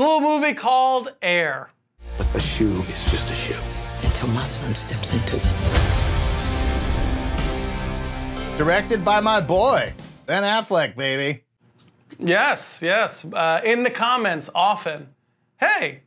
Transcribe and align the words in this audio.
It's 0.00 0.06
a 0.06 0.14
little 0.14 0.38
movie 0.40 0.54
called 0.54 1.12
Air. 1.20 1.68
But 2.16 2.34
a 2.34 2.40
shoe 2.40 2.82
is 2.84 3.04
just 3.10 3.30
a 3.30 3.34
shoe. 3.34 3.54
Until 4.00 4.28
my 4.28 4.44
son 4.44 4.74
steps 4.74 5.12
into 5.12 5.36
it. 5.36 5.42
Directed 8.56 9.04
by 9.04 9.20
my 9.20 9.42
boy, 9.42 9.92
Ben 10.24 10.42
Affleck, 10.42 10.96
baby. 10.96 11.42
Yes, 12.18 12.80
yes. 12.82 13.26
Uh, 13.26 13.60
in 13.62 13.82
the 13.82 13.90
comments 13.90 14.48
often, 14.54 15.06
hey, 15.58 16.00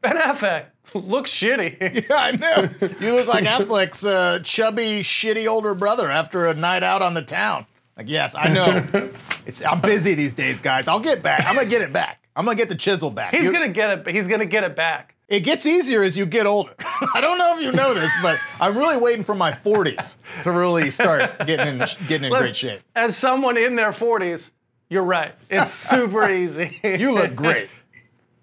Ben 0.00 0.16
Affleck 0.16 0.68
looks 0.94 1.30
shitty. 1.30 2.06
Yeah, 2.08 2.16
I 2.16 2.30
know. 2.30 2.70
You 3.06 3.16
look 3.16 3.28
like 3.28 3.44
Affleck's 3.44 4.06
uh, 4.06 4.38
chubby, 4.42 5.02
shitty 5.02 5.46
older 5.46 5.74
brother 5.74 6.10
after 6.10 6.46
a 6.46 6.54
night 6.54 6.82
out 6.82 7.02
on 7.02 7.12
the 7.12 7.20
town. 7.20 7.66
Like, 7.98 8.08
yes, 8.08 8.34
I 8.34 8.48
know. 8.48 9.10
it's 9.46 9.62
I'm 9.62 9.82
busy 9.82 10.14
these 10.14 10.32
days, 10.32 10.62
guys. 10.62 10.88
I'll 10.88 11.00
get 11.00 11.22
back. 11.22 11.44
I'm 11.46 11.54
gonna 11.54 11.68
get 11.68 11.82
it 11.82 11.92
back. 11.92 12.23
I'm 12.36 12.44
gonna 12.44 12.56
get 12.56 12.68
the 12.68 12.74
chisel 12.74 13.10
back. 13.10 13.32
He's 13.34 13.44
You- 13.44 13.52
gonna 13.52 13.68
get 13.68 13.90
it. 14.06 14.08
He's 14.14 14.26
gonna 14.28 14.46
get 14.46 14.64
it 14.64 14.74
back. 14.76 15.14
It 15.28 15.40
gets 15.40 15.64
easier 15.66 16.02
as 16.02 16.18
you 16.18 16.26
get 16.26 16.46
older. 16.46 16.72
I 17.14 17.20
don't 17.20 17.38
know 17.38 17.56
if 17.56 17.62
you 17.64 17.72
know 17.72 17.94
this, 17.94 18.12
but 18.22 18.38
I'm 18.60 18.76
really 18.76 18.98
waiting 18.98 19.24
for 19.24 19.34
my 19.34 19.52
40s 19.52 20.18
to 20.42 20.50
really 20.50 20.90
start 20.90 21.46
getting 21.46 21.80
in 21.80 21.86
getting 22.08 22.24
in 22.24 22.30
Look, 22.30 22.40
great 22.40 22.56
shape. 22.56 22.80
As 22.94 23.16
someone 23.16 23.56
in 23.56 23.74
their 23.76 23.92
40s, 23.92 24.50
you're 24.90 25.02
right. 25.04 25.34
It's 25.48 25.72
super 25.90 26.28
easy. 26.28 26.78
You 26.82 27.12
look 27.12 27.34
great. 27.34 27.68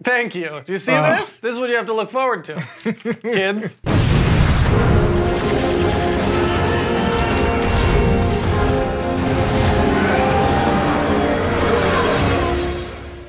Thank 0.03 0.33
you. 0.33 0.59
Do 0.65 0.71
you 0.73 0.79
see 0.79 0.93
Uh. 0.93 1.17
this? 1.19 1.39
This 1.39 1.53
is 1.53 1.59
what 1.59 1.69
you 1.69 1.75
have 1.75 1.85
to 1.85 1.93
look 1.93 2.09
forward 2.09 2.43
to, 2.45 2.55
kids. 3.21 3.77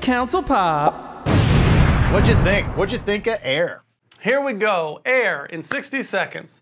Council 0.03 0.43
Pop. 0.43 1.25
What'd 2.11 2.27
you 2.27 2.35
think? 2.43 2.67
What'd 2.75 2.91
you 2.91 2.99
think 2.99 3.25
of 3.25 3.39
Air? 3.41 3.83
Here 4.21 4.41
we 4.41 4.51
go. 4.51 4.99
Air 5.05 5.45
in 5.45 5.63
60 5.63 6.03
seconds. 6.03 6.61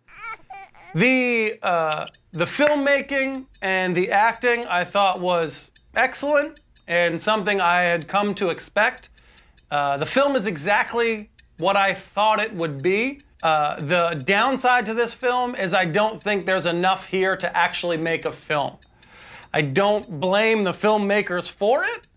The 0.93 1.57
uh, 1.63 2.05
the 2.33 2.45
filmmaking 2.45 3.47
and 3.63 3.95
the 3.95 4.11
acting 4.11 4.67
I 4.67 4.83
thought 4.83 5.19
was 5.19 5.71
excellent 5.95 6.59
and 6.87 7.19
something 7.19 7.59
I 7.59 7.81
had 7.81 8.07
come 8.07 8.35
to 8.35 8.49
expect. 8.51 9.09
Uh, 9.71 9.97
the 9.97 10.05
film 10.05 10.35
is 10.35 10.45
exactly 10.45 11.31
what 11.57 11.75
I 11.75 11.95
thought 11.95 12.39
it 12.39 12.53
would 12.53 12.83
be. 12.83 13.21
Uh, 13.41 13.79
the 13.79 14.21
downside 14.23 14.85
to 14.85 14.93
this 14.93 15.15
film 15.15 15.55
is 15.55 15.73
I 15.73 15.85
don't 15.85 16.21
think 16.21 16.45
there's 16.45 16.67
enough 16.67 17.07
here 17.07 17.35
to 17.37 17.57
actually 17.57 17.97
make 17.97 18.25
a 18.25 18.31
film. 18.31 18.77
I 19.51 19.61
don't 19.61 20.19
blame 20.19 20.61
the 20.61 20.73
filmmakers 20.73 21.49
for 21.49 21.83
it. 21.83 22.07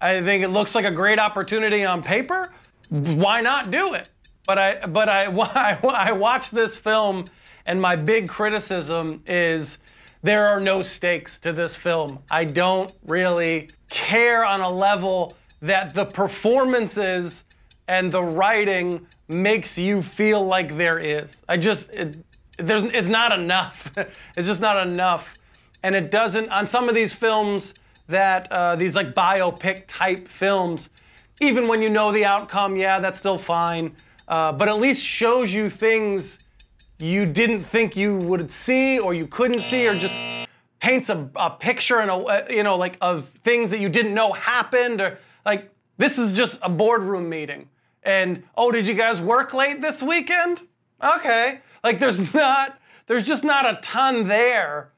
I 0.00 0.22
think 0.22 0.44
it 0.44 0.48
looks 0.48 0.74
like 0.74 0.84
a 0.84 0.90
great 0.90 1.18
opportunity 1.18 1.84
on 1.84 2.02
paper. 2.02 2.52
Why 2.88 3.40
not 3.40 3.70
do 3.70 3.94
it? 3.94 4.08
But 4.46 4.58
I, 4.58 4.86
but 4.86 5.08
I, 5.56 5.78
I, 5.84 6.12
watched 6.12 6.52
this 6.52 6.76
film, 6.76 7.24
and 7.66 7.80
my 7.80 7.96
big 7.96 8.28
criticism 8.28 9.22
is 9.26 9.78
there 10.22 10.46
are 10.46 10.60
no 10.60 10.82
stakes 10.82 11.38
to 11.40 11.52
this 11.52 11.76
film. 11.76 12.18
I 12.30 12.44
don't 12.44 12.90
really 13.06 13.68
care 13.90 14.44
on 14.44 14.60
a 14.60 14.68
level 14.68 15.34
that 15.62 15.94
the 15.94 16.06
performances 16.06 17.44
and 17.88 18.10
the 18.10 18.22
writing 18.22 19.06
makes 19.28 19.76
you 19.76 20.02
feel 20.02 20.44
like 20.44 20.74
there 20.74 20.98
is. 20.98 21.42
I 21.48 21.56
just, 21.56 21.94
it, 21.94 22.16
there's, 22.58 22.82
it's 22.84 23.08
not 23.08 23.38
enough. 23.38 23.92
it's 24.36 24.46
just 24.46 24.60
not 24.60 24.86
enough 24.86 25.34
and 25.82 25.94
it 25.94 26.10
doesn't 26.10 26.48
on 26.50 26.66
some 26.66 26.88
of 26.88 26.94
these 26.94 27.14
films 27.14 27.74
that 28.10 28.50
uh, 28.52 28.76
these 28.76 28.94
like 28.94 29.14
biopic 29.14 29.84
type 29.86 30.28
films 30.28 30.90
even 31.40 31.66
when 31.66 31.80
you 31.80 31.88
know 31.88 32.12
the 32.12 32.24
outcome 32.24 32.76
yeah 32.76 33.00
that's 33.00 33.18
still 33.18 33.38
fine 33.38 33.94
uh, 34.28 34.52
but 34.52 34.68
at 34.68 34.76
least 34.76 35.04
shows 35.04 35.52
you 35.52 35.70
things 35.70 36.38
you 36.98 37.24
didn't 37.24 37.60
think 37.60 37.96
you 37.96 38.16
would 38.18 38.50
see 38.50 38.98
or 38.98 39.14
you 39.14 39.26
couldn't 39.26 39.62
see 39.62 39.88
or 39.88 39.94
just 39.94 40.18
paints 40.80 41.08
a, 41.10 41.28
a 41.36 41.50
picture 41.50 42.00
and 42.00 42.10
a 42.10 42.46
you 42.52 42.62
know 42.62 42.76
like 42.76 42.96
of 43.00 43.28
things 43.44 43.70
that 43.70 43.80
you 43.80 43.88
didn't 43.88 44.14
know 44.14 44.32
happened 44.32 45.00
or 45.00 45.18
like 45.44 45.70
this 45.98 46.18
is 46.18 46.32
just 46.32 46.58
a 46.62 46.68
boardroom 46.68 47.28
meeting. 47.28 47.68
And 48.02 48.42
oh 48.56 48.72
did 48.72 48.86
you 48.86 48.94
guys 48.94 49.20
work 49.20 49.52
late 49.52 49.80
this 49.80 50.02
weekend? 50.02 50.62
Okay. 51.02 51.60
Like 51.84 51.98
there's 51.98 52.32
not 52.34 52.80
there's 53.06 53.24
just 53.24 53.44
not 53.44 53.68
a 53.68 53.78
ton 53.82 54.26
there 54.26 54.90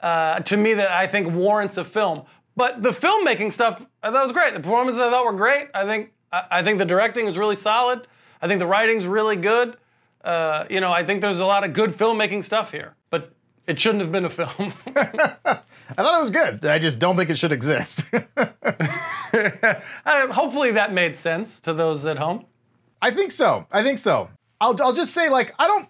uh, 0.00 0.40
to 0.40 0.56
me 0.56 0.74
that 0.74 0.90
I 0.90 1.06
think 1.06 1.32
warrants 1.32 1.76
a 1.76 1.84
film. 1.84 2.22
But 2.58 2.82
the 2.82 2.90
filmmaking 2.90 3.52
stuff 3.52 3.80
I 4.02 4.10
thought 4.10 4.24
was 4.24 4.32
great. 4.32 4.52
The 4.52 4.58
performances 4.58 5.00
I 5.00 5.10
thought 5.10 5.24
were 5.24 5.32
great. 5.32 5.68
I 5.74 5.84
think 5.84 6.12
I, 6.32 6.44
I 6.50 6.62
think 6.64 6.78
the 6.78 6.84
directing 6.84 7.24
was 7.24 7.38
really 7.38 7.54
solid. 7.54 8.08
I 8.42 8.48
think 8.48 8.58
the 8.58 8.66
writing's 8.66 9.06
really 9.06 9.36
good. 9.36 9.76
Uh, 10.24 10.64
you 10.68 10.80
know, 10.80 10.90
I 10.90 11.04
think 11.04 11.20
there's 11.20 11.38
a 11.38 11.46
lot 11.46 11.62
of 11.62 11.72
good 11.72 11.92
filmmaking 11.96 12.42
stuff 12.42 12.72
here, 12.72 12.96
but 13.10 13.32
it 13.68 13.78
shouldn't 13.78 14.02
have 14.02 14.10
been 14.10 14.24
a 14.24 14.30
film. 14.30 14.72
I 14.96 16.02
thought 16.02 16.18
it 16.18 16.20
was 16.20 16.30
good. 16.30 16.66
I 16.66 16.80
just 16.80 16.98
don't 16.98 17.16
think 17.16 17.30
it 17.30 17.38
should 17.38 17.52
exist. 17.52 18.04
Uh, 19.30 20.32
hopefully 20.32 20.72
that 20.72 20.92
made 20.92 21.14
sense 21.14 21.60
to 21.60 21.74
those 21.74 22.06
at 22.06 22.16
home. 22.16 22.46
I 23.02 23.10
think 23.10 23.30
so. 23.30 23.66
I 23.70 23.82
think 23.82 23.98
so. 23.98 24.30
I'll, 24.58 24.74
I'll 24.82 24.94
just 24.94 25.12
say 25.12 25.28
like 25.28 25.54
I 25.58 25.66
don't 25.66 25.86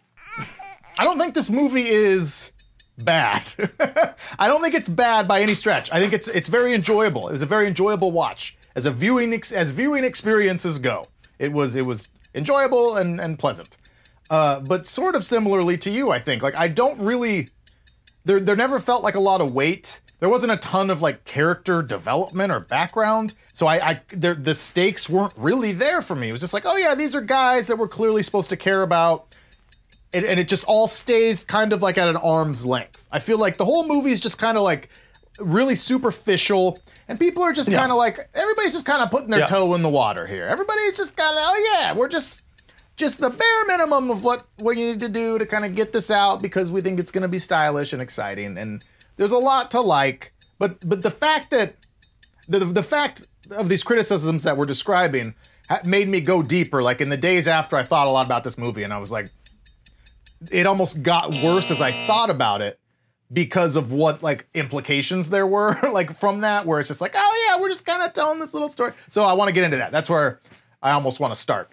I 0.99 1.05
don't 1.05 1.19
think 1.19 1.35
this 1.35 1.49
movie 1.49 1.87
is 1.89 2.51
bad. 3.05 3.45
I 4.39 4.49
don't 4.49 4.61
think 4.61 4.75
it's 4.75 4.89
bad 4.89 5.27
by 5.27 5.41
any 5.41 5.55
stretch. 5.55 5.91
I 5.93 6.01
think 6.01 6.13
it's 6.13 6.29
it's 6.29 6.49
very 6.49 6.75
enjoyable. 6.75 7.29
It 7.29 7.33
was 7.33 7.43
a 7.43 7.47
very 7.47 7.67
enjoyable 7.67 8.13
watch 8.13 8.57
as 8.75 8.87
a 8.87 8.91
viewing 8.91 9.33
ex- 9.33 9.53
as 9.53 9.71
viewing 9.71 10.05
experiences 10.05 10.79
go. 10.79 11.05
It 11.39 11.53
was 11.53 11.77
it 11.77 11.87
was 11.87 12.09
enjoyable 12.35 12.97
and 12.97 13.21
and 13.21 13.39
pleasant. 13.39 13.77
Uh, 14.31 14.61
but 14.61 14.87
sort 14.87 15.15
of 15.15 15.25
similarly 15.25 15.79
to 15.79 15.91
you, 15.91 16.11
I 16.11 16.19
think. 16.19 16.43
Like 16.43 16.55
I 16.55 16.69
don't 16.69 16.99
really 17.01 17.49
there 18.25 18.41
there 18.41 18.57
never 18.57 18.79
felt 18.79 19.03
like 19.03 19.15
a 19.15 19.21
lot 19.21 19.41
of 19.41 19.53
weight. 19.53 20.01
There 20.21 20.29
wasn't 20.29 20.51
a 20.51 20.57
ton 20.57 20.91
of 20.91 21.01
like 21.01 21.25
character 21.25 21.81
development 21.81 22.51
or 22.51 22.59
background, 22.61 23.35
so 23.53 23.69
I, 23.69 23.89
I 23.91 24.01
there, 24.09 24.35
the 24.35 24.55
stakes 24.55 25.09
weren't 25.09 25.33
really 25.37 25.73
there 25.73 26.03
for 26.03 26.17
me. 26.17 26.29
It 26.29 26.33
was 26.33 26.41
just 26.41 26.53
like, 26.53 26.67
oh 26.67 26.77
yeah, 26.77 26.95
these 26.97 27.15
are 27.15 27.21
guys 27.21 27.69
that 27.69 27.79
we're 27.79 27.89
clearly 27.89 28.25
supposed 28.25 28.49
to 28.51 28.57
care 28.57 28.83
about, 28.83 29.37
and, 30.13 30.25
and 30.25 30.41
it 30.41 30.49
just 30.49 30.65
all 30.65 30.89
stays 30.89 31.45
kind 31.45 31.73
of 31.73 31.83
like 31.83 31.99
at 31.99 32.09
an 32.09 32.17
arm's 32.17 32.65
length. 32.65 33.09
I 33.13 33.19
feel 33.19 33.39
like 33.39 33.57
the 33.57 33.65
whole 33.65 33.87
movie 33.87 34.11
is 34.11 34.21
just 34.21 34.39
kind 34.39 34.57
of 34.57 34.63
like 34.63 34.89
really 35.41 35.75
superficial, 35.75 36.79
and 37.09 37.19
people 37.19 37.43
are 37.43 37.53
just 37.53 37.69
Yeah. 37.69 37.79
kind 37.79 37.93
of 37.93 37.99
like 37.99 38.19
everybody's 38.35 38.73
just 38.73 38.85
kind 38.87 39.03
of 39.03 39.11
putting 39.11 39.29
their 39.31 39.41
Yeah. 39.41 39.47
toe 39.47 39.75
in 39.75 39.83
the 39.83 39.89
water 39.89 40.27
here. 40.27 40.47
Everybody's 40.47 40.97
just 40.97 41.15
kind 41.17 41.33
of, 41.37 41.43
oh 41.45 41.73
yeah, 41.75 41.93
we're 41.93 42.09
just 42.09 42.43
just 42.97 43.19
the 43.21 43.31
bare 43.31 43.65
minimum 43.67 44.11
of 44.11 44.25
what 44.25 44.43
what 44.59 44.77
you 44.77 44.87
need 44.87 44.99
to 44.99 45.09
do 45.09 45.39
to 45.39 45.47
kind 45.47 45.65
of 45.65 45.75
get 45.77 45.93
this 45.93 46.11
out 46.11 46.43
because 46.43 46.73
we 46.73 46.81
think 46.81 46.99
it's 46.99 47.13
going 47.13 47.23
to 47.23 47.29
be 47.29 47.39
stylish 47.39 47.93
and 47.93 48.03
exciting 48.03 48.59
and 48.59 48.85
there's 49.17 49.31
a 49.31 49.39
lot 49.39 49.71
to 49.71 49.81
like 49.81 50.33
but 50.59 50.77
but 50.89 51.01
the 51.03 51.11
fact 51.11 51.51
that 51.51 51.75
the 52.49 52.59
the 52.59 52.83
fact 52.83 53.25
of 53.53 53.69
these 53.69 53.85
criticisms 53.85 54.43
that 54.43 54.57
we're 54.57 54.65
describing 54.65 55.33
made 55.85 56.09
me 56.09 56.21
go 56.21 56.43
deeper 56.43 56.83
like 56.83 57.01
in 57.01 57.09
the 57.09 57.17
days 57.17 57.47
after 57.47 57.77
I 57.77 57.85
thought 57.85 58.09
a 58.09 58.11
lot 58.11 58.27
about 58.27 58.43
this 58.43 58.59
movie 58.59 58.83
and 58.83 58.93
I 58.93 58.99
was 58.99 59.13
like 59.13 59.29
it 60.51 60.67
almost 60.67 61.03
got 61.03 61.31
worse 61.43 61.71
as 61.71 61.81
I 61.81 61.93
thought 62.07 62.31
about 62.31 62.63
it 62.63 62.79
because 63.33 63.77
of 63.77 63.93
what 63.93 64.23
like 64.23 64.47
implications 64.55 65.31
there 65.31 65.47
were 65.47 65.77
like 65.93 66.17
from 66.17 66.43
that 66.43 66.67
where 66.67 66.81
it's 66.81 66.89
just 66.89 67.01
like 67.01 67.13
oh 67.15 67.47
yeah 67.47 67.61
we're 67.61 67.69
just 67.69 67.85
kind 67.85 68.03
of 68.03 68.13
telling 68.13 68.39
this 68.39 68.55
little 68.55 68.71
story 68.71 68.93
so 69.11 69.23
I 69.23 69.35
want 69.35 69.49
to 69.49 69.55
get 69.55 69.65
into 69.65 69.77
that 69.77 69.93
that's 69.93 70.09
where 70.09 70.41
I 70.83 70.93
almost 70.93 71.21
want 71.21 71.35
to 71.35 71.39
start 71.39 71.71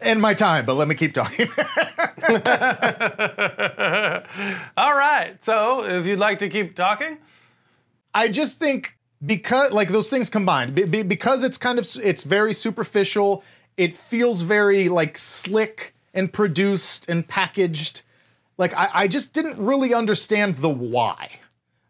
end 0.00 0.22
my 0.22 0.32
time 0.32 0.64
but 0.64 0.74
let 0.74 0.88
me 0.88 0.94
keep 0.94 1.12
talking 1.12 1.48
All 4.76 4.96
right. 4.96 5.36
So 5.40 5.84
if 5.84 6.06
you'd 6.06 6.18
like 6.18 6.38
to 6.38 6.48
keep 6.48 6.74
talking, 6.74 7.18
I 8.14 8.28
just 8.28 8.58
think 8.58 8.96
because 9.24 9.72
like 9.72 9.88
those 9.88 10.08
things 10.08 10.30
combined, 10.30 10.74
be- 10.74 10.84
be- 10.84 11.02
because 11.02 11.44
it's 11.44 11.58
kind 11.58 11.78
of 11.78 11.86
it's 12.02 12.24
very 12.24 12.54
superficial. 12.54 13.44
It 13.76 13.94
feels 13.94 14.42
very 14.42 14.88
like 14.88 15.18
slick 15.18 15.94
and 16.14 16.32
produced 16.32 17.08
and 17.08 17.26
packaged. 17.26 18.02
Like 18.56 18.74
I, 18.74 18.88
I 18.92 19.08
just 19.08 19.32
didn't 19.32 19.58
really 19.58 19.92
understand 19.92 20.56
the 20.56 20.70
why. 20.70 21.40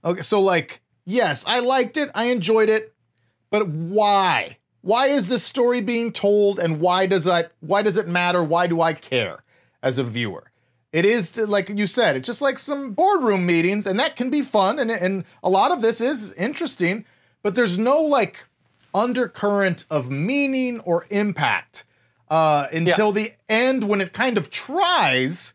Okay, 0.04 0.22
so 0.22 0.40
like 0.40 0.80
yes, 1.04 1.44
I 1.46 1.60
liked 1.60 1.96
it, 1.96 2.10
I 2.14 2.24
enjoyed 2.26 2.68
it, 2.68 2.94
but 3.50 3.68
why? 3.68 4.58
Why 4.80 5.06
is 5.06 5.30
this 5.30 5.42
story 5.42 5.80
being 5.80 6.12
told, 6.12 6.58
and 6.58 6.80
why 6.80 7.06
does 7.06 7.26
I 7.26 7.44
why 7.60 7.82
does 7.82 7.96
it 7.96 8.08
matter? 8.08 8.42
Why 8.42 8.66
do 8.66 8.80
I 8.80 8.92
care 8.92 9.42
as 9.82 9.98
a 9.98 10.04
viewer? 10.04 10.50
It 10.92 11.04
is 11.04 11.36
like 11.38 11.70
you 11.70 11.86
said, 11.86 12.16
it's 12.16 12.26
just 12.26 12.42
like 12.42 12.58
some 12.58 12.92
boardroom 12.92 13.46
meetings, 13.46 13.86
and 13.86 13.98
that 13.98 14.16
can 14.16 14.30
be 14.30 14.42
fun, 14.42 14.78
and 14.78 14.90
and 14.90 15.24
a 15.42 15.48
lot 15.48 15.72
of 15.72 15.80
this 15.80 16.00
is 16.00 16.32
interesting, 16.34 17.04
but 17.42 17.54
there's 17.54 17.78
no 17.78 18.00
like 18.00 18.46
undercurrent 18.92 19.86
of 19.90 20.10
meaning 20.10 20.80
or 20.80 21.06
impact 21.10 21.84
uh, 22.28 22.68
until 22.72 23.10
the 23.12 23.32
end 23.48 23.84
when 23.84 24.00
it 24.00 24.12
kind 24.12 24.38
of 24.38 24.50
tries, 24.50 25.53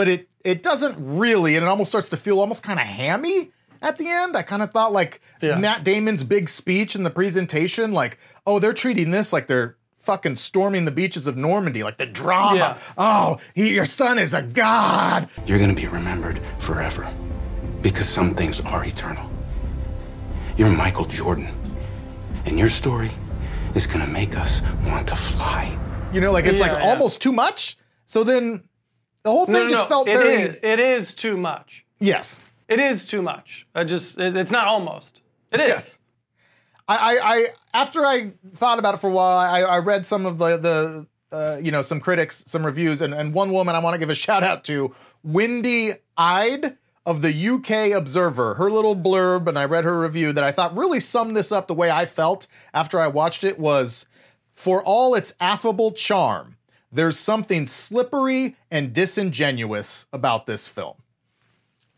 but 0.00 0.08
it 0.08 0.30
it 0.44 0.62
doesn't 0.62 0.96
really, 0.98 1.56
and 1.56 1.62
it 1.66 1.68
almost 1.68 1.90
starts 1.90 2.08
to 2.08 2.16
feel 2.16 2.40
almost 2.40 2.62
kind 2.62 2.80
of 2.80 2.86
hammy 2.86 3.50
at 3.82 3.98
the 3.98 4.08
end. 4.08 4.34
I 4.34 4.40
kind 4.40 4.62
of 4.62 4.70
thought 4.70 4.92
like 4.92 5.20
Yeah. 5.42 5.58
Matt 5.58 5.84
Damon's 5.84 6.24
big 6.24 6.48
speech 6.48 6.94
in 6.96 7.02
the 7.02 7.10
presentation, 7.10 7.92
like, 7.92 8.16
oh, 8.46 8.58
they're 8.58 8.72
treating 8.72 9.10
this 9.10 9.30
like 9.30 9.46
they're 9.46 9.76
fucking 9.98 10.36
storming 10.36 10.86
the 10.86 10.90
beaches 10.90 11.26
of 11.26 11.36
Normandy, 11.36 11.82
like 11.82 11.98
the 11.98 12.06
drama. 12.06 12.56
Yeah. 12.56 12.78
Oh, 12.96 13.36
he, 13.54 13.74
your 13.74 13.84
son 13.84 14.18
is 14.18 14.32
a 14.32 14.40
god. 14.40 15.28
You're 15.44 15.58
gonna 15.58 15.74
be 15.74 15.86
remembered 15.86 16.40
forever. 16.60 17.06
Because 17.82 18.08
some 18.08 18.34
things 18.34 18.58
are 18.60 18.82
eternal. 18.82 19.28
You're 20.56 20.70
Michael 20.70 21.04
Jordan. 21.04 21.48
And 22.46 22.58
your 22.58 22.70
story 22.70 23.10
is 23.74 23.86
gonna 23.86 24.06
make 24.06 24.34
us 24.38 24.62
want 24.86 25.06
to 25.08 25.16
fly. 25.16 25.76
You 26.14 26.22
know, 26.22 26.32
like 26.32 26.46
it's 26.46 26.58
like 26.62 26.72
Yeah, 26.72 26.84
yeah. 26.84 26.90
almost 26.90 27.20
too 27.20 27.32
much. 27.32 27.76
So 28.06 28.24
then 28.24 28.62
the 29.22 29.30
whole 29.30 29.44
thing 29.46 29.54
No, 29.54 29.62
no, 29.64 29.68
just 29.68 29.84
no. 29.84 29.88
felt 29.88 30.08
It 30.08 30.16
very 30.18 30.42
is- 30.42 30.56
it 30.62 30.80
is 30.80 31.14
too 31.14 31.36
much. 31.36 31.84
yes. 31.98 32.40
It 32.68 32.78
is 32.78 33.04
too 33.04 33.20
much. 33.20 33.66
I 33.74 33.82
just, 33.82 34.16
it- 34.18 34.36
it's 34.36 34.52
not 34.52 34.68
almost. 34.68 35.22
It 35.50 35.58
is. 35.60 35.68
Yes. 35.68 35.98
I, 36.88 36.96
I, 36.96 37.34
I 37.34 37.46
after 37.74 38.04
I 38.06 38.32
thought 38.54 38.78
about 38.78 38.94
it 38.94 38.98
for 38.98 39.10
a 39.10 39.12
while, 39.12 39.38
I, 39.38 39.60
I 39.62 39.78
read 39.78 40.04
some 40.06 40.24
of 40.26 40.38
the 40.38 40.56
the 40.56 41.06
uh, 41.36 41.58
you 41.62 41.70
know 41.72 41.82
some 41.82 42.00
critics, 42.00 42.42
some 42.46 42.64
reviews, 42.66 43.00
and, 43.02 43.12
and 43.14 43.32
one 43.34 43.52
woman 43.52 43.74
I 43.74 43.78
want 43.80 43.94
to 43.94 43.98
give 43.98 44.10
a 44.10 44.14
shout 44.14 44.42
out 44.42 44.64
to, 44.64 44.94
Wendy 45.24 45.94
Ide 46.16 46.76
of 47.06 47.22
the 47.22 47.32
UK 47.48 47.92
Observer. 47.96 48.54
Her 48.54 48.70
little 48.70 48.96
blurb, 48.96 49.46
and 49.48 49.56
I 49.58 49.64
read 49.64 49.84
her 49.84 49.98
review 50.00 50.32
that 50.32 50.42
I 50.44 50.50
thought 50.52 50.76
really 50.76 50.98
summed 51.00 51.36
this 51.36 51.50
up 51.52 51.66
the 51.68 51.74
way 51.74 51.90
I 51.90 52.04
felt 52.06 52.46
after 52.74 52.98
I 53.00 53.06
watched 53.08 53.44
it 53.44 53.58
was, 53.58 54.06
for 54.52 54.82
all 54.82 55.14
its 55.14 55.32
affable 55.40 55.92
charm, 55.92 56.56
there's 56.92 57.18
something 57.18 57.66
slippery 57.66 58.56
and 58.70 58.92
disingenuous 58.92 60.06
about 60.12 60.46
this 60.46 60.66
film 60.66 60.96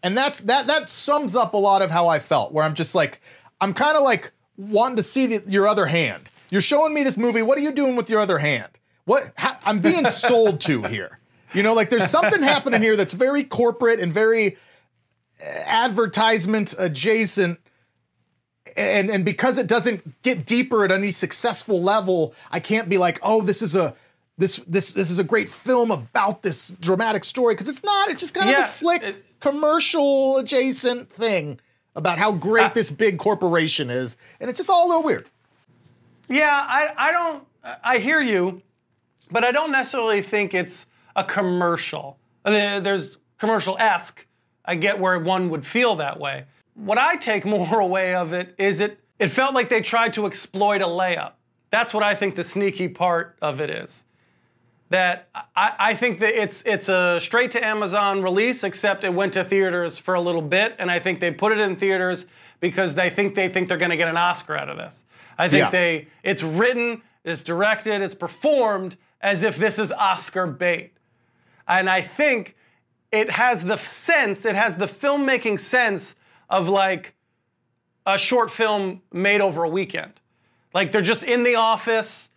and 0.03 0.17
that's 0.17 0.41
that 0.43 0.67
that 0.67 0.89
sums 0.89 1.37
up 1.37 1.55
a 1.55 1.59
lot 1.59 1.83
of 1.83 1.91
how 1.91 2.09
I 2.09 2.19
felt. 2.19 2.53
Where 2.53 2.65
I'm 2.65 2.75
just 2.75 2.95
like, 2.95 3.21
I'm 3.61 3.73
kind 3.73 3.97
of 3.97 4.03
like 4.03 4.33
wanting 4.57 4.97
to 4.97 5.03
see 5.03 5.27
the, 5.27 5.51
your 5.51 5.69
other 5.69 5.87
hand. 5.87 6.31
You're 6.51 6.61
showing 6.61 6.93
me 6.93 7.05
this 7.05 7.17
movie. 7.17 7.43
What 7.43 7.57
are 7.57 7.63
you 7.63 7.73
doing 7.73 7.97
with 7.97 8.11
your 8.11 8.21
other 8.21 8.39
hand? 8.39 8.79
What 9.05 9.33
ha, 9.39 9.59
I'm 9.65 9.81
being 9.81 10.07
sold 10.09 10.61
to 10.63 10.83
here. 10.83 11.19
You 11.55 11.63
know, 11.63 11.75
like 11.75 11.91
there's 11.91 12.11
something 12.11 12.43
happening 12.43 12.83
here 12.83 12.97
that's 12.97 13.15
very 13.15 13.45
corporate 13.45 14.01
and 14.01 14.13
very 14.13 14.57
uh, 15.41 15.47
advertisement 15.67 16.75
adjacent. 16.79 17.61
And 18.77 19.11
and 19.11 19.25
because 19.25 19.59
it 19.59 19.67
doesn't 19.67 20.23
get 20.23 20.47
deeper 20.47 20.85
at 20.85 20.91
any 20.91 21.11
successful 21.11 21.81
level, 21.81 22.35
I 22.51 22.59
can't 22.59 22.89
be 22.89 22.99
like, 22.99 23.21
oh, 23.23 23.43
this 23.43 23.63
is 23.63 23.77
a 23.77 23.95
this 24.39 24.57
this 24.67 24.93
this 24.93 25.11
is 25.11 25.19
a 25.19 25.25
great 25.25 25.49
film 25.49 25.91
about 25.91 26.43
this 26.43 26.69
dramatic 26.81 27.25
story 27.25 27.55
because 27.55 27.69
it's 27.69 27.85
not. 27.85 28.09
It's 28.09 28.21
just 28.21 28.35
kind 28.35 28.51
of 28.51 28.59
a 28.59 28.63
slick 28.63 29.03
it- 29.03 29.25
commercial 29.41 30.39
adjacent 30.39 31.11
thing 31.11 31.61
about 31.95 32.19
how 32.19 32.33
great 32.33 32.71
uh, 32.71 32.75
this 32.75 32.91
big 32.91 33.19
corporation 33.19 33.91
is, 33.91 34.17
and 34.41 34.49
it's 34.49 34.57
just 34.57 34.71
all 34.71 34.87
a 34.87 34.89
little 34.89 35.03
weird. 35.03 35.29
Yeah, 36.29 36.49
I, 36.51 36.95
I 36.97 37.13
don't, 37.13 37.45
I 37.85 37.99
hear 37.99 38.21
you, 38.21 38.63
but 39.31 39.45
I 39.45 39.53
don't 39.53 39.71
necessarily 39.71 40.23
think 40.23 40.55
it's 40.55 40.87
a 41.17 41.23
commercial. 41.25 42.19
I 42.45 42.51
mean, 42.51 42.83
there's 42.83 43.19
commercial 43.39 43.77
esque. 43.79 44.27
I 44.65 44.77
get 44.77 44.99
where 44.99 45.19
one 45.19 45.51
would 45.51 45.67
feel 45.67 45.97
that 45.97 46.19
way. 46.19 46.45
What 46.75 46.97
I 46.97 47.17
take 47.17 47.45
more 47.57 47.81
away 47.81 48.15
of 48.15 48.33
it 48.33 48.55
is 48.57 48.81
it, 48.81 48.99
it 49.19 49.29
felt 49.29 49.53
like 49.55 49.69
they 49.69 49.83
tried 49.83 50.15
to 50.15 50.27
exploit 50.27 50.81
a 50.81 50.87
layup. 50.87 51.33
That's 51.71 51.93
what 51.93 52.03
I 52.03 52.15
think 52.15 52.35
the 52.35 52.45
sneaky 52.45 52.89
part 52.89 53.37
of 53.43 53.61
it 53.61 53.69
is. 53.69 54.05
That 54.93 55.29
I, 55.57 55.73
I 55.79 55.95
think 55.95 56.21
that 56.21 56.35
it's 56.35 56.63
it's 56.67 56.91
a 56.91 57.19
straight 57.19 57.51
to 57.53 57.65
Amazon 57.65 58.21
release, 58.21 58.63
except 58.63 59.05
it 59.05 59.15
went 59.15 59.33
to 59.33 59.43
theaters 59.43 59.97
for 59.97 60.13
a 60.15 60.21
little 60.21 60.43
bit, 60.43 60.77
and 60.79 60.91
I 60.91 60.99
think 60.99 61.19
they 61.19 61.31
put 61.31 61.51
it 61.51 61.59
in 61.61 61.77
theaters 61.77 62.27
because 62.61 62.95
they 62.95 63.09
think 63.09 63.35
they 63.35 63.49
think 63.49 63.69
they're 63.69 63.79
going 63.79 63.91
to 63.91 63.97
get 63.97 64.09
an 64.09 64.19
Oscar 64.19 64.55
out 64.55 64.69
of 64.69 64.77
this. 64.77 65.07
I 65.39 65.49
think 65.49 65.61
Yeah. 65.65 65.71
they 65.71 66.09
it's 66.23 66.43
written, 66.43 67.01
it's 67.25 67.43
directed, 67.43 68.03
it's 68.03 68.15
performed 68.15 68.99
as 69.23 69.43
if 69.43 69.57
this 69.57 69.79
is 69.79 69.93
Oscar 69.93 70.47
bait, 70.47 70.93
and 71.67 71.89
I 71.89 72.03
think 72.03 72.55
it 73.11 73.31
has 73.31 73.65
the 73.65 73.79
sense, 73.79 74.45
it 74.45 74.57
has 74.57 74.77
the 74.77 74.87
filmmaking 74.87 75.59
sense 75.59 76.17
of 76.51 76.69
like 76.69 77.15
a 78.05 78.19
short 78.19 78.51
film 78.51 79.01
made 79.11 79.41
over 79.41 79.65
a 79.65 79.69
weekend. 79.71 80.13
Like 80.75 80.93
they're 80.93 81.01
just 81.01 81.23
in 81.23 81.45
the 81.45 81.55
office. 81.55 82.29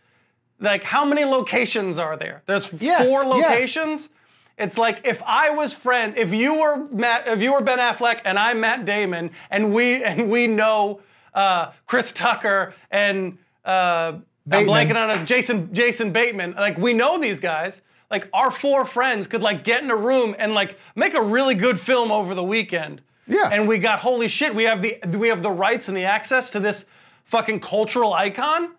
Like 0.60 0.84
how 0.84 1.04
many 1.06 1.26
locations 1.26 1.98
are 1.98 2.16
there? 2.18 2.42
There's 2.46 2.72
Yes, 2.80 3.10
four 3.10 3.24
yes. 3.24 3.26
locations. 3.26 4.10
It's 4.58 4.78
like 4.78 5.06
if 5.06 5.22
I 5.24 5.50
was 5.50 5.74
friend, 5.74 6.18
if 6.18 6.34
you 6.34 6.56
were 6.60 6.88
Matt, 6.90 7.28
if 7.28 7.42
you 7.42 7.54
were 7.54 7.62
Ben 7.62 7.80
Affleck 7.80 8.22
and 8.24 8.40
I'm 8.40 8.62
Matt 8.62 8.86
Damon, 8.86 9.32
and 9.50 9.74
we 9.74 10.02
and 10.04 10.30
we 10.30 10.48
know 10.48 11.02
uh, 11.34 11.72
Chris 11.88 12.14
Tucker 12.14 12.74
and 12.90 13.38
uh, 13.66 14.14
I'm 14.52 14.66
blanking 14.66 14.96
on 14.96 15.10
us 15.10 15.24
Jason 15.24 15.74
Jason 15.74 16.12
Bateman. 16.12 16.54
Like 16.54 16.78
we 16.78 16.94
know 16.94 17.20
these 17.20 17.40
guys. 17.40 17.82
Like 18.10 18.30
our 18.34 18.52
four 18.52 18.86
friends 18.86 19.28
could 19.28 19.42
like 19.42 19.64
get 19.66 19.84
in 19.84 19.90
a 19.92 19.96
room 19.96 20.36
and 20.38 20.54
like 20.54 20.78
make 20.96 21.16
a 21.16 21.22
really 21.22 21.56
good 21.56 21.78
film 21.80 22.12
over 22.12 22.34
the 22.34 22.44
weekend. 22.44 23.02
Yeah. 23.28 23.50
And 23.52 23.68
we 23.68 23.80
got 23.80 24.00
holy 24.00 24.28
shit. 24.30 24.54
We 24.56 24.64
have 24.64 24.82
the 24.82 25.00
we 25.18 25.28
have 25.28 25.42
the 25.44 25.52
rights 25.52 25.90
and 25.90 25.98
the 25.98 26.06
access 26.06 26.52
to 26.52 26.60
this 26.62 26.86
fucking 27.26 27.60
cultural 27.60 28.14
icon. 28.14 28.70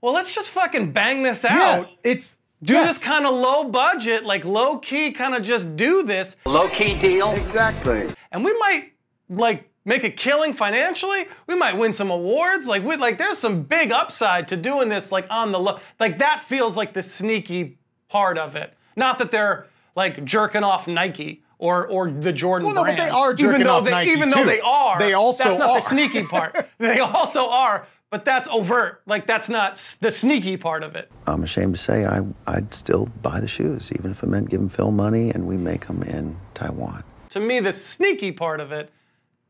Well, 0.00 0.12
let's 0.14 0.34
just 0.34 0.50
fucking 0.50 0.92
bang 0.92 1.22
this 1.22 1.44
out. 1.44 1.80
Yeah, 1.80 1.86
it's 2.04 2.38
do 2.62 2.74
yes. 2.74 2.94
this 2.94 3.02
kind 3.04 3.26
of 3.26 3.34
low 3.34 3.64
budget, 3.64 4.24
like 4.24 4.44
low 4.44 4.78
key, 4.78 5.10
kind 5.12 5.34
of 5.34 5.42
just 5.42 5.76
do 5.76 6.02
this, 6.02 6.36
Low 6.46 6.68
key 6.68 6.98
deal. 6.98 7.32
Exactly. 7.32 8.08
and 8.32 8.44
we 8.44 8.56
might 8.58 8.92
like 9.28 9.68
make 9.84 10.04
a 10.04 10.10
killing 10.10 10.52
financially. 10.52 11.26
We 11.46 11.54
might 11.54 11.76
win 11.76 11.92
some 11.92 12.10
awards. 12.10 12.66
Like 12.66 12.82
we 12.84 12.96
like, 12.96 13.18
there's 13.18 13.38
some 13.38 13.62
big 13.62 13.92
upside 13.92 14.48
to 14.48 14.56
doing 14.56 14.88
this 14.88 15.12
like 15.12 15.26
on 15.30 15.52
the 15.52 15.58
low. 15.58 15.78
Like 16.00 16.18
that 16.18 16.42
feels 16.42 16.76
like 16.76 16.92
the 16.94 17.02
sneaky 17.02 17.78
part 18.08 18.38
of 18.38 18.56
it. 18.56 18.74
Not 18.96 19.18
that 19.18 19.30
they're 19.30 19.66
like 19.94 20.24
jerking 20.24 20.64
off 20.64 20.86
Nike. 20.88 21.42
Or, 21.58 21.88
or 21.88 22.10
the 22.10 22.34
Jordan 22.34 22.66
Well, 22.66 22.74
no, 22.74 22.84
but 22.84 22.98
they 22.98 23.08
are 23.08 23.32
even 23.32 23.36
jerking 23.38 23.64
though 23.64 23.76
off 23.76 23.84
they, 23.86 23.90
Nike, 23.90 24.10
Even 24.10 24.28
though 24.28 24.40
too. 24.42 24.44
they 24.44 24.60
are, 24.60 24.98
They 24.98 25.14
also 25.14 25.44
that's 25.44 25.56
not 25.58 25.70
are. 25.70 25.76
the 25.76 25.80
sneaky 25.80 26.22
part. 26.24 26.68
they 26.78 27.00
also 27.00 27.48
are, 27.48 27.86
but 28.10 28.24
that's 28.24 28.48
overt. 28.48 29.02
Like 29.06 29.26
that's 29.26 29.48
not 29.48 29.72
s- 29.72 29.94
the 29.94 30.10
sneaky 30.10 30.56
part 30.56 30.82
of 30.82 30.96
it. 30.96 31.10
I'm 31.26 31.42
ashamed 31.42 31.74
to 31.74 31.80
say 31.80 32.06
I, 32.06 32.22
I'd 32.46 32.72
still 32.72 33.06
buy 33.22 33.40
the 33.40 33.48
shoes, 33.48 33.90
even 33.92 34.10
if 34.12 34.22
it 34.22 34.26
meant 34.28 34.48
giving 34.50 34.68
Phil 34.68 34.90
money 34.90 35.30
and 35.30 35.46
we 35.46 35.56
make 35.56 35.86
them 35.86 36.02
in 36.04 36.36
Taiwan. 36.54 37.02
To 37.30 37.40
me, 37.40 37.60
the 37.60 37.72
sneaky 37.72 38.32
part 38.32 38.60
of 38.60 38.72
it 38.72 38.90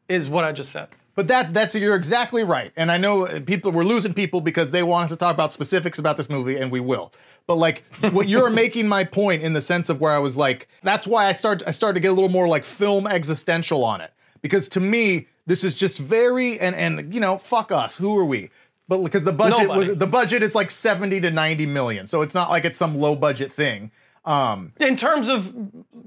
is 0.09 0.29
what 0.29 0.45
I 0.45 0.53
just 0.53 0.71
said. 0.73 0.89
But 1.15 1.29
that 1.29 1.55
that's 1.55 1.75
you're 1.75 1.97
exactly 1.97 2.45
right. 2.45 2.73
And 2.77 2.93
I 2.93 2.99
know 2.99 3.27
uh, 3.27 3.41
people 3.41 3.73
we're 3.73 3.85
losing 3.85 4.13
people 4.13 4.41
because 4.43 4.71
they 4.71 4.83
want 4.83 5.05
us 5.05 5.11
to 5.11 5.17
talk 5.17 5.35
about 5.35 5.51
specifics 5.53 5.99
about 5.99 6.17
this 6.19 6.29
movie, 6.29 6.57
and 6.57 6.71
we 6.71 6.81
will. 6.81 7.13
But 7.47 7.55
like 7.57 7.85
what 8.13 8.29
you're 8.29 8.51
making 8.51 8.87
my 8.87 9.05
point 9.05 9.43
in 9.43 9.55
the 9.55 9.63
sense 9.63 9.89
of 9.89 9.99
where 10.01 10.13
I 10.13 10.19
was 10.19 10.37
like, 10.37 10.69
that's 10.83 11.07
why 11.07 11.25
I 11.27 11.33
start 11.33 11.63
I 11.67 11.71
started 11.71 11.95
to 11.95 12.01
get 12.01 12.09
a 12.09 12.13
little 12.13 12.29
more 12.31 12.47
like 12.49 12.65
film 12.65 13.07
existential 13.07 13.83
on 13.83 14.01
it. 14.03 14.13
Because 14.47 14.69
to 14.71 14.81
me, 14.81 15.27
this 15.47 15.65
is 15.65 15.75
just 15.75 15.99
very 15.99 16.59
and 16.61 16.75
and 16.75 17.13
you 17.15 17.21
know, 17.21 17.39
fuck 17.39 17.71
us. 17.73 17.97
Who 17.97 18.17
are 18.19 18.25
we? 18.25 18.51
But 18.89 18.99
because 19.03 19.25
the 19.25 19.33
budget 19.33 19.67
Nobody. 19.69 19.89
was 19.91 19.99
the 19.99 20.07
budget 20.07 20.43
is 20.43 20.55
like 20.55 20.71
70 20.71 21.21
to 21.21 21.31
90 21.31 21.67
million. 21.67 22.07
So 22.07 22.23
it's 22.23 22.35
not 22.35 22.51
like 22.51 22.65
it's 22.65 22.79
some 22.79 22.97
low 22.99 23.17
budget 23.17 23.51
thing. 23.53 23.91
Um 24.25 24.73
In 24.79 24.97
terms 24.97 25.29
of 25.29 25.53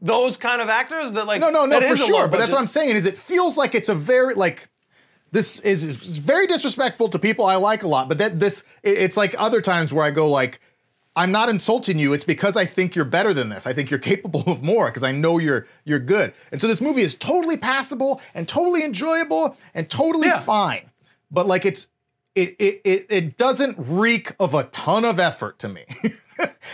those 0.01 0.37
kind 0.37 0.61
of 0.61 0.69
actors, 0.69 1.11
that 1.13 1.25
like 1.27 1.41
no, 1.41 1.49
no, 1.49 1.65
no, 1.65 1.79
for 1.81 1.97
sure. 1.97 2.27
But 2.27 2.39
that's 2.39 2.51
what 2.53 2.59
I'm 2.59 2.67
saying 2.67 2.95
is 2.95 3.05
it 3.05 3.17
feels 3.17 3.57
like 3.57 3.75
it's 3.75 3.89
a 3.89 3.95
very 3.95 4.33
like 4.35 4.69
this 5.31 5.59
is, 5.59 5.83
is 5.83 6.17
very 6.17 6.47
disrespectful 6.47 7.07
to 7.09 7.19
people 7.19 7.45
I 7.45 7.55
like 7.55 7.83
a 7.83 7.87
lot. 7.87 8.07
But 8.09 8.17
that 8.17 8.39
this 8.39 8.63
it- 8.83 8.97
it's 8.97 9.17
like 9.17 9.35
other 9.37 9.61
times 9.61 9.93
where 9.93 10.05
I 10.05 10.11
go 10.11 10.29
like 10.29 10.59
I'm 11.15 11.31
not 11.31 11.49
insulting 11.49 11.99
you. 11.99 12.13
It's 12.13 12.23
because 12.23 12.55
I 12.55 12.65
think 12.65 12.95
you're 12.95 13.03
better 13.05 13.33
than 13.33 13.49
this. 13.49 13.67
I 13.67 13.73
think 13.73 13.89
you're 13.89 13.99
capable 14.13 14.43
of 14.47 14.61
more 14.63 14.87
because 14.87 15.03
I 15.03 15.11
know 15.11 15.37
you're 15.37 15.65
you're 15.85 15.99
good. 15.99 16.33
And 16.51 16.61
so 16.61 16.67
this 16.67 16.81
movie 16.81 17.01
is 17.01 17.15
totally 17.15 17.57
passable 17.57 18.21
and 18.33 18.47
totally 18.47 18.83
enjoyable 18.83 19.57
and 19.73 19.89
totally 19.89 20.27
Yeah. 20.27 20.39
fine. 20.39 20.89
But 21.31 21.47
like 21.47 21.65
it's 21.65 21.87
it 22.35 22.55
it 22.59 22.81
it, 22.85 23.05
it 23.09 23.37
doesn't 23.37 23.75
reek 23.79 24.33
of 24.39 24.53
a 24.53 24.65
ton 24.65 25.03
of 25.03 25.19
effort 25.19 25.59
to 25.59 25.67
me. 25.69 25.83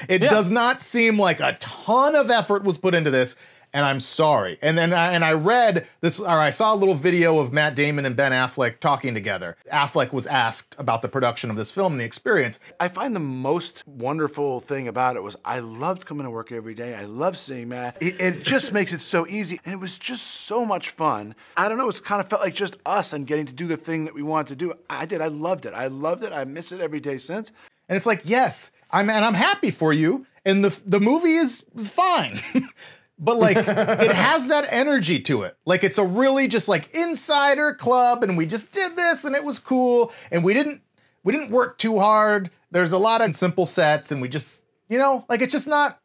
it 0.09 0.21
Yeah. 0.21 0.29
does 0.29 0.49
not 0.49 0.81
seem 0.81 1.17
like 1.17 1.39
a 1.39 1.53
ton 1.59 2.15
of 2.15 2.29
effort 2.29 2.63
was 2.63 2.77
put 2.77 2.93
into 2.93 3.09
this, 3.11 3.35
and 3.75 3.85
I'm 3.85 3.99
sorry. 3.99 4.57
And 4.61 4.77
then 4.77 4.93
I, 4.93 5.11
and 5.11 5.25
I 5.25 5.33
read 5.33 5.85
this, 5.99 6.21
or 6.21 6.29
I 6.29 6.49
saw 6.49 6.73
a 6.73 6.77
little 6.77 6.95
video 6.95 7.39
of 7.39 7.51
Matt 7.51 7.75
Damon 7.75 8.05
and 8.05 8.15
Ben 8.15 8.31
Affleck 8.31 8.79
talking 8.79 9.13
together. 9.13 9.57
Affleck 9.71 10.13
was 10.13 10.25
asked 10.25 10.77
about 10.79 11.01
the 11.01 11.09
production 11.09 11.49
of 11.49 11.57
this 11.57 11.71
film 11.71 11.91
and 11.91 11.99
the 11.99 12.05
experience. 12.05 12.61
I 12.79 12.87
find 12.87 13.13
the 13.13 13.19
most 13.19 13.85
wonderful 13.85 14.61
thing 14.61 14.87
about 14.87 15.17
it 15.17 15.23
was 15.23 15.35
I 15.43 15.59
loved 15.59 16.05
coming 16.05 16.23
to 16.23 16.29
work 16.29 16.53
every 16.53 16.73
day. 16.73 16.95
I 16.95 17.03
love 17.03 17.37
seeing 17.37 17.67
Matt. 17.67 18.01
It, 18.01 18.21
it 18.21 18.43
just 18.43 18.71
makes 18.71 18.93
it 18.93 19.01
so 19.01 19.27
easy, 19.27 19.59
and 19.65 19.73
it 19.73 19.79
was 19.79 19.99
just 19.99 20.25
so 20.25 20.65
much 20.65 20.91
fun. 20.91 21.35
I 21.57 21.67
don't 21.67 21.77
know. 21.77 21.89
It's 21.89 21.99
kind 21.99 22.21
of 22.21 22.29
felt 22.29 22.43
like 22.43 22.55
just 22.55 22.77
us 22.85 23.11
and 23.11 23.27
getting 23.27 23.45
to 23.45 23.53
do 23.53 23.67
the 23.67 23.75
thing 23.77 24.05
that 24.05 24.15
we 24.15 24.23
wanted 24.23 24.47
to 24.47 24.55
do. 24.55 24.73
I 24.89 25.05
did. 25.05 25.19
I 25.19 25.27
loved 25.27 25.65
it. 25.65 25.73
I 25.73 25.87
loved 25.87 26.23
it. 26.23 26.31
I 26.31 26.45
miss 26.45 26.71
it 26.71 26.79
every 26.79 27.01
day 27.01 27.17
since. 27.17 27.51
And 27.89 27.97
it's 27.97 28.05
like, 28.05 28.21
yes, 28.23 28.71
I'm 28.89 29.09
and 29.09 29.25
I'm 29.25 29.33
happy 29.33 29.69
for 29.69 29.91
you. 29.91 30.25
And 30.45 30.63
the 30.63 30.79
the 30.85 31.01
movie 31.01 31.35
is 31.35 31.65
fine. 31.75 32.39
but 33.17 33.37
like 33.37 33.57
it 33.57 33.65
has 34.13 34.47
that 34.49 34.67
energy 34.69 35.19
to 35.21 35.43
it. 35.43 35.57
Like 35.65 35.83
it's 35.83 35.97
a 35.97 36.05
really 36.05 36.47
just 36.47 36.67
like 36.67 36.93
insider 36.93 37.73
club 37.73 38.23
and 38.23 38.37
we 38.37 38.45
just 38.45 38.71
did 38.71 38.95
this 38.95 39.25
and 39.25 39.35
it 39.35 39.43
was 39.43 39.59
cool 39.59 40.11
and 40.31 40.43
we 40.43 40.53
didn't 40.53 40.81
we 41.25 41.33
didn't 41.33 41.49
work 41.49 41.77
too 41.77 41.99
hard. 41.99 42.51
There's 42.71 42.93
a 42.93 42.97
lot 42.97 43.21
of 43.21 43.35
simple 43.35 43.65
sets, 43.65 44.11
and 44.11 44.21
we 44.21 44.29
just, 44.29 44.63
you 44.87 44.97
know, 44.97 45.25
like 45.27 45.41
it's 45.41 45.51
just 45.51 45.67
not 45.67 45.99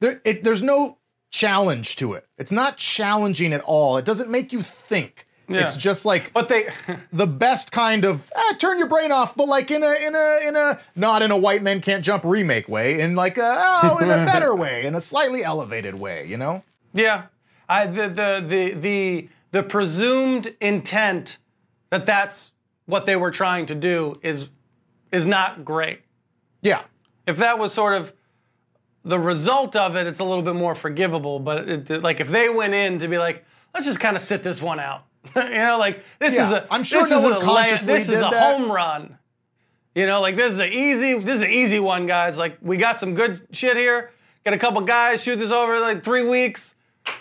there. 0.00 0.20
It, 0.24 0.42
there's 0.42 0.62
no 0.62 0.98
challenge 1.30 1.96
to 1.96 2.14
it. 2.14 2.26
It's 2.38 2.50
not 2.50 2.78
challenging 2.78 3.52
at 3.52 3.60
all. 3.60 3.98
It 3.98 4.04
doesn't 4.04 4.30
make 4.30 4.52
you 4.52 4.62
think. 4.62 5.28
It's 5.48 5.76
just 5.76 6.04
like 6.04 6.32
But 6.32 6.48
they, 6.48 6.68
the 7.12 7.26
best 7.26 7.72
kind 7.72 8.04
of 8.04 8.30
ah, 8.34 8.54
turn 8.58 8.78
your 8.78 8.88
brain 8.88 9.12
off, 9.12 9.36
but 9.36 9.48
like 9.48 9.70
in 9.70 9.82
a 9.82 9.94
in 10.06 10.14
a 10.14 10.48
in 10.48 10.56
a 10.56 10.78
not 10.96 11.22
in 11.22 11.30
a 11.30 11.36
white 11.36 11.62
men 11.62 11.80
can't 11.80 12.04
jump 12.04 12.24
remake 12.24 12.68
way, 12.68 13.00
in 13.00 13.14
like 13.14 13.38
a 13.38 13.80
oh 13.82 13.98
in 13.98 14.10
a 14.10 14.24
better 14.26 14.54
way, 14.54 14.84
in 14.86 14.94
a 14.94 15.00
slightly 15.00 15.44
elevated 15.44 15.94
way, 15.94 16.26
you 16.26 16.36
know? 16.36 16.62
yeah, 16.92 17.24
I 17.68 17.86
the 17.86 18.08
the 18.08 18.44
the 18.46 18.74
the 18.74 19.28
the 19.50 19.62
presumed 19.62 20.54
intent 20.60 21.38
that 21.90 22.06
that's 22.06 22.50
what 22.86 23.06
they 23.06 23.16
were 23.16 23.30
trying 23.30 23.66
to 23.66 23.74
do 23.74 24.14
is 24.22 24.48
is 25.12 25.26
not 25.26 25.64
great. 25.64 26.00
Yeah. 26.62 26.84
If 27.26 27.36
that 27.38 27.58
was 27.58 27.72
sort 27.72 27.94
of 27.94 28.12
the 29.04 29.18
result 29.18 29.76
of 29.76 29.96
it, 29.96 30.06
it's 30.06 30.20
a 30.20 30.24
little 30.24 30.42
bit 30.42 30.54
more 30.54 30.74
forgivable. 30.74 31.38
But 31.38 31.68
it, 31.68 32.02
like 32.02 32.20
if 32.20 32.28
they 32.28 32.48
went 32.48 32.74
in 32.74 32.98
to 32.98 33.08
be 33.08 33.18
like, 33.18 33.44
let's 33.72 33.86
just 33.86 34.00
kind 34.00 34.16
of 34.16 34.22
sit 34.22 34.42
this 34.42 34.60
one 34.60 34.80
out, 34.80 35.04
you 35.36 35.42
know, 35.50 35.78
like 35.78 36.02
this 36.18 36.34
is 36.34 36.50
a 36.50 36.66
I'm 36.70 36.82
sure 36.82 37.02
this 37.02 37.10
no 37.10 37.18
is 37.18 37.24
one 37.24 37.32
a 37.34 37.40
consciously 37.40 37.94
this 37.94 38.08
is 38.08 38.18
a 38.18 38.22
that. 38.30 38.56
home 38.56 38.70
run. 38.70 39.18
You 39.94 40.06
know, 40.06 40.20
like 40.20 40.36
this 40.36 40.52
is 40.52 40.58
an 40.58 40.72
easy 40.72 41.18
this 41.18 41.36
is 41.36 41.42
an 41.42 41.50
easy 41.50 41.80
one, 41.80 42.06
guys. 42.06 42.36
Like 42.38 42.58
we 42.60 42.76
got 42.76 42.98
some 42.98 43.14
good 43.14 43.46
shit 43.52 43.76
here. 43.76 44.10
Get 44.44 44.54
a 44.54 44.58
couple 44.58 44.80
guys 44.82 45.22
shoot 45.22 45.36
this 45.36 45.50
over 45.50 45.80
like 45.80 46.04
three 46.04 46.24
weeks. 46.28 46.74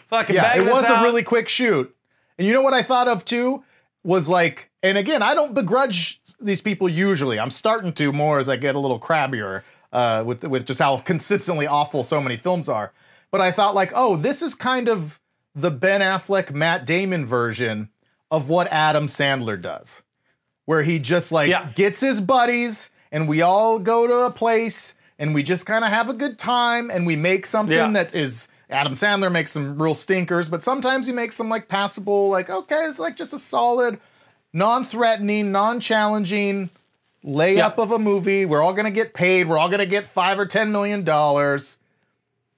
Fucking 0.08 0.36
Yeah, 0.36 0.58
it 0.58 0.66
was 0.66 0.90
out. 0.90 1.02
a 1.02 1.04
really 1.06 1.24
quick 1.24 1.48
shoot. 1.50 1.94
And 2.38 2.48
you 2.48 2.54
know 2.54 2.62
what 2.62 2.74
I 2.74 2.82
thought 2.84 3.08
of 3.08 3.24
too? 3.26 3.64
Was 4.04 4.28
like, 4.28 4.70
and 4.82 4.98
again, 4.98 5.22
I 5.24 5.34
don't 5.34 5.54
begrudge 5.54 6.20
these 6.42 6.62
people 6.62 6.90
usually. 6.90 7.40
I'm 7.40 7.52
starting 7.52 7.94
to 7.94 8.12
more 8.12 8.40
as 8.40 8.50
I 8.50 8.58
get 8.58 8.76
a 8.76 8.80
little 8.80 9.00
crabbier 9.00 9.64
uh, 9.94 10.24
with 10.26 10.44
with 10.44 10.66
just 10.66 10.80
how 10.80 10.98
consistently 11.06 11.68
awful 11.68 12.04
so 12.04 12.20
many 12.20 12.36
films 12.38 12.68
are. 12.68 12.92
But 13.32 13.40
I 13.42 13.52
thought 13.52 13.76
like, 13.76 13.92
oh, 13.96 14.16
this 14.18 14.42
is 14.42 14.56
kind 14.56 14.90
of 14.90 15.20
the 15.56 15.72
Ben 15.72 16.02
Affleck, 16.02 16.52
Matt 16.54 16.86
Damon 16.86 17.26
version 17.26 17.90
of 18.34 18.50
what 18.50 18.68
Adam 18.74 19.06
Sandler 19.08 19.62
does, 19.62 20.02
where 20.66 20.82
he 20.84 21.00
just 21.00 21.32
like 21.32 21.50
Yeah. 21.50 21.70
gets 21.76 22.02
his 22.02 22.20
buddies 22.20 22.90
and 23.12 23.28
we 23.30 23.42
all 23.44 23.78
go 23.80 24.08
to 24.08 24.26
a 24.26 24.32
place 24.32 24.96
and 25.20 25.34
we 25.36 25.44
just 25.44 25.66
kind 25.68 25.86
of 25.86 25.92
have 25.92 26.10
a 26.10 26.14
good 26.14 26.38
time 26.40 26.90
and 26.90 27.06
we 27.06 27.16
make 27.16 27.46
something 27.46 27.78
Yeah. 27.78 27.92
that 27.92 28.14
is 28.16 28.48
Adam 28.70 28.94
Sandler 28.94 29.32
makes 29.32 29.52
some 29.52 29.80
real 29.80 29.94
stinkers, 29.94 30.50
but 30.50 30.64
sometimes 30.64 31.06
he 31.06 31.14
makes 31.14 31.36
some 31.36 31.48
like 31.48 31.68
passable, 31.68 32.30
like 32.30 32.50
okay, 32.50 32.86
it's 32.88 32.98
like 32.98 33.16
just 33.16 33.34
a 33.34 33.40
solid, 33.40 34.00
non-threatening, 34.52 35.52
non-challenging 35.52 36.72
layup 37.24 37.56
Yeah. 37.56 37.68
of 37.84 37.92
a 37.92 38.00
movie. 38.00 38.46
We're 38.46 38.62
all 38.64 38.74
gonna 38.74 38.90
get 38.92 39.14
paid. 39.14 39.48
We're 39.48 39.60
all 39.60 39.70
gonna 39.70 39.86
get 39.86 40.06
five 40.06 40.40
or 40.40 40.46
ten 40.48 40.72
million 40.72 41.04
dollars. 41.04 41.78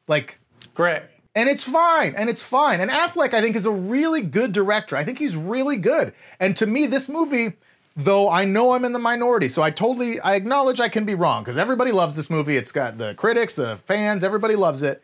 Like 0.08 0.39
great. 0.74 1.01
And 1.36 1.50
it's 1.50 1.65
fine, 1.65 2.15
and 2.15 2.30
it's 2.30 2.42
fine. 2.42 2.80
And 2.80 2.89
Affleck, 2.89 3.34
I 3.34 3.42
think, 3.42 3.58
is 3.58 3.65
a 3.65 3.72
really 3.72 4.22
good 4.22 4.54
director. 4.54 4.96
I 4.96 5.04
think 5.04 5.20
he's 5.20 5.36
really 5.36 5.75
good. 5.75 6.13
And 6.39 6.56
to 6.56 6.65
me, 6.65 6.86
this 6.86 7.10
movie, 7.10 7.54
though 7.96 8.30
I 8.30 8.46
know 8.46 8.72
I'm 8.72 8.86
in 8.86 8.94
the 8.94 9.00
minority, 9.00 9.50
so 9.50 9.62
I 9.62 9.70
totally 9.70 10.20
I 10.22 10.36
acknowledge 10.36 10.80
I 10.80 10.88
can 10.88 11.06
be 11.06 11.13
wrong 11.13 11.44
because 11.44 11.58
everybody 11.58 11.92
loves 11.92 12.15
this 12.15 12.30
movie. 12.30 12.56
It's 12.56 12.72
got 12.72 12.98
the 12.98 13.13
critics, 13.15 13.56
the 13.56 13.75
fans, 13.75 14.24
everybody 14.24 14.56
loves 14.56 14.82
it, 14.82 15.04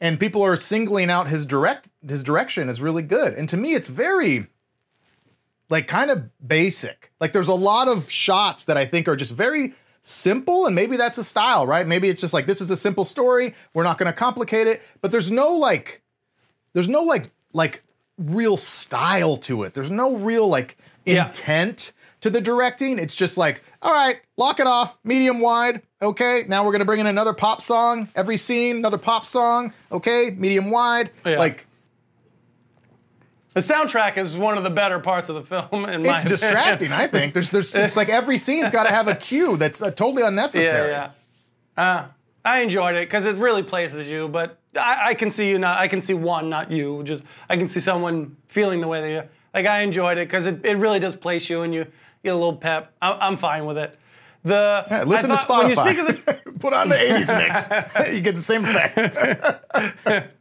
and 0.00 0.18
people 0.18 0.42
are 0.42 0.56
singling 0.56 1.10
out 1.10 1.28
his 1.28 1.46
direct 1.46 1.88
his 2.06 2.24
direction 2.24 2.68
is 2.68 2.82
really 2.82 3.02
good. 3.02 3.34
And 3.34 3.48
to 3.48 3.56
me, 3.56 3.74
it's 3.74 3.88
very 3.88 4.48
like 5.70 5.86
kind 5.86 6.10
of 6.10 6.30
basic. 6.46 7.12
Like 7.20 7.32
there's 7.32 7.48
a 7.48 7.54
lot 7.54 7.86
of 7.86 8.10
shots 8.10 8.64
that 8.64 8.76
I 8.76 8.84
think 8.84 9.06
are 9.06 9.16
just 9.16 9.34
very 9.34 9.74
simple 10.02 10.66
and 10.66 10.74
maybe 10.74 10.96
that's 10.96 11.18
a 11.18 11.24
style, 11.24 11.66
right? 11.66 11.86
Maybe 11.86 12.08
it's 12.08 12.20
just 12.20 12.34
like 12.34 12.46
this 12.46 12.60
is 12.60 12.70
a 12.70 12.76
simple 12.76 13.04
story, 13.04 13.54
we're 13.74 13.82
not 13.84 13.98
going 13.98 14.10
to 14.10 14.16
complicate 14.16 14.66
it, 14.66 14.82
but 15.00 15.10
there's 15.12 15.30
no 15.30 15.52
like 15.52 16.02
there's 16.72 16.88
no 16.88 17.02
like 17.02 17.30
like 17.52 17.82
real 18.18 18.56
style 18.56 19.36
to 19.36 19.62
it. 19.62 19.74
There's 19.74 19.90
no 19.90 20.16
real 20.16 20.48
like 20.48 20.76
Yeah. 21.04 21.26
intent 21.26 21.92
to 22.20 22.30
the 22.30 22.40
directing. 22.40 22.98
It's 22.98 23.14
just 23.14 23.38
like, 23.38 23.62
all 23.80 23.92
right, 23.92 24.16
lock 24.36 24.58
it 24.58 24.66
off, 24.66 24.98
medium 25.04 25.38
wide. 25.40 25.82
Okay, 26.02 26.44
now 26.48 26.64
we're 26.64 26.72
gonna 26.72 26.84
bring 26.84 26.98
in 27.00 27.06
another 27.06 27.32
pop 27.32 27.62
song 27.62 28.08
every 28.16 28.36
scene, 28.36 28.78
another 28.78 28.98
pop 28.98 29.24
song. 29.24 29.72
Okay, 29.92 30.34
medium 30.36 30.70
wide. 30.70 31.10
Yeah. 31.24 31.38
Like 31.38 31.66
The 33.58 33.74
soundtrack 33.74 34.16
is 34.18 34.36
one 34.36 34.56
of 34.56 34.62
the 34.62 34.70
better 34.70 35.00
parts 35.00 35.28
of 35.28 35.34
the 35.34 35.42
film. 35.42 35.84
In 35.86 36.06
it's 36.06 36.22
distracting. 36.22 36.92
I 36.92 37.08
think 37.08 37.34
there's 37.34 37.50
there's 37.50 37.74
it's 37.74 37.96
like 37.96 38.08
every 38.08 38.38
scene's 38.38 38.70
got 38.70 38.84
to 38.84 38.90
have 38.90 39.08
a 39.08 39.14
cue 39.16 39.56
that's 39.56 39.82
uh, 39.82 39.90
totally 39.90 40.22
unnecessary. 40.22 40.92
Yeah, 40.92 41.10
yeah. 41.76 41.82
Uh, 41.82 42.06
I 42.44 42.60
enjoyed 42.60 42.94
it 42.94 43.08
because 43.08 43.24
it 43.24 43.34
really 43.36 43.64
places 43.64 44.08
you, 44.08 44.28
but 44.28 44.58
I, 44.76 45.08
I 45.08 45.14
can 45.14 45.30
see 45.30 45.48
you 45.48 45.58
not. 45.58 45.78
I 45.78 45.88
can 45.88 46.00
see 46.00 46.14
one, 46.14 46.48
not 46.48 46.70
you. 46.70 47.02
Just 47.02 47.24
I 47.48 47.56
can 47.56 47.68
see 47.68 47.80
someone 47.80 48.36
feeling 48.46 48.80
the 48.80 48.86
way 48.86 49.00
that 49.00 49.10
you. 49.10 49.28
Like 49.52 49.66
I 49.66 49.80
enjoyed 49.80 50.18
it 50.18 50.28
because 50.28 50.46
it, 50.46 50.64
it 50.64 50.76
really 50.76 51.00
does 51.00 51.16
place 51.16 51.50
you 51.50 51.62
and 51.62 51.74
you 51.74 51.84
get 52.22 52.30
a 52.30 52.36
little 52.36 52.54
pep. 52.56 52.92
I'm, 53.02 53.16
I'm 53.20 53.36
fine 53.36 53.66
with 53.66 53.76
it. 53.78 53.98
The 54.44 54.86
Yeah, 54.88 55.02
listen 55.02 55.32
I 55.32 55.34
to 55.36 55.40
thought- 55.46 55.58
When 55.64 55.70
you 55.70 55.76
Spotify. 55.76 55.88
speak 55.88 55.98
of 55.98 56.44
the, 56.44 56.52
Put 56.60 56.72
on 56.72 56.88
the 56.88 56.94
80s 56.94 57.36
mix. 57.36 57.68
you 58.14 58.20
get 58.20 58.36
the 58.36 58.42
same 58.42 58.64
effect. 58.64 60.32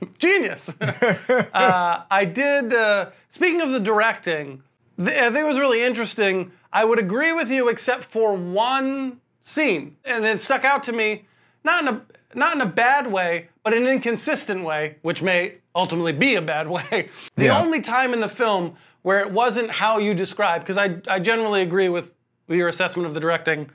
Genius. 0.18 0.68
uh, 0.80 2.02
I 2.10 2.24
did. 2.24 2.72
Uh, 2.72 3.10
speaking 3.30 3.60
of 3.60 3.70
the 3.70 3.80
directing, 3.80 4.62
th- 4.98 5.16
I 5.16 5.24
think 5.30 5.38
it 5.38 5.44
was 5.48 5.58
really 5.58 5.82
interesting. 5.82 6.50
I 6.72 6.84
would 6.84 6.98
agree 6.98 7.32
with 7.32 7.50
you, 7.50 7.68
except 7.68 8.04
for 8.04 8.34
one 8.34 9.20
scene, 9.42 9.96
and 10.04 10.24
it 10.24 10.40
stuck 10.40 10.64
out 10.64 10.82
to 10.84 10.92
me, 10.92 11.24
not 11.64 11.82
in 11.82 11.88
a 11.94 12.02
not 12.34 12.54
in 12.54 12.60
a 12.60 12.66
bad 12.66 13.10
way, 13.10 13.48
but 13.64 13.74
in 13.74 13.82
an 13.84 13.88
inconsistent 13.92 14.62
way, 14.64 14.96
which 15.02 15.20
may 15.20 15.54
ultimately 15.74 16.12
be 16.12 16.36
a 16.36 16.42
bad 16.42 16.68
way. 16.76 17.08
the 17.36 17.46
Yeah. 17.46 17.60
only 17.60 17.80
time 17.80 18.12
in 18.12 18.20
the 18.20 18.28
film 18.28 18.74
where 19.02 19.20
it 19.20 19.30
wasn't 19.32 19.70
how 19.70 19.98
you 19.98 20.14
described, 20.14 20.64
because 20.64 20.76
I 20.76 20.96
I 21.08 21.18
generally 21.18 21.62
agree 21.62 21.88
with, 21.88 22.12
with 22.46 22.56
your 22.58 22.68
assessment 22.68 23.06
of 23.08 23.14
the 23.14 23.20
directing, 23.20 23.68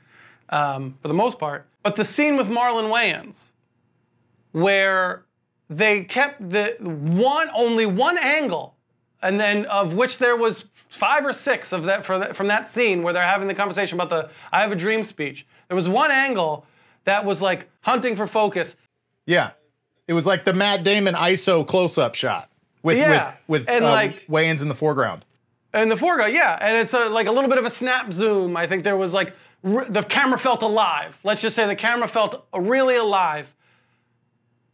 um, 0.48 0.96
for 1.02 1.08
the 1.08 1.14
most 1.14 1.38
part, 1.38 1.66
but 1.82 1.96
the 1.96 2.04
scene 2.04 2.36
with 2.36 2.48
Marlon 2.48 2.90
Wayans 2.90 3.50
where 4.52 5.25
they 5.68 6.04
kept 6.04 6.48
the 6.50 6.76
one 6.80 7.48
only 7.54 7.86
one 7.86 8.18
angle 8.18 8.74
and 9.22 9.40
then 9.40 9.64
of 9.66 9.94
which 9.94 10.18
there 10.18 10.36
was 10.36 10.66
five 10.74 11.24
or 11.24 11.32
six 11.32 11.72
of 11.72 11.84
that, 11.84 12.04
from 12.04 12.46
that 12.48 12.68
scene 12.68 13.02
where 13.02 13.12
they're 13.12 13.22
having 13.26 13.48
the 13.48 13.54
conversation 13.54 13.98
about 13.98 14.10
the 14.10 14.30
I 14.52 14.60
have 14.60 14.72
a 14.72 14.76
dream 14.76 15.02
speech. 15.02 15.46
There 15.68 15.74
was 15.74 15.88
one 15.88 16.10
angle 16.10 16.64
that 17.04 17.24
was 17.24 17.40
like 17.42 17.68
hunting 17.80 18.14
for 18.16 18.26
focus. 18.26 18.76
yeah. 19.26 19.50
It 20.08 20.12
was 20.12 20.24
like 20.24 20.44
the 20.44 20.52
Matt 20.52 20.84
Damon 20.84 21.14
ISO 21.16 21.66
close 21.66 21.98
up 21.98 22.14
shot 22.14 22.48
with, 22.84 22.96
Yeah, 22.96 23.34
with, 23.48 23.62
with 23.62 23.68
and 23.68 23.84
uh, 23.84 23.90
like- 23.90 24.24
Wayans 24.28 24.62
in 24.62 24.68
the 24.68 24.74
foreground. 24.74 25.24
In 25.74 25.88
the 25.88 25.96
foreground, 25.96 26.32
yeah, 26.32 26.56
and 26.60 26.76
it's 26.76 26.94
a, 26.94 27.08
like 27.08 27.26
a 27.26 27.32
little 27.32 27.50
bit 27.50 27.58
of 27.58 27.64
a 27.66 27.70
snap 27.70 28.12
zoom. 28.12 28.56
I 28.56 28.68
think 28.68 28.84
there 28.84 28.96
was 28.96 29.12
like 29.12 29.34
r- 29.64 29.84
the 29.86 30.02
camera 30.04 30.38
felt 30.38 30.62
alive. 30.62 31.18
Let's 31.24 31.42
just 31.42 31.56
say 31.56 31.66
the 31.66 31.74
camera 31.74 32.06
felt 32.06 32.46
really 32.54 32.94
alive. 32.96 33.52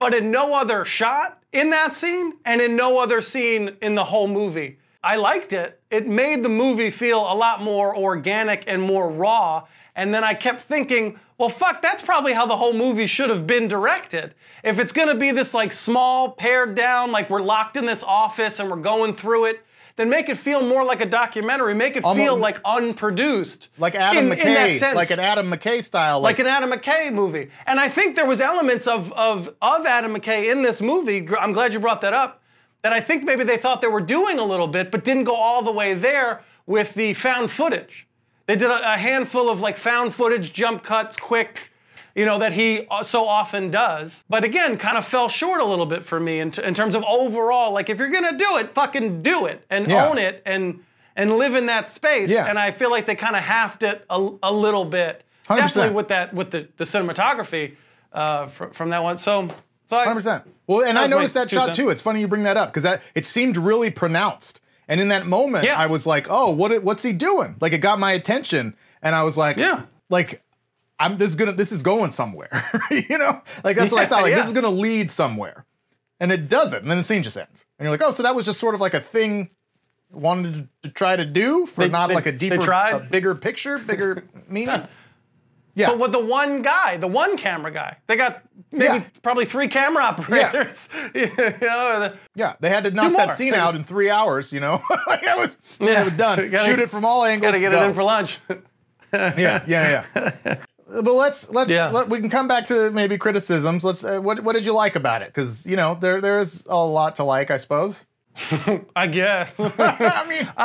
But 0.03 0.15
in 0.15 0.31
no 0.31 0.53
other 0.53 0.85
shot 0.85 1.39
in 1.53 1.71
that 1.71 1.95
scene, 1.95 2.33
and 2.45 2.61
in 2.61 2.75
no 2.77 2.99
other 2.99 3.21
scene 3.21 3.77
in 3.83 3.95
the 3.95 4.05
whole 4.05 4.27
movie. 4.27 4.79
I 5.05 5.17
liked 5.17 5.53
it. 5.53 5.81
It 5.91 6.07
made 6.07 6.43
the 6.43 6.49
movie 6.49 6.91
feel 6.91 7.21
a 7.21 7.35
lot 7.35 7.63
more 7.63 7.97
organic 7.97 8.65
and 8.67 8.81
more 8.81 9.11
raw. 9.11 9.65
And 9.95 10.15
then 10.15 10.25
I 10.25 10.35
kept 10.35 10.63
thinking, 10.63 11.19
well, 11.39 11.49
fuck, 11.49 11.83
that's 11.83 12.03
probably 12.03 12.33
how 12.33 12.47
the 12.47 12.57
whole 12.57 12.73
movie 12.73 13.07
should 13.07 13.31
have 13.31 13.47
been 13.47 13.69
directed. 13.69 14.35
If 14.63 14.79
it's 14.79 14.93
gonna 14.93 15.15
be 15.15 15.33
this 15.33 15.55
like 15.55 15.73
small, 15.73 16.31
pared 16.33 16.75
down, 16.75 17.13
like 17.13 17.29
we're 17.31 17.41
locked 17.41 17.77
in 17.77 17.85
this 17.85 18.03
office 18.03 18.61
and 18.61 18.71
we're 18.71 18.77
going 18.77 19.15
through 19.15 19.47
it, 19.47 19.65
then 20.03 20.11
make 20.11 20.29
it 20.29 20.37
feel 20.37 20.63
more 20.67 20.85
like 20.85 21.01
a 21.01 21.07
documentary. 21.07 21.75
Make 21.75 21.97
it 21.97 22.05
Almo- 22.05 22.21
feel 22.21 22.37
like 22.37 22.59
unproduced. 22.65 23.69
Like 23.79 23.95
Adam 23.95 24.27
in, 24.27 24.33
in 24.33 24.39
McKay, 24.39 24.79
sense 24.79 24.97
like 24.97 25.11
an 25.11 25.21
Adam 25.21 25.51
McKay 25.51 25.83
style. 25.83 26.21
like 26.21 26.41
an 26.41 26.47
Adam 26.49 26.71
McKay 26.73 27.13
movie. 27.13 27.51
And 27.67 27.79
I 27.79 27.89
think 27.89 28.17
there 28.17 28.27
was 28.27 28.41
elements 28.41 28.87
of 28.89 29.13
of 29.13 29.55
of 29.63 29.87
Adam 29.87 30.15
McKay 30.15 30.51
in 30.51 30.63
this 30.63 30.81
movie. 30.81 31.27
I'm 31.39 31.53
glad 31.53 31.73
you 31.73 31.79
brought 31.81 32.01
that 32.01 32.13
up. 32.13 32.43
That 32.83 32.93
I 32.93 33.01
think 33.01 33.23
maybe 33.23 33.45
they 33.45 33.57
thought 33.57 33.81
they 33.81 33.87
were 33.87 34.01
doing 34.01 34.41
a 34.41 34.45
little 34.45 34.67
bit, 34.67 34.91
but 34.91 35.05
didn't 35.05 35.25
go 35.25 35.37
all 35.37 35.63
the 35.63 35.71
way 35.71 35.95
there 35.95 36.43
with 36.67 36.95
the 36.95 37.15
found 37.15 37.51
footage. 37.51 38.09
They 38.47 38.57
did 38.57 38.71
a, 38.71 38.95
a 38.95 38.97
handful 38.97 39.49
of 39.49 39.61
like 39.61 39.77
found 39.77 40.13
footage, 40.15 40.53
jump 40.53 40.83
cuts, 40.83 41.17
quick, 41.17 41.71
you 42.15 42.25
know, 42.25 42.39
that 42.39 42.53
he 42.53 42.87
uh, 42.91 43.03
so 43.03 43.27
often 43.27 43.71
does. 43.71 44.25
But 44.29 44.45
again, 44.45 44.77
kind 44.77 44.97
of 44.99 45.07
fell 45.07 45.29
short 45.29 45.61
a 45.61 45.65
little 45.65 45.87
bit 45.87 46.05
for 46.05 46.21
me 46.21 46.41
in, 46.41 46.51
t- 46.51 46.63
in 46.63 46.75
terms 46.75 46.95
of 46.95 47.05
overall. 47.05 47.73
Like, 47.73 47.89
if 47.91 47.99
you're 47.99 48.11
gonna 48.11 48.37
do 48.37 48.57
it, 48.59 48.75
fucking 48.75 49.23
do 49.23 49.47
it 49.47 49.65
and 49.71 49.89
Yeah. 49.89 50.09
own 50.09 50.19
it 50.19 50.43
and 50.47 50.81
and 51.15 51.37
live 51.37 51.55
in 51.55 51.67
that 51.67 51.91
space. 51.91 52.31
Yeah. 52.31 52.47
And 52.47 52.59
I 52.59 52.71
feel 52.71 52.91
like 52.91 53.05
they 53.07 53.15
kind 53.15 53.37
of 53.37 53.43
halved 53.43 53.83
it 53.83 54.05
a, 54.09 54.31
a 54.43 54.53
little 54.53 54.85
bit. 54.87 55.25
100%. 55.49 55.57
Definitely 55.57 55.95
with 55.95 56.09
that 56.09 56.33
with 56.33 56.51
the, 56.51 56.69
the 56.79 56.85
cinematography 56.85 57.77
uh, 58.13 58.47
fr- 58.47 58.67
from 58.73 58.91
that 58.91 59.03
one. 59.03 59.19
So 59.19 59.49
so 59.87 59.97
I, 59.97 60.05
Hundred 60.05 60.15
percent. 60.21 60.45
Well, 60.67 60.85
and 60.87 60.99
I 60.99 61.07
noticed 61.07 61.35
that 61.35 61.51
shot 61.51 61.67
cents. 61.67 61.77
too. 61.79 61.91
It's 61.91 62.01
funny 62.01 62.21
you 62.21 62.29
bring 62.29 62.45
that 62.45 62.57
up 62.57 62.69
because 62.71 62.85
that 62.85 63.03
it 63.15 63.27
seemed 63.27 63.57
really 63.57 63.91
pronounced. 63.91 64.61
And 64.89 65.01
in 65.01 65.09
that 65.09 65.27
moment, 65.27 65.65
Yeah. 65.65 65.79
I 65.79 65.87
was 65.87 66.07
like, 66.07 66.27
"Oh, 66.31 66.51
what? 66.51 66.83
What's 66.83 67.03
he 67.03 67.13
doing?" 67.13 67.57
Like 67.61 67.73
it 67.73 67.79
got 67.79 67.99
my 67.99 68.13
attention. 68.13 68.75
and 69.03 69.15
I 69.15 69.23
was 69.25 69.37
like, 69.37 69.57
Yeah. 69.57 69.83
like 70.11 70.41
I'm 71.03 71.19
this 71.19 71.29
is 71.31 71.37
gonna 71.37 71.53
this 71.53 71.73
is 71.73 71.83
going 71.83 72.13
somewhere, 72.13 72.65
you 72.91 73.19
know, 73.19 73.41
like 73.65 73.77
that's 73.77 73.93
what 73.93 74.03
I 74.03 74.07
thought. 74.07 74.23
Like 74.23 74.35
this 74.35 74.47
is 74.47 74.53
gonna 74.53 74.71
lead 74.71 75.11
somewhere, 75.11 75.65
and 76.21 76.31
it 76.33 76.49
doesn't. 76.49 76.81
And 76.83 76.91
then 76.91 76.97
the 76.99 77.03
scene 77.05 77.23
just 77.23 77.37
ends, 77.37 77.65
and 77.79 77.85
you're 77.85 77.93
like, 77.93 78.03
oh, 78.03 78.11
so 78.13 78.23
that 78.23 78.35
was 78.35 78.45
just 78.47 78.61
sort 78.61 78.75
of 78.75 78.81
like 78.81 78.95
a 78.95 79.01
thing 79.01 79.51
wanted 80.11 80.69
to 80.83 80.91
try 80.91 81.17
to 81.17 81.25
do 81.25 81.65
for 81.67 81.81
They- 81.83 81.89
not 81.89 82.09
they- 82.09 82.15
like 82.15 82.27
a 82.27 82.33
deeper, 82.33 82.71
a 82.71 83.01
bigger 83.01 83.35
picture, 83.35 83.79
bigger 83.79 84.25
meaning. 84.49 84.87
Yeah. 85.75 85.87
But 85.87 86.01
with 86.01 86.13
the 86.13 86.19
one 86.21 86.61
guy, 86.61 86.99
the 86.99 87.09
one 87.09 87.39
camera 87.39 87.71
guy, 87.73 87.97
they 88.07 88.15
got 88.17 88.43
maybe 88.71 88.85
Yeah. 88.85 89.05
probably 89.23 89.47
three 89.47 89.69
camera 89.69 90.05
operators. 90.05 90.91
you 91.15 91.31
know, 91.63 92.13
Yeah, 92.35 92.57
they 92.61 92.69
had 92.69 92.85
to 92.85 92.91
knock 92.91 93.17
that 93.17 93.33
scene 93.33 93.55
out 93.55 93.75
in 93.75 93.83
three 93.83 94.11
hours. 94.11 94.53
You 94.53 94.61
know, 94.61 94.83
like 95.07 95.23
that 95.25 95.39
was 95.39 95.57
yeah, 95.81 96.05
was 96.05 96.13
done. 96.13 96.51
Gotta- 96.51 96.65
Shoot 96.71 96.79
it 96.79 96.91
from 96.91 97.07
all 97.07 97.25
angles. 97.25 97.53
gotta 97.53 97.61
get 97.61 97.73
go. 97.73 97.83
it 97.83 97.87
in 97.87 97.95
for 97.95 98.03
lunch. 98.03 98.39
yeah, 99.15 99.65
yeah, 99.67 100.05
yeah. 100.15 100.57
But 101.03 101.15
let's 101.15 101.49
let's 101.51 101.71
Yeah. 101.71 101.89
let, 101.89 102.09
we 102.09 102.21
can 102.21 102.29
come 102.29 102.49
back 102.49 102.67
to 102.69 102.91
maybe 102.91 103.17
criticisms. 103.19 103.85
Let's. 103.85 104.05
Uh, 104.05 104.21
what 104.21 104.41
what 104.41 104.55
did 104.55 104.67
you 104.67 104.75
like 104.75 104.97
about 104.97 105.23
it? 105.23 105.29
Because 105.29 105.65
you 105.67 105.77
know 105.77 105.95
there 105.95 106.21
there 106.21 106.39
is 106.41 106.67
a 106.69 106.77
lot 106.77 107.15
to 107.17 107.25
like, 107.25 107.51
I 107.51 107.57
suppose. 107.57 108.05
I 108.97 109.07
guess. 109.07 109.59
I 109.79 110.27
mean, 110.29 110.51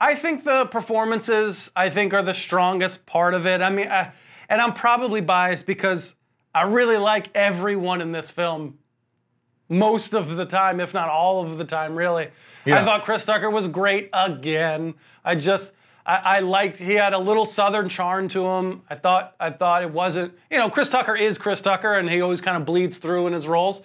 I 0.00 0.14
think 0.14 0.44
the 0.44 0.66
performances, 0.66 1.70
I 1.74 1.88
think, 1.90 2.12
are 2.14 2.22
the 2.22 2.34
strongest 2.34 3.06
part 3.06 3.34
of 3.34 3.46
it. 3.46 3.62
I 3.62 3.70
mean, 3.70 3.88
I, 3.88 4.12
and 4.48 4.60
I'm 4.60 4.74
probably 4.74 5.20
biased 5.22 5.64
because 5.66 6.14
I 6.54 6.62
really 6.64 6.98
like 6.98 7.28
everyone 7.34 8.00
in 8.02 8.12
this 8.12 8.30
film 8.30 8.78
most 9.68 10.14
of 10.14 10.36
the 10.36 10.44
time, 10.46 10.80
if 10.80 10.94
not 10.94 11.08
all 11.08 11.44
of 11.44 11.58
the 11.58 11.64
time, 11.64 11.96
really. 11.96 12.28
Yeah. 12.64 12.80
I 12.80 12.84
thought 12.84 13.04
Chris 13.04 13.24
Tucker 13.24 13.50
was 13.50 13.68
great 13.68 14.10
again. 14.12 14.94
I 15.24 15.34
just, 15.34 15.72
I, 16.06 16.36
I 16.36 16.40
liked 16.40 16.76
he 16.76 16.94
had 16.94 17.12
a 17.12 17.18
little 17.18 17.44
Southern 17.44 17.88
charm 17.88 18.28
to 18.28 18.46
him. 18.46 18.82
I 18.88 18.94
thought, 18.94 19.34
I 19.40 19.50
thought 19.50 19.82
it 19.82 19.90
wasn't, 19.90 20.32
you 20.50 20.56
know, 20.56 20.70
Chris 20.70 20.88
Tucker 20.88 21.16
is 21.16 21.36
Chris 21.36 21.60
Tucker, 21.60 21.94
and 21.94 22.08
he 22.08 22.20
always 22.20 22.40
kind 22.40 22.56
of 22.56 22.64
bleeds 22.64 22.98
through 22.98 23.26
in 23.26 23.32
his 23.32 23.46
roles. 23.48 23.82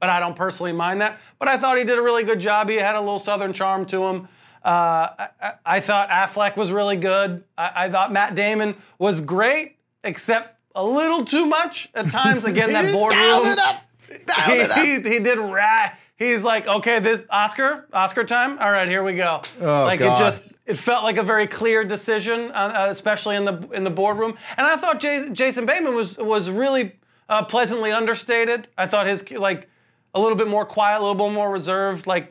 But 0.00 0.08
I 0.10 0.20
don't 0.20 0.36
personally 0.36 0.72
mind 0.72 1.00
that. 1.00 1.18
But 1.38 1.48
I 1.48 1.56
thought 1.58 1.76
he 1.78 1.84
did 1.84 1.98
a 1.98 2.02
really 2.02 2.22
good 2.24 2.38
job. 2.38 2.68
He 2.68 2.76
had 2.76 2.94
a 2.94 3.00
little 3.00 3.18
Southern 3.18 3.52
charm 3.52 3.86
to 3.86 4.04
him. 4.04 4.28
Uh, 4.64 5.28
I, 5.40 5.52
I- 5.66 5.80
thought 5.80 6.08
Affleck 6.10 6.56
was 6.56 6.70
really 6.72 6.96
good. 6.96 7.42
I, 7.58 7.86
I 7.86 7.90
thought 7.90 8.12
Matt 8.12 8.34
Damon 8.34 8.76
was 8.98 9.20
great, 9.20 9.76
except 10.04 10.58
a 10.74 10.84
little 10.84 11.24
too 11.24 11.44
much 11.46 11.88
at 11.94 12.06
times. 12.10 12.44
Again, 12.44 12.72
that 12.72 12.92
boardroom 12.94 13.44
he, 14.46 14.52
it 14.60 14.70
up. 14.70 14.78
he, 14.78 14.92
he 15.00 15.18
did 15.18 15.38
rat. 15.38 15.98
He's 16.16 16.42
like, 16.44 16.66
okay, 16.68 17.00
this 17.00 17.22
Oscar, 17.28 17.86
Oscar 17.92 18.22
time. 18.24 18.58
All 18.60 18.70
right, 18.70 18.88
here 18.88 19.02
we 19.02 19.14
go. 19.14 19.42
Oh, 19.60 19.64
like 19.84 19.98
God. 19.98 20.14
it 20.20 20.24
just, 20.24 20.44
it 20.64 20.78
felt 20.78 21.02
like 21.02 21.16
a 21.16 21.22
very 21.24 21.46
clear 21.46 21.84
decision, 21.84 22.50
uh, 22.52 22.54
uh, 22.54 22.86
especially 22.90 23.34
in 23.36 23.44
the 23.44 23.68
in 23.72 23.82
the 23.84 23.90
boardroom. 23.90 24.36
And 24.56 24.66
I 24.66 24.76
thought 24.76 25.00
Jas- 25.00 25.28
Jason 25.32 25.66
Bateman 25.66 25.94
was 25.94 26.16
was 26.18 26.48
really 26.50 26.92
uh, 27.28 27.44
pleasantly 27.44 27.90
understated. 27.90 28.68
I 28.78 28.86
thought 28.86 29.06
his 29.08 29.28
like 29.32 29.68
a 30.14 30.20
little 30.20 30.36
bit 30.36 30.46
more 30.46 30.64
quiet, 30.64 30.98
a 31.00 31.02
little 31.04 31.14
bit 31.16 31.32
more 31.34 31.50
reserved, 31.50 32.06
like. 32.06 32.30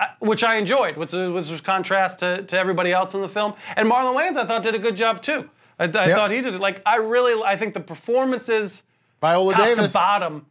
I- 0.00 0.08
Which 0.18 0.42
I 0.42 0.56
enjoyed, 0.56 0.96
which 0.96 1.12
was 1.12 1.48
was 1.50 1.60
contrast 1.60 2.18
to, 2.20 2.42
to 2.42 2.58
everybody 2.58 2.92
else 2.92 3.14
in 3.14 3.20
the 3.20 3.28
film. 3.28 3.54
And 3.76 3.88
Marlon 3.88 4.16
Wayans, 4.16 4.36
I 4.36 4.44
thought, 4.46 4.62
did 4.64 4.74
a 4.74 4.78
good 4.78 4.96
job 4.96 5.22
too. 5.22 5.48
I, 5.78 5.84
I 5.84 5.86
Yep. 5.86 6.16
thought 6.16 6.30
he 6.32 6.40
did 6.40 6.54
it. 6.56 6.60
Like 6.60 6.82
I 6.84 6.96
really, 6.96 7.40
I 7.44 7.56
think 7.56 7.72
the 7.72 7.80
performances 7.80 8.82
Viola 9.20 9.52
top 9.54 9.64
Davis. 9.64 9.92
to 9.92 9.98
bottom. 9.98 10.46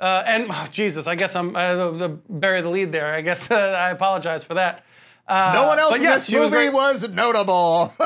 Uh, 0.00 0.22
and 0.26 0.46
oh, 0.50 0.66
Jesus, 0.70 1.06
I 1.06 1.14
guess 1.14 1.36
I'm 1.36 1.54
uh, 1.54 1.76
the, 1.76 1.90
the 1.92 2.08
bury 2.28 2.60
the 2.62 2.68
lead 2.68 2.92
there. 2.92 3.14
I 3.14 3.20
guess 3.20 3.50
uh, 3.50 3.54
I 3.78 3.90
apologize 3.90 4.44
for 4.44 4.54
that. 4.54 4.84
Uh, 5.26 5.52
No 5.54 5.66
one 5.66 5.78
else 5.78 5.96
in 5.96 6.02
yes, 6.02 6.20
this 6.20 6.30
she 6.30 6.38
was 6.38 6.50
movie 6.50 6.68
was, 6.68 7.08
notable. 7.08 7.94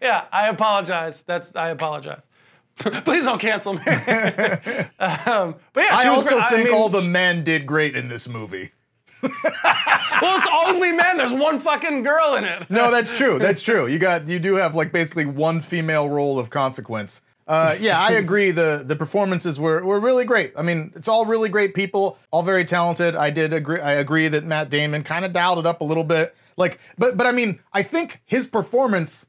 Yeah, 0.00 0.24
I 0.32 0.48
apologize. 0.48 1.22
That's 1.22 1.54
I 1.54 1.68
apologize. 1.70 2.26
Please 2.78 3.24
don't 3.24 3.40
cancel 3.40 3.74
me. 3.74 3.80
um, 3.80 5.54
but 5.72 5.84
yeah, 5.84 5.90
I 5.92 6.06
also 6.08 6.40
think 6.50 6.68
mean, 6.68 6.74
all 6.74 6.88
the 6.88 7.02
men 7.02 7.44
did 7.44 7.66
great 7.66 7.94
in 7.96 8.08
this 8.08 8.28
movie. 8.28 8.70
well, 9.22 9.32
it's 10.38 10.48
only 10.66 10.92
men. 10.92 11.16
There's 11.16 11.32
one 11.32 11.60
fucking 11.60 12.02
girl 12.02 12.34
in 12.34 12.44
it. 12.44 12.68
No, 12.70 12.90
that's 12.90 13.12
true. 13.12 13.38
That's 13.38 13.62
true. 13.62 13.86
You 13.86 13.98
got 13.98 14.26
you 14.28 14.38
do 14.38 14.54
have 14.56 14.74
like 14.74 14.92
basically 14.92 15.26
one 15.26 15.60
female 15.60 16.08
role 16.08 16.38
of 16.38 16.50
consequence. 16.50 17.22
Uh, 17.46 17.76
yeah, 17.80 17.98
I 17.98 18.12
agree. 18.24 18.50
The 18.50 18.82
the 18.84 18.96
performances 18.96 19.58
were 19.58 19.84
were 19.84 20.00
really 20.00 20.24
great. 20.24 20.52
I 20.56 20.62
mean, 20.62 20.92
it's 20.94 21.08
all 21.08 21.26
really 21.26 21.48
great 21.48 21.74
people, 21.74 22.18
all 22.30 22.42
very 22.42 22.64
talented. 22.64 23.16
I 23.16 23.30
did 23.30 23.52
agree. 23.52 23.80
I 23.80 23.92
agree 23.92 24.28
that 24.28 24.44
Matt 24.44 24.70
Damon 24.70 25.02
kind 25.02 25.24
of 25.24 25.32
dialed 25.32 25.58
it 25.58 25.66
up 25.66 25.80
a 25.80 25.84
little 25.84 26.04
bit. 26.04 26.34
Like, 26.56 26.78
but 26.98 27.16
but 27.16 27.26
I 27.26 27.32
mean, 27.32 27.60
I 27.72 27.82
think 27.82 28.20
his 28.24 28.46
performance 28.46 29.26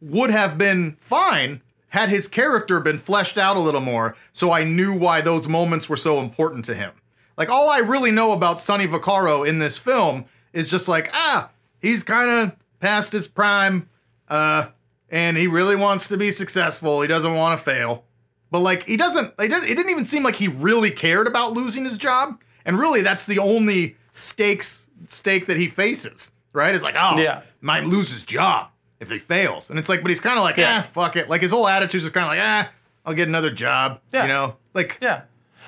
would 0.00 0.30
have 0.30 0.58
been 0.58 0.96
fine 1.00 1.62
had 1.88 2.08
his 2.08 2.26
character 2.26 2.80
been 2.80 2.98
fleshed 2.98 3.36
out 3.36 3.56
a 3.56 3.60
little 3.60 3.80
more. 3.80 4.16
So 4.32 4.50
I 4.50 4.64
knew 4.64 4.94
why 4.96 5.20
those 5.20 5.46
moments 5.46 5.90
were 5.90 5.96
so 5.96 6.20
important 6.20 6.64
to 6.64 6.74
him. 6.74 6.90
Like 7.36 7.50
all 7.50 7.68
I 7.68 7.78
really 7.78 8.10
know 8.10 8.32
about 8.32 8.60
Sonny 8.60 8.88
Vaccaro 8.88 9.46
in 9.46 9.58
this 9.58 9.76
film 9.76 10.24
is 10.54 10.70
just 10.70 10.88
like, 10.88 11.10
ah, 11.12 11.50
he's 11.80 12.02
kind 12.02 12.30
of 12.30 12.56
past 12.80 13.12
his 13.12 13.28
prime, 13.28 13.90
uh, 14.28 14.68
and 15.12 15.36
he 15.36 15.46
really 15.46 15.76
wants 15.76 16.08
to 16.08 16.16
be 16.16 16.32
successful. 16.32 17.00
He 17.02 17.06
doesn't 17.06 17.34
want 17.34 17.56
to 17.58 17.64
fail. 17.64 18.04
But 18.50 18.60
like 18.60 18.82
he 18.84 18.96
doesn't, 18.96 19.32
it 19.38 19.48
didn't, 19.48 19.64
it 19.64 19.74
didn't 19.76 19.90
even 19.90 20.04
seem 20.04 20.24
like 20.24 20.34
he 20.36 20.48
really 20.48 20.90
cared 20.90 21.26
about 21.28 21.52
losing 21.52 21.84
his 21.84 21.96
job. 21.98 22.40
And 22.64 22.78
really, 22.78 23.00
that's 23.02 23.24
the 23.24 23.38
only 23.38 23.96
stakes 24.10 24.88
stake 25.08 25.46
that 25.46 25.56
he 25.56 25.68
faces, 25.68 26.30
right? 26.52 26.74
Is 26.74 26.82
like, 26.82 26.94
oh, 26.98 27.18
Yeah. 27.18 27.42
might 27.60 27.84
lose 27.84 28.10
his 28.10 28.22
job 28.22 28.68
if 29.00 29.10
he 29.10 29.18
fails. 29.18 29.70
And 29.70 29.78
it's 29.78 29.88
like, 29.88 30.02
but 30.02 30.10
he's 30.10 30.20
kind 30.20 30.38
of 30.38 30.44
like, 30.44 30.56
Yeah. 30.56 30.82
ah, 30.84 30.88
fuck 30.92 31.16
it. 31.16 31.28
Like 31.28 31.40
his 31.42 31.50
whole 31.50 31.66
attitude 31.68 32.02
is 32.02 32.10
kind 32.10 32.24
of 32.24 32.28
like, 32.28 32.40
ah, 32.40 32.70
I'll 33.04 33.14
get 33.14 33.26
another 33.28 33.50
job. 33.50 34.00
Yeah. 34.12 34.22
You 34.22 34.28
know, 34.28 34.56
like, 34.74 34.98
Yeah. 35.00 35.22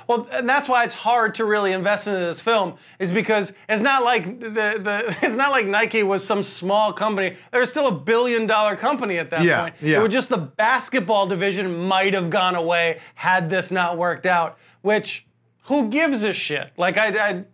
Well, 0.07 0.29
and 0.31 0.49
that's 0.49 0.69
why 0.69 0.85
it's 0.85 0.95
hard 0.95 1.35
to 1.37 1.45
really 1.45 1.73
invest 1.73 2.07
into 2.07 2.21
this 2.21 2.41
film, 2.41 2.75
is 2.99 3.11
because 3.11 3.53
it's 3.69 3.83
not 3.83 4.03
like 4.05 4.39
the, 4.41 4.49
the 4.51 5.17
it's 5.23 5.35
not 5.37 5.51
like 5.51 5.67
Nike 5.67 6.03
was 6.03 6.25
some 6.25 6.43
small 6.43 6.93
company. 6.93 7.37
They're 7.53 7.65
still 7.65 7.87
a 7.89 7.93
billion 7.93 8.47
dollar 8.47 8.77
company 8.77 9.19
at 9.19 9.31
that 9.31 9.43
Yeah, 9.43 9.63
point. 9.63 9.75
yeah. 9.81 9.99
It 9.99 10.03
was 10.03 10.13
just 10.13 10.29
the 10.29 10.39
basketball 10.39 11.27
division 11.27 11.75
might 11.89 12.15
have 12.15 12.31
gone 12.31 12.55
away 12.55 13.01
had 13.15 13.49
this 13.51 13.71
not 13.71 13.97
worked 13.99 14.27
out. 14.27 14.59
Which 14.83 15.27
who 15.65 15.89
gives 15.89 16.23
a 16.25 16.33
shit? 16.33 16.71
Like 16.77 16.97
I, 16.99 17.31
I 17.31 17.45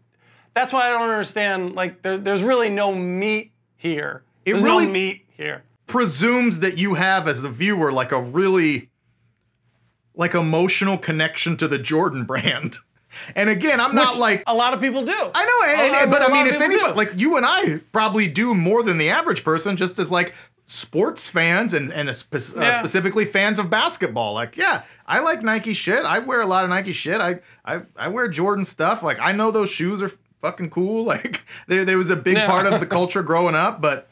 that's 0.55 0.73
why 0.73 0.89
I 0.89 0.91
don't 0.91 1.09
understand. 1.09 1.75
Like 1.77 2.03
there, 2.03 2.19
there's 2.19 2.43
really 2.43 2.69
no 2.69 2.93
meat 2.95 3.53
here. 3.77 4.23
It 4.45 4.53
there's 4.53 4.63
really- 4.65 4.87
no 4.87 4.93
meat 4.93 5.25
here. 5.37 5.63
presumes 5.87 6.59
that 6.61 6.77
you 6.79 6.95
have 6.95 7.29
as 7.29 7.43
the 7.43 7.49
viewer 7.49 7.93
like 7.93 8.11
a 8.13 8.21
really 8.21 8.90
like 10.21 10.35
emotional 10.35 10.97
connection 10.99 11.57
to 11.57 11.67
the 11.67 11.79
Jordan 11.79 12.25
brand. 12.25 12.77
And 13.35 13.51
again, 13.51 13.81
I'm 13.81 13.93
not 13.97 14.19
like 14.19 14.45
a 14.47 14.55
lot 14.55 14.73
of 14.73 14.81
people 14.81 15.03
do. 15.05 15.13
I 15.35 15.45
know, 15.45 15.85
and, 15.85 15.97
and- 15.97 16.11
but 16.13 16.23
I 16.23 16.29
mean, 16.33 16.47
if 16.47 16.61
anybody 16.61 16.93
do. 16.93 16.97
like 16.97 17.11
you 17.17 17.37
and 17.37 17.45
I 17.45 17.79
probably 17.91 18.29
do 18.29 18.55
more 18.55 18.85
than 18.85 18.99
the 18.99 19.09
average 19.11 19.43
person, 19.43 19.77
just 19.77 19.99
as 19.99 20.13
like 20.13 20.33
sports 20.67 21.27
fans 21.27 21.75
and 21.75 21.93
and 21.93 22.15
spe- 22.15 22.57
uh, 22.57 22.79
specifically 22.79 23.25
fans 23.25 23.59
of 23.59 23.69
basketball. 23.69 24.33
Like, 24.35 24.57
yeah, 24.57 24.85
I 25.09 25.19
like 25.19 25.43
Nike 25.43 25.75
shit. 25.75 26.05
I 26.05 26.21
wear 26.21 26.41
a 26.41 26.47
lot 26.47 26.63
of 26.63 26.71
Nike 26.71 26.93
shit. 26.93 27.21
I 27.21 27.41
I 27.65 27.81
I 27.97 28.07
wear 28.07 28.29
Jordan 28.29 28.65
stuff. 28.65 29.03
Like, 29.03 29.19
I 29.19 29.33
know 29.33 29.51
those 29.51 29.73
shoes 29.73 30.01
are 30.03 30.13
fucking 30.41 30.71
cool. 30.71 31.05
Like, 31.13 31.43
there 31.67 31.85
there 31.85 31.99
was 31.99 32.11
a 32.11 32.17
big 32.17 32.37
Yeah. 32.37 32.47
part 32.47 32.65
of 32.73 32.79
the 32.79 32.87
culture 32.99 33.25
growing 33.25 33.57
up, 33.57 33.81
but 33.81 34.09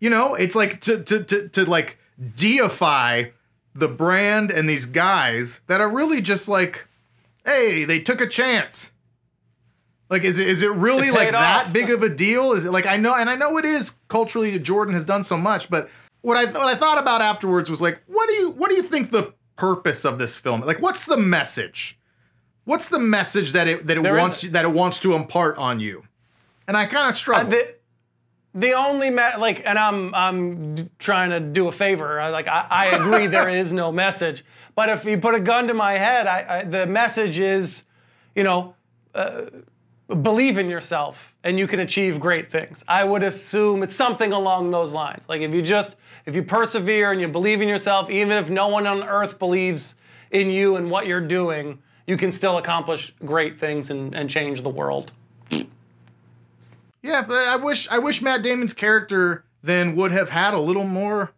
you 0.00 0.10
know, 0.10 0.34
it's 0.34 0.56
like 0.56 0.80
to 0.80 1.04
to 1.04 1.22
to 1.22 1.48
to 1.50 1.64
like 1.70 1.98
deify 2.34 3.24
the 3.80 3.88
brand 3.88 4.50
and 4.50 4.68
these 4.68 4.86
guys 4.86 5.60
that 5.66 5.80
are 5.80 5.88
really 5.90 6.20
just 6.20 6.48
like, 6.48 6.86
hey, 7.44 7.84
they 7.84 7.98
took 8.00 8.20
a 8.20 8.26
chance. 8.26 8.90
Like, 10.08 10.22
is 10.24 10.38
it 10.38 10.48
is 10.48 10.62
it 10.62 10.70
really 10.72 11.08
It 11.08 11.14
like 11.14 11.30
that 11.32 11.66
off. 11.66 11.72
big 11.72 11.90
of 11.90 12.02
a 12.02 12.08
deal? 12.08 12.52
Is 12.52 12.64
it 12.64 12.72
like 12.72 12.86
I 12.86 12.96
know, 12.96 13.14
and 13.14 13.30
I 13.30 13.36
know 13.36 13.56
it 13.58 13.64
is 13.64 13.92
culturally. 14.08 14.58
Jordan 14.58 14.94
has 14.94 15.04
done 15.04 15.22
so 15.22 15.36
much, 15.36 15.70
but 15.70 15.88
what 16.22 16.36
I 16.36 16.44
what 16.46 16.68
I 16.68 16.74
thought 16.74 16.98
about 16.98 17.22
afterwards 17.22 17.70
was 17.70 17.80
like, 17.80 18.00
what 18.06 18.28
do 18.28 18.34
you 18.34 18.50
what 18.50 18.70
do 18.70 18.76
you 18.76 18.82
think 18.82 19.10
the 19.10 19.32
purpose 19.56 20.04
of 20.04 20.18
this 20.18 20.36
film? 20.36 20.62
Like, 20.62 20.80
what's 20.82 21.04
the 21.04 21.16
message? 21.16 21.96
What's 22.64 22.88
the 22.88 22.98
message 22.98 23.52
that 23.52 23.68
it 23.68 23.86
that 23.86 23.96
it 23.98 24.02
There 24.02 24.16
wants 24.16 24.38
isn't. 24.38 24.52
that 24.52 24.64
it 24.64 24.70
wants 24.72 24.98
to 25.00 25.14
impart 25.14 25.56
on 25.58 25.78
you? 25.80 26.02
And 26.66 26.76
I 26.76 26.86
kind 26.86 27.06
of 27.08 27.14
Uh, 27.14 27.16
struggle. 27.16 27.50
the, 27.50 27.74
the 28.54 28.72
only 28.72 29.10
me- 29.10 29.36
like, 29.38 29.62
and 29.64 29.78
I'm 29.78 30.14
I'm 30.14 30.90
trying 30.98 31.30
to 31.30 31.40
do 31.40 31.68
a 31.68 31.72
favor. 31.72 32.20
I, 32.20 32.30
like 32.30 32.48
I, 32.48 32.66
I 32.70 32.86
agree 32.86 33.26
there 33.26 33.48
is 33.60 33.72
no 33.72 33.92
message, 33.92 34.44
but 34.74 34.88
if 34.88 35.04
you 35.04 35.18
put 35.18 35.34
a 35.34 35.40
gun 35.40 35.66
to 35.68 35.74
my 35.74 35.92
head, 35.92 36.26
I, 36.26 36.46
I, 36.48 36.64
the 36.64 36.86
message 36.86 37.38
is, 37.38 37.84
you 38.34 38.42
know, 38.42 38.74
uh, 39.14 39.42
believe 40.22 40.58
in 40.58 40.68
yourself 40.68 41.34
and 41.44 41.58
you 41.58 41.66
can 41.66 41.80
achieve 41.80 42.20
great 42.20 42.50
things. 42.50 42.82
I 42.88 43.04
would 43.04 43.22
assume 43.22 43.82
it's 43.82 43.94
something 43.94 44.32
along 44.32 44.70
those 44.70 44.92
lines. 44.92 45.28
Like 45.28 45.40
if 45.40 45.54
you 45.54 45.62
just 45.62 45.96
if 46.26 46.34
you 46.34 46.42
persevere 46.42 47.12
and 47.12 47.20
you 47.20 47.28
believe 47.28 47.62
in 47.62 47.68
yourself, 47.68 48.10
even 48.10 48.32
if 48.36 48.50
no 48.50 48.68
one 48.68 48.86
on 48.86 49.02
earth 49.04 49.38
believes 49.38 49.94
in 50.32 50.50
you 50.50 50.76
and 50.76 50.90
what 50.90 51.06
you're 51.06 51.20
doing, 51.20 51.78
you 52.06 52.16
can 52.16 52.32
still 52.32 52.58
accomplish 52.58 53.14
great 53.24 53.58
things 53.58 53.90
and, 53.90 54.14
and 54.14 54.28
change 54.28 54.62
the 54.62 54.70
world. 54.70 55.12
Yeah, 57.02 57.22
but 57.22 57.48
I 57.48 57.56
wish 57.56 57.88
I 57.88 57.98
wish 57.98 58.20
Matt 58.22 58.42
Damon's 58.42 58.72
character 58.74 59.44
then 59.62 59.96
would 59.96 60.12
have 60.12 60.28
had 60.30 60.54
a 60.54 60.60
little 60.60 60.84
more 60.84 61.32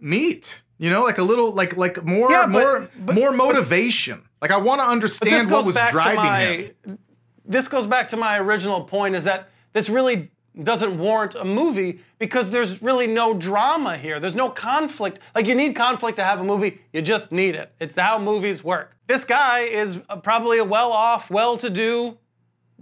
meat. 0.00 0.62
You 0.78 0.90
know, 0.90 1.02
like 1.02 1.18
a 1.18 1.22
little, 1.22 1.52
like 1.52 1.76
like 1.76 2.04
more 2.04 2.30
Yeah, 2.30 2.42
but- 2.46 2.50
more 2.50 2.88
but- 3.04 3.14
more 3.14 3.32
motivation. 3.32 4.22
Like 4.42 4.50
I 4.50 4.58
want 4.58 4.80
to 4.80 4.86
understand 4.86 5.50
what 5.50 5.64
was 5.64 5.76
driving 5.90 6.16
my, 6.16 6.40
him. 6.84 6.98
This 7.46 7.68
goes 7.68 7.86
back 7.86 8.08
to 8.10 8.16
my 8.16 8.38
original 8.38 8.82
point: 8.84 9.14
is 9.14 9.24
that 9.24 9.48
this 9.72 9.88
really 9.88 10.30
doesn't 10.62 10.98
warrant 10.98 11.34
a 11.34 11.44
movie 11.44 12.00
because 12.18 12.50
there's 12.50 12.80
really 12.82 13.06
no 13.06 13.34
drama 13.34 13.96
here. 13.96 14.20
There's 14.20 14.36
no 14.36 14.48
conflict. 14.50 15.18
Like 15.34 15.46
you 15.46 15.54
need 15.54 15.74
conflict 15.74 16.16
to 16.16 16.24
have 16.24 16.40
a 16.40 16.44
movie. 16.44 16.80
You 16.92 17.02
just 17.02 17.32
need 17.32 17.54
it. 17.54 17.72
It's 17.80 17.96
how 17.96 18.18
movies 18.18 18.62
work. 18.62 18.96
This 19.06 19.24
guy 19.24 19.60
is 19.60 19.98
probably 20.22 20.58
a 20.58 20.64
well-off, 20.64 21.28
well-to-do 21.30 22.16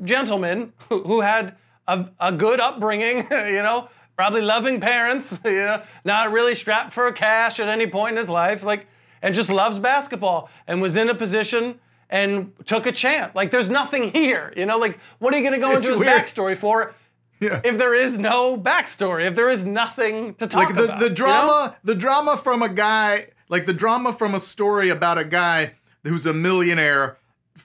gentleman 0.04 0.72
who, 0.88 1.02
who 1.02 1.20
had 1.20 1.56
a, 1.88 2.06
a 2.20 2.32
good 2.32 2.60
upbringing. 2.60 3.26
You 3.30 3.62
know, 3.62 3.88
probably 4.16 4.42
loving 4.42 4.80
parents. 4.80 5.38
You 5.44 5.52
know, 5.52 5.82
not 6.04 6.32
really 6.32 6.54
strapped 6.54 6.92
for 6.92 7.10
cash 7.12 7.60
at 7.60 7.68
any 7.68 7.86
point 7.86 8.12
in 8.12 8.16
his 8.18 8.28
life. 8.28 8.62
Like 8.62 8.86
and 9.22 9.34
just 9.34 9.50
loves 9.50 9.78
basketball 9.78 10.50
and 10.66 10.82
was 10.82 10.96
in 10.96 11.08
a 11.08 11.14
position 11.14 11.78
and 12.10 12.52
took 12.66 12.86
a 12.86 12.92
chance. 12.92 13.34
Like 13.34 13.50
there's 13.50 13.68
nothing 13.68 14.10
here, 14.12 14.52
you 14.56 14.66
know. 14.66 14.78
Like 14.78 14.98
what 15.18 15.32
are 15.32 15.36
you 15.38 15.42
going 15.42 15.60
to 15.60 15.64
go 15.66 15.72
It's 15.76 15.84
into 15.86 15.98
his 15.98 16.00
weird. 16.06 16.22
backstory 16.22 16.56
for 16.58 16.94
Yeah. 17.40 17.60
if 17.64 17.78
there 17.78 17.94
is 17.94 18.18
no 18.18 18.56
backstory? 18.56 19.26
If 19.26 19.34
there 19.36 19.48
is 19.50 19.64
nothing 19.64 20.34
to 20.34 20.46
talk 20.46 20.66
like 20.66 20.74
the, 20.74 20.84
about? 20.84 20.98
the 20.98 21.04
you 21.06 21.10
know? 21.10 21.14
drama 21.16 21.76
the 21.84 21.94
drama 21.94 22.36
from 22.36 22.62
a 22.62 22.68
guy 22.68 23.28
like 23.48 23.66
the 23.66 23.72
drama 23.72 24.12
from 24.12 24.34
a 24.34 24.40
story 24.40 24.88
about 24.88 25.18
a 25.18 25.24
guy 25.24 25.72
who's 26.04 26.26
a 26.26 26.32
millionaire 26.32 27.16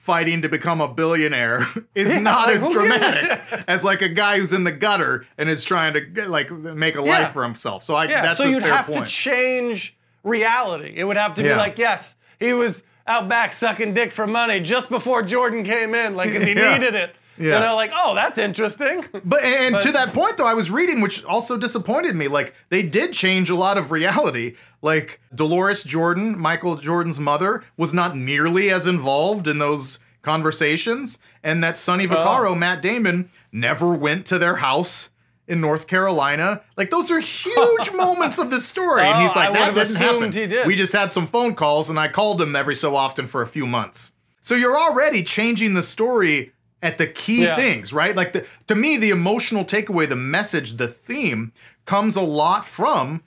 fighting 0.02 0.42
to 0.42 0.48
become 0.48 0.80
a 0.80 0.88
billionaire 0.88 1.66
is 1.94 2.14
not 2.16 2.46
like, 2.46 2.56
as 2.56 2.62
who 2.64 2.72
gives 2.72 2.76
a 2.76 2.88
dramatic 2.88 3.64
as 3.68 3.84
like 3.84 4.00
a 4.02 4.08
guy 4.08 4.38
who's 4.38 4.52
in 4.52 4.64
the 4.64 4.72
gutter 4.72 5.26
and 5.36 5.48
is 5.48 5.62
trying 5.64 5.92
to 5.94 6.26
like 6.28 6.50
make 6.50 6.94
a 6.96 7.02
Yeah. 7.02 7.20
life 7.24 7.32
for 7.32 7.42
himself 7.42 7.84
so 7.84 7.94
i 7.94 8.04
Yeah. 8.04 8.22
that's 8.22 8.38
so 8.38 8.44
you'd 8.44 8.62
have 8.62 8.86
point 8.86 9.06
to 9.06 9.10
change 9.12 9.96
reality. 10.24 10.92
It 10.96 11.04
would 11.04 11.16
have 11.16 11.34
to 11.34 11.42
be 11.42 11.54
like, 11.54 11.78
yes, 11.78 12.14
he 12.38 12.52
was 12.52 12.82
out 13.06 13.28
back 13.28 13.52
sucking 13.52 13.94
dick 13.94 14.12
for 14.12 14.26
money 14.26 14.60
just 14.60 14.88
before 14.90 15.22
Jordan 15.22 15.64
came 15.64 15.94
in, 15.94 16.16
like, 16.16 16.30
because 16.32 16.46
he 16.46 16.52
Yeah. 16.56 16.76
needed 16.76 16.94
it. 16.94 17.14
Yeah. 17.38 17.54
You 17.60 17.66
know, 17.66 17.74
like, 17.76 17.90
oh, 17.94 18.14
that's 18.14 18.38
interesting. 18.38 19.04
But 19.24 19.42
and 19.44 19.74
But- 19.74 19.82
to 19.82 19.92
that 19.92 20.12
point 20.12 20.36
though, 20.36 20.46
I 20.46 20.54
was 20.54 20.70
reading, 20.70 21.00
which 21.00 21.24
also 21.24 21.56
disappointed 21.56 22.14
me. 22.16 22.28
Like 22.28 22.54
they 22.68 22.82
did 22.82 23.12
change 23.12 23.50
a 23.50 23.54
lot 23.54 23.78
of 23.78 23.90
reality. 23.90 24.56
Like 24.82 25.20
Deloris 25.34 25.84
Jordan, 25.84 26.38
Michael 26.38 26.76
Jordan's 26.76 27.18
mother, 27.20 27.64
was 27.76 27.92
not 27.94 28.16
nearly 28.16 28.70
as 28.70 28.86
involved 28.86 29.46
in 29.48 29.58
those 29.58 29.98
conversations, 30.22 31.18
and 31.42 31.62
that 31.64 31.76
Sonny 31.76 32.06
Oh. 32.06 32.10
Vaccaro, 32.10 32.56
Matt 32.56 32.80
Damon, 32.82 33.30
never 33.52 33.92
went 33.94 34.26
to 34.26 34.38
their 34.38 34.56
house 34.56 35.10
in 35.46 35.60
North 35.60 35.86
Carolina. 35.86 36.60
Like 36.76 36.90
those 36.90 37.10
are 37.10 37.20
huge 37.20 37.92
moments 37.94 38.38
of 38.38 38.50
the 38.50 38.60
story. 38.60 39.02
and 39.02 39.16
oh, 39.16 39.20
he's 39.20 39.32
Oh, 39.36 39.38
like, 39.40 39.50
I 39.50 39.70
that 39.70 39.74
didn't 39.74 39.96
happen. 39.96 40.32
he 40.32 40.46
did." 40.46 40.66
We 40.66 40.74
just 40.76 40.92
had 40.92 41.12
some 41.12 41.26
phone 41.26 41.54
calls, 41.54 41.90
and 41.90 41.98
I 41.98 42.08
called 42.08 42.40
him 42.40 42.54
every 42.54 42.74
so 42.76 42.94
often 42.96 43.26
for 43.26 43.42
a 43.42 43.46
few 43.46 43.66
months. 43.66 44.12
So 44.40 44.54
you're 44.54 44.78
already 44.78 45.22
changing 45.22 45.74
the 45.74 45.82
story 45.82 46.52
at 46.82 46.98
the 46.98 47.06
key 47.06 47.44
Yeah. 47.44 47.56
things, 47.56 47.92
right? 47.92 48.14
Like 48.14 48.32
the, 48.32 48.44
to 48.68 48.74
me, 48.74 48.96
the 48.96 49.10
emotional 49.10 49.64
takeaway, 49.64 50.08
the 50.08 50.16
message, 50.16 50.76
the 50.76 50.88
theme 50.88 51.52
comes 51.86 52.16
a 52.16 52.20
lot 52.22 52.64
from 52.64 53.22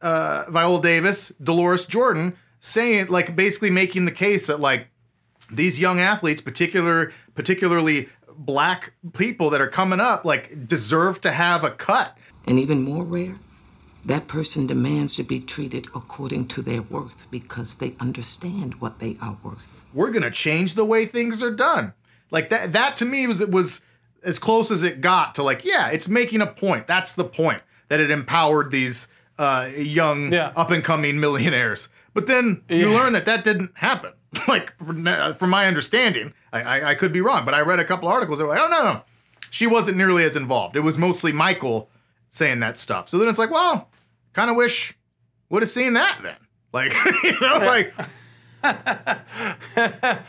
uh, 0.00 0.44
Viola 0.48 0.80
Davis, 0.80 1.32
Deloris 1.42 1.86
Jordan, 1.86 2.36
saying 2.60 3.08
like 3.08 3.36
basically 3.36 3.70
making 3.70 4.04
the 4.04 4.12
case 4.12 4.46
that 4.46 4.60
like 4.60 4.86
these 5.50 5.78
young 5.78 6.00
athletes, 6.00 6.40
particular 6.40 7.12
particularly 7.34 8.08
black 8.36 8.92
people 9.14 9.50
that 9.50 9.60
are 9.60 9.68
coming 9.68 10.00
up, 10.00 10.24
like 10.24 10.66
deserve 10.66 11.20
to 11.22 11.30
have 11.32 11.64
a 11.64 11.70
cut. 11.70 12.16
And 12.46 12.58
even 12.58 12.82
more 12.82 13.04
rare, 13.04 13.34
that 14.06 14.28
person 14.28 14.66
demands 14.66 15.16
to 15.16 15.22
be 15.24 15.40
treated 15.40 15.86
according 15.94 16.48
to 16.48 16.62
their 16.62 16.82
worth 16.82 17.26
because 17.30 17.74
they 17.76 17.94
understand 18.00 18.80
what 18.80 18.98
they 19.00 19.16
are 19.20 19.36
worth. 19.44 19.90
We're 19.92 20.10
gonna 20.10 20.30
change 20.30 20.74
the 20.74 20.84
way 20.84 21.06
things 21.06 21.42
are 21.42 21.50
done. 21.50 21.92
Like 22.30 22.50
that. 22.50 22.72
That 22.72 22.96
to 22.98 23.04
me 23.04 23.26
was 23.26 23.40
it 23.40 23.50
was 23.50 23.80
as 24.22 24.38
close 24.38 24.70
as 24.70 24.82
it 24.82 25.00
got 25.00 25.34
to 25.36 25.42
like 25.42 25.64
yeah, 25.64 25.88
it's 25.88 26.08
making 26.08 26.40
a 26.40 26.46
point. 26.46 26.86
That's 26.86 27.12
the 27.12 27.24
point 27.24 27.62
that 27.88 28.00
it 28.00 28.10
empowered 28.10 28.70
these 28.70 29.08
uh, 29.38 29.68
young 29.76 30.32
Yeah. 30.32 30.52
up 30.56 30.70
and 30.70 30.82
coming 30.84 31.18
millionaires. 31.20 31.88
But 32.14 32.26
then 32.26 32.62
you 32.68 32.90
learn 32.90 33.12
that 33.12 33.24
that 33.26 33.44
didn't 33.44 33.70
happen. 33.74 34.12
like 34.48 34.72
from 34.78 35.50
my 35.50 35.66
understanding, 35.66 36.34
I, 36.52 36.60
I, 36.62 36.90
I 36.90 36.94
could 36.96 37.12
be 37.12 37.20
wrong, 37.22 37.44
but 37.46 37.54
I 37.54 37.60
read 37.60 37.78
a 37.78 37.84
couple 37.84 38.08
articles 38.08 38.38
that 38.38 38.44
were 38.46 38.54
like, 38.54 38.62
oh 38.62 38.68
no, 38.68 38.82
no, 38.82 39.02
she 39.50 39.66
wasn't 39.66 39.96
nearly 39.96 40.24
as 40.24 40.36
involved. 40.36 40.76
It 40.76 40.80
was 40.80 40.98
mostly 40.98 41.32
Michael 41.32 41.88
saying 42.28 42.60
that 42.60 42.76
stuff. 42.76 43.08
So 43.08 43.16
then 43.16 43.28
it's 43.28 43.38
like, 43.38 43.50
well, 43.50 43.88
kind 44.34 44.50
of 44.50 44.56
wish 44.56 44.94
would 45.48 45.62
have 45.62 45.70
seen 45.70 45.94
that 45.94 46.18
then. 46.22 46.36
Like 46.74 46.92
you 47.22 47.40
know, 47.40 47.56
like 47.58 47.94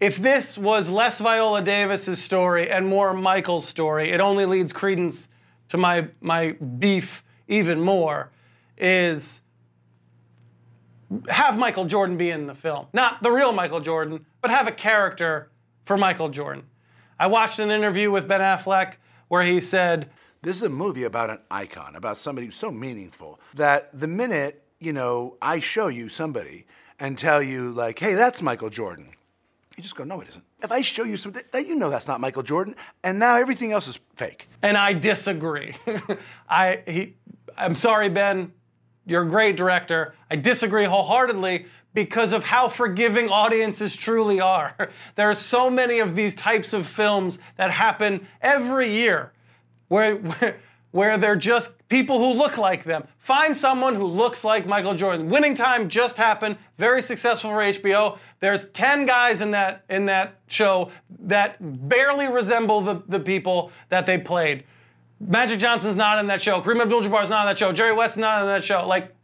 if 0.00 0.16
this 0.16 0.56
was 0.56 0.88
less 0.88 1.18
Viola 1.18 1.62
Davis's 1.62 2.22
story 2.22 2.70
and 2.70 2.86
more 2.86 3.12
Michael's 3.14 3.66
story, 3.66 4.10
it 4.10 4.20
only 4.20 4.46
leads 4.46 4.72
credence 4.72 5.28
to 5.68 5.76
my 5.76 6.08
my 6.20 6.52
beef 6.52 7.24
even 7.48 7.80
more. 7.80 8.30
Is 8.76 9.40
have 11.28 11.58
Michael 11.58 11.84
Jordan 11.86 12.16
be 12.16 12.30
in 12.30 12.46
the 12.46 12.54
film, 12.54 12.86
not 12.92 13.22
the 13.22 13.30
real 13.30 13.52
Michael 13.52 13.80
Jordan, 13.80 14.24
but 14.40 14.50
have 14.50 14.66
a 14.66 14.72
character 14.72 15.50
for 15.84 15.96
Michael 15.96 16.28
Jordan. 16.28 16.64
I 17.18 17.26
watched 17.26 17.58
an 17.58 17.70
interview 17.70 18.10
with 18.10 18.28
Ben 18.28 18.40
Affleck 18.40 18.94
where 19.28 19.42
he 19.42 19.60
said, 19.60 20.10
This 20.42 20.56
is 20.56 20.62
a 20.62 20.68
movie 20.68 21.04
about 21.04 21.30
an 21.30 21.38
icon, 21.50 21.96
about 21.96 22.18
somebody 22.20 22.46
who's 22.46 22.56
so 22.56 22.70
meaningful 22.70 23.40
that 23.54 23.98
the 23.98 24.06
minute, 24.06 24.62
you 24.78 24.92
know, 24.92 25.36
I 25.40 25.60
show 25.60 25.88
you 25.88 26.08
somebody 26.08 26.66
and 27.00 27.16
tell 27.16 27.42
you, 27.42 27.70
like, 27.70 27.98
hey, 27.98 28.14
that's 28.14 28.42
Michael 28.42 28.70
Jordan, 28.70 29.10
you 29.78 29.82
just 29.82 29.94
go, 29.94 30.02
no, 30.02 30.20
it 30.20 30.28
isn't. 30.28 30.44
If 30.60 30.72
I 30.72 30.82
show 30.82 31.04
you 31.04 31.16
something 31.16 31.42
that 31.52 31.66
you 31.66 31.76
know 31.76 31.88
that's 31.88 32.08
not 32.08 32.20
Michael 32.20 32.42
Jordan, 32.42 32.74
and 33.04 33.18
now 33.18 33.36
everything 33.36 33.70
else 33.70 33.86
is 33.86 34.00
fake. 34.16 34.48
and 34.60 34.76
I 34.76 34.92
disagree. 34.92 35.74
I 36.48 36.82
he, 36.86 37.14
I'm 37.56 37.76
sorry, 37.76 38.08
Ben. 38.08 38.52
You're 39.06 39.22
a 39.22 39.28
great 39.28 39.56
director. 39.56 40.14
I 40.30 40.36
disagree 40.36 40.84
wholeheartedly 40.84 41.66
because 41.94 42.32
of 42.32 42.44
how 42.44 42.68
forgiving 42.68 43.30
audiences 43.30 43.96
truly 43.96 44.40
are. 44.40 44.74
There 45.14 45.30
are 45.30 45.34
so 45.34 45.70
many 45.70 46.00
of 46.00 46.14
these 46.16 46.34
types 46.34 46.72
of 46.72 46.86
films 46.86 47.38
that 47.56 47.70
happen 47.70 48.26
every 48.42 48.92
year 48.92 49.32
where, 49.86 50.16
where, 50.16 50.60
where 50.90 51.18
they're 51.18 51.36
just 51.36 51.72
people 51.88 52.18
who 52.18 52.38
look 52.38 52.56
like 52.56 52.84
them. 52.84 53.06
Find 53.18 53.56
someone 53.56 53.94
who 53.94 54.06
looks 54.06 54.44
like 54.44 54.66
Michael 54.66 54.94
Jordan. 54.94 55.28
Winning 55.28 55.54
Time 55.54 55.88
just 55.88 56.16
happened, 56.16 56.56
very 56.78 57.02
successful 57.02 57.50
for 57.50 57.58
HBO. 57.58 58.18
There's 58.40 58.66
10 58.66 59.04
guys 59.06 59.40
in 59.42 59.50
that 59.50 59.84
in 59.90 60.06
that 60.06 60.40
show 60.46 60.90
that 61.20 61.56
barely 61.88 62.28
resemble 62.28 62.80
the, 62.80 63.02
the 63.08 63.20
people 63.20 63.70
that 63.90 64.06
they 64.06 64.18
played. 64.18 64.64
Magic 65.20 65.58
Johnson's 65.58 65.96
not 65.96 66.18
in 66.18 66.26
that 66.28 66.40
show. 66.40 66.60
Kareem 66.60 66.80
Abdul-Jabbar's 66.80 67.28
not 67.28 67.42
in 67.42 67.50
that 67.50 67.58
show. 67.58 67.72
Jerry 67.72 67.92
West's 67.92 68.16
not 68.16 68.42
in 68.42 68.46
that 68.46 68.64
show. 68.64 68.86
Like 68.86 69.14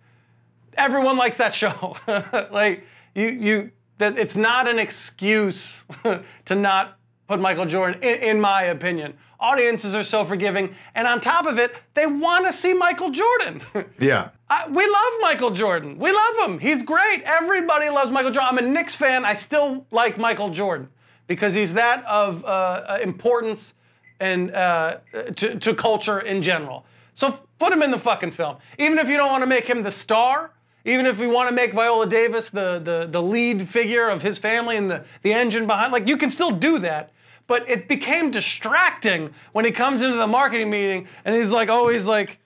everyone 0.76 1.16
likes 1.16 1.38
that 1.38 1.54
show. 1.54 1.96
like 2.50 2.84
you, 3.14 3.28
you, 3.28 3.70
that 3.98 4.18
it's 4.18 4.36
not 4.36 4.68
an 4.68 4.78
excuse 4.78 5.84
to 6.44 6.54
not 6.54 6.98
put 7.26 7.40
Michael 7.40 7.66
Jordan, 7.66 8.02
in, 8.02 8.20
in 8.20 8.40
my 8.40 8.64
opinion. 8.64 9.14
Audiences 9.40 9.94
are 9.94 10.02
so 10.02 10.24
forgiving, 10.24 10.74
and 10.94 11.06
on 11.06 11.20
top 11.20 11.46
of 11.46 11.58
it, 11.58 11.74
they 11.94 12.06
want 12.06 12.46
to 12.46 12.52
see 12.52 12.72
Michael 12.72 13.10
Jordan. 13.10 13.62
yeah. 13.98 14.30
I, 14.48 14.68
we 14.68 14.86
love 14.86 15.12
Michael 15.20 15.50
Jordan. 15.50 15.98
We 15.98 16.12
love 16.12 16.48
him. 16.48 16.58
He's 16.58 16.82
great. 16.82 17.22
Everybody 17.24 17.88
loves 17.90 18.10
Michael 18.10 18.30
Jordan. 18.30 18.58
I'm 18.58 18.64
a 18.64 18.68
Knicks 18.68 18.94
fan. 18.94 19.24
I 19.24 19.34
still 19.34 19.86
like 19.90 20.18
Michael 20.18 20.50
Jordan 20.50 20.88
because 21.26 21.54
he's 21.54 21.74
that 21.74 22.04
of 22.04 22.44
uh, 22.44 22.98
importance 23.02 23.74
and 24.20 24.50
uh, 24.52 24.98
to, 25.36 25.58
to 25.58 25.74
culture 25.74 26.20
in 26.20 26.42
general. 26.42 26.84
So 27.14 27.38
put 27.58 27.72
him 27.72 27.82
in 27.82 27.90
the 27.90 27.98
fucking 27.98 28.32
film. 28.32 28.56
Even 28.78 28.98
if 28.98 29.08
you 29.08 29.16
don't 29.16 29.30
want 29.30 29.42
to 29.42 29.46
make 29.46 29.66
him 29.66 29.82
the 29.82 29.90
star, 29.90 30.52
even 30.84 31.06
if 31.06 31.18
we 31.18 31.26
want 31.26 31.48
to 31.48 31.54
make 31.54 31.72
Viola 31.72 32.06
Davis 32.06 32.50
the, 32.50 32.78
the, 32.78 33.08
the 33.10 33.22
lead 33.22 33.68
figure 33.68 34.08
of 34.08 34.22
his 34.22 34.38
family 34.38 34.76
and 34.76 34.90
the, 34.90 35.04
the 35.22 35.32
engine 35.32 35.66
behind, 35.66 35.92
like 35.92 36.06
you 36.06 36.16
can 36.16 36.30
still 36.30 36.50
do 36.50 36.78
that. 36.80 37.10
But 37.46 37.68
it 37.68 37.88
became 37.88 38.30
distracting 38.30 39.30
when 39.52 39.64
he 39.64 39.70
comes 39.70 40.02
into 40.02 40.16
the 40.16 40.26
marketing 40.26 40.70
meeting 40.70 41.08
and 41.24 41.34
he's 41.34 41.50
like 41.50 41.68
always 41.68 42.04
like, 42.04 42.38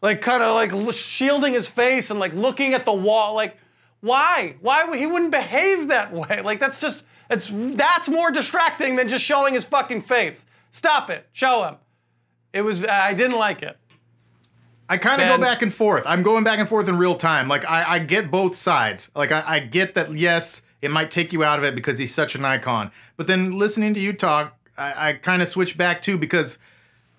like 0.00 0.20
kind 0.20 0.42
of 0.42 0.54
like 0.54 0.94
shielding 0.94 1.54
his 1.54 1.66
face 1.66 2.10
and 2.10 2.18
like 2.18 2.32
looking 2.32 2.74
at 2.74 2.84
the 2.84 2.92
wall 2.92 3.34
like 3.34 3.56
why? 4.00 4.56
Why 4.60 4.96
he 4.96 5.06
wouldn't 5.06 5.30
behave 5.30 5.88
that 5.88 6.12
way? 6.12 6.42
Like 6.42 6.60
that's 6.60 6.78
just 6.78 7.04
it's 7.30 7.48
that's 7.52 8.08
more 8.08 8.30
distracting 8.30 8.96
than 8.96 9.08
just 9.08 9.24
showing 9.24 9.54
his 9.54 9.64
fucking 9.64 10.02
face. 10.02 10.44
Stop 10.70 11.08
it. 11.08 11.26
Show 11.32 11.64
him. 11.64 11.76
It 12.52 12.62
was 12.62 12.84
i 12.84 13.14
didn't 13.14 13.38
like 13.38 13.62
it 13.62 13.78
I 14.92 14.98
kind 14.98 15.22
of 15.22 15.28
go 15.28 15.38
back 15.38 15.62
and 15.62 15.72
forth. 15.72 16.02
I'm 16.06 16.22
going 16.22 16.44
back 16.44 16.58
and 16.58 16.68
forth 16.68 16.86
in 16.86 16.98
real 16.98 17.14
time. 17.14 17.48
Like 17.48 17.64
I, 17.64 17.94
I 17.94 17.98
get 17.98 18.30
both 18.30 18.54
sides. 18.54 19.10
Like 19.16 19.32
I, 19.32 19.42
I 19.46 19.58
get 19.60 19.94
that 19.94 20.12
yes, 20.12 20.60
it 20.82 20.90
might 20.90 21.10
take 21.10 21.32
you 21.32 21.42
out 21.42 21.58
of 21.58 21.64
it 21.64 21.74
because 21.74 21.96
he's 21.96 22.14
such 22.14 22.34
an 22.34 22.44
icon. 22.44 22.90
But 23.16 23.26
then 23.26 23.52
listening 23.52 23.94
to 23.94 24.00
you 24.00 24.12
talk, 24.12 24.54
I, 24.76 25.08
I 25.08 25.12
kind 25.14 25.40
of 25.40 25.48
switch 25.48 25.78
back 25.78 26.02
too 26.02 26.18
because 26.18 26.58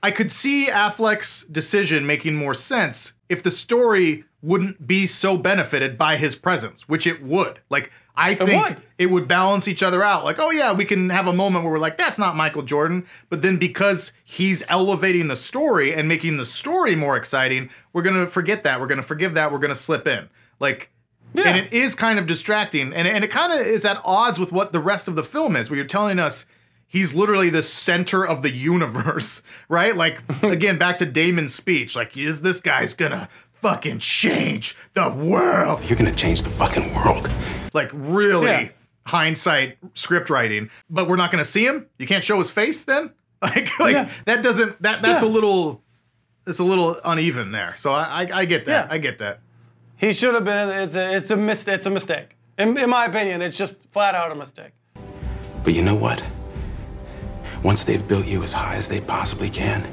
I 0.03 0.11
could 0.11 0.31
see 0.31 0.67
Affleck's 0.67 1.45
decision 1.45 2.05
making 2.05 2.35
more 2.35 2.53
sense 2.53 3.13
if 3.27 3.41
the 3.41 3.49
story 3.49 4.23
wouldn't 4.43 4.85
be 4.85 5.07
so 5.07 5.37
benefited 5.37 5.97
by 5.97 6.17
his 6.17 6.35
presence, 6.35 6.87
which 6.87 7.07
it 7.07 7.23
would. 7.23 7.59
Like 7.69 7.91
I 8.15 8.35
think 8.35 8.63
would. 8.63 8.81
it 8.99 9.05
would 9.07 9.27
balance 9.27 9.67
each 9.67 9.81
other 9.81 10.03
out. 10.03 10.23
Like, 10.25 10.37
oh 10.37 10.51
yeah, 10.51 10.71
we 10.73 10.85
can 10.85 11.09
have 11.09 11.25
a 11.27 11.33
moment 11.33 11.63
where 11.63 11.73
we're 11.73 11.79
like, 11.79 11.97
that's 11.97 12.17
not 12.19 12.35
Michael 12.35 12.61
Jordan. 12.61 13.07
But 13.29 13.41
then 13.41 13.57
because 13.57 14.11
he's 14.23 14.61
elevating 14.69 15.29
the 15.29 15.35
story 15.35 15.93
and 15.95 16.07
making 16.07 16.37
the 16.37 16.45
story 16.45 16.93
more 16.95 17.15
exciting, 17.17 17.69
we're 17.93 18.03
gonna 18.03 18.27
forget 18.27 18.63
that. 18.65 18.79
We're 18.79 18.87
gonna 18.87 19.01
forgive 19.01 19.33
that. 19.33 19.51
We're 19.51 19.57
gonna 19.59 19.73
slip 19.73 20.05
in. 20.07 20.29
Like 20.59 20.91
Yeah. 21.33 21.47
and 21.47 21.57
it 21.65 21.73
is 21.73 21.95
kind 21.95 22.19
of 22.19 22.27
distracting. 22.27 22.93
And, 22.93 23.07
and 23.07 23.23
it 23.23 23.31
kind 23.31 23.53
of 23.53 23.65
is 23.65 23.85
at 23.85 23.99
odds 24.05 24.37
with 24.39 24.51
what 24.51 24.73
the 24.73 24.79
rest 24.81 25.07
of 25.07 25.15
the 25.15 25.23
film 25.23 25.55
is, 25.55 25.69
where 25.69 25.77
you're 25.77 25.85
telling 25.87 26.19
us 26.19 26.45
he's 26.85 27.15
literally 27.15 27.49
the 27.49 27.63
center 27.63 28.23
of 28.23 28.43
the 28.43 28.51
universe, 28.51 29.41
right? 29.69 29.95
Like, 29.97 30.19
again, 30.43 30.77
back 30.77 30.99
to 30.99 31.07
Damon's 31.07 31.55
speech. 31.55 31.95
Like, 31.95 32.15
is 32.15 32.41
this 32.43 32.59
guy's 32.59 32.93
gonna 32.93 33.27
fucking 33.63 33.97
change 33.99 34.75
the 34.93 35.09
world? 35.09 35.83
You're 35.85 35.97
gonna 35.97 36.13
change 36.13 36.41
the 36.43 36.49
fucking 36.51 36.93
world. 36.93 37.31
Like, 37.73 37.89
really 37.93 38.45
Yeah. 38.51 38.69
hindsight 39.07 39.77
script 39.95 40.29
writing. 40.29 40.69
But 40.89 41.07
we're 41.07 41.15
not 41.15 41.31
gonna 41.31 41.45
see 41.45 41.65
him? 41.65 41.87
You 41.97 42.05
can't 42.05 42.23
show 42.23 42.37
his 42.37 42.51
face 42.51 42.83
then? 42.85 43.09
Like, 43.41 43.77
like 43.79 43.93
Yeah. 43.93 44.09
that 44.25 44.41
doesn't, 44.41 44.81
that 44.83 45.01
that's 45.01 45.21
a 45.21 45.25
Yeah. 45.25 45.31
little, 45.31 45.81
it's 46.47 46.59
a 46.59 46.63
little 46.63 46.97
uneven 47.03 47.51
there. 47.51 47.73
So 47.77 47.91
I, 47.93 48.23
I, 48.23 48.39
I 48.39 48.45
get 48.45 48.63
that. 48.65 48.87
Yeah. 48.87 48.93
I 48.93 48.97
get 48.99 49.17
that. 49.19 49.39
He 49.97 50.13
should 50.13 50.33
have 50.33 50.43
been. 50.45 50.69
It's 50.69 50.95
a 50.95 51.13
it's 51.15 51.29
a 51.31 51.35
mis- 51.37 51.67
It's 51.67 51.85
a 51.85 51.89
mistake. 51.89 52.35
In, 52.57 52.77
in 52.77 52.89
my 52.89 53.05
opinion, 53.05 53.41
it's 53.41 53.57
just 53.57 53.75
flat 53.91 54.15
out 54.15 54.31
a 54.31 54.35
mistake. 54.35 54.71
But 55.63 55.73
you 55.73 55.81
know 55.81 55.95
what? 55.95 56.23
Once 57.63 57.83
they've 57.83 58.05
built 58.07 58.25
you 58.25 58.43
as 58.43 58.51
high 58.53 58.75
as 58.75 58.87
they 58.87 58.99
possibly 59.01 59.49
can, 59.49 59.83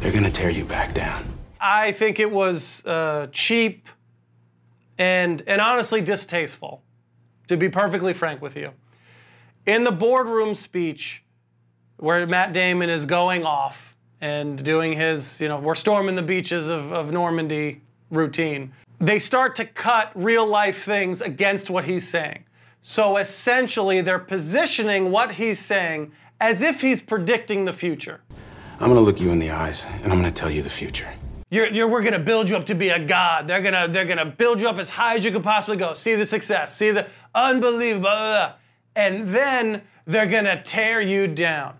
they're 0.00 0.12
gonna 0.12 0.30
tear 0.30 0.50
you 0.50 0.64
back 0.64 0.92
down. 0.94 1.31
I 1.62 1.92
think 1.92 2.18
it 2.18 2.30
was 2.30 2.84
uh, 2.84 3.28
cheap 3.30 3.88
and 4.98 5.42
and 5.46 5.60
honestly 5.60 6.00
distasteful, 6.00 6.82
to 7.48 7.56
be 7.56 7.68
perfectly 7.68 8.12
frank 8.12 8.42
with 8.42 8.56
you. 8.56 8.70
In 9.66 9.84
the 9.84 9.92
boardroom 9.92 10.54
speech, 10.54 11.22
where 11.98 12.26
Matt 12.26 12.52
Damon 12.52 12.90
is 12.90 13.06
going 13.06 13.44
off 13.44 13.96
and 14.20 14.62
doing 14.62 14.92
his, 14.92 15.40
you 15.40 15.48
know, 15.48 15.58
we're 15.58 15.76
storming 15.76 16.16
the 16.16 16.22
beaches 16.22 16.68
of, 16.68 16.92
of 16.92 17.12
Normandy 17.12 17.80
routine, 18.10 18.72
they 18.98 19.20
start 19.20 19.54
to 19.56 19.64
cut 19.64 20.10
real 20.14 20.46
life 20.46 20.84
things 20.84 21.20
against 21.20 21.70
what 21.70 21.84
he's 21.84 22.06
saying. 22.06 22.44
So 22.82 23.18
essentially, 23.18 24.00
they're 24.00 24.18
positioning 24.18 25.12
what 25.12 25.30
he's 25.30 25.60
saying 25.60 26.10
as 26.40 26.62
if 26.62 26.80
he's 26.80 27.00
predicting 27.00 27.64
the 27.64 27.72
future. 27.72 28.20
I'm 28.80 28.88
gonna 28.88 29.00
look 29.00 29.20
you 29.20 29.30
in 29.30 29.38
the 29.38 29.50
eyes 29.50 29.86
and 30.02 30.12
I'm 30.12 30.18
gonna 30.18 30.32
tell 30.32 30.50
you 30.50 30.62
the 30.62 30.70
future. 30.70 31.08
You're, 31.52 31.66
you're, 31.66 31.86
we're 31.86 32.02
gonna 32.02 32.18
build 32.18 32.48
you 32.48 32.56
up 32.56 32.64
to 32.64 32.74
be 32.74 32.88
a 32.88 32.98
god. 32.98 33.46
They're 33.46 33.60
gonna, 33.60 33.86
they're 33.86 34.06
gonna 34.06 34.24
build 34.24 34.58
you 34.58 34.70
up 34.70 34.78
as 34.78 34.88
high 34.88 35.16
as 35.16 35.24
you 35.26 35.30
could 35.30 35.42
possibly 35.42 35.76
go. 35.76 35.92
See 35.92 36.14
the 36.14 36.24
success, 36.24 36.74
see 36.74 36.92
the 36.92 37.06
unbelievable, 37.34 38.04
blah, 38.04 38.16
blah, 38.16 38.46
blah. 38.46 38.54
and 38.96 39.28
then 39.28 39.82
they're 40.06 40.26
gonna 40.26 40.62
tear 40.62 41.02
you 41.02 41.26
down. 41.26 41.74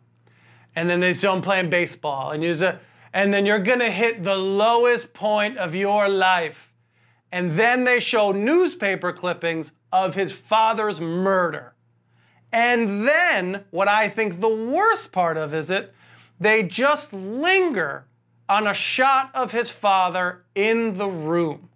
And 0.77 0.91
then 0.91 1.01
they 1.01 1.15
him 1.15 1.41
playing 1.41 1.71
baseball, 1.71 2.33
and 2.33 2.45
you're, 2.45 2.79
and 3.15 3.33
then 3.33 3.47
you're 3.47 3.61
gonna 3.61 3.91
hit 3.91 4.23
the 4.23 4.37
lowest 4.37 5.15
point 5.15 5.57
of 5.57 5.75
your 5.75 6.07
life. 6.07 6.75
And 7.33 7.59
then 7.59 7.85
they 7.85 7.99
show 7.99 8.31
newspaper 8.31 9.11
clippings 9.11 9.73
of 9.91 10.15
his 10.15 10.33
father's 10.33 11.01
murder. 11.01 11.73
And 12.53 13.09
then, 13.09 13.65
what 13.71 13.89
I 13.89 14.11
think 14.11 14.39
the 14.39 14.55
worst 14.55 15.13
part 15.13 15.39
of 15.39 15.55
is 15.55 15.71
it, 15.71 15.95
they 16.39 16.63
just 16.63 17.15
linger 17.15 18.05
on 18.49 18.67
a 18.67 18.75
shot 18.75 19.31
of 19.35 19.53
his 19.53 19.71
father 19.71 20.45
in 20.55 20.97
the 20.97 21.09
room. 21.09 21.69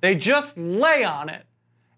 They 0.00 0.14
just 0.14 0.56
lay 0.56 1.04
on 1.04 1.28
it 1.28 1.44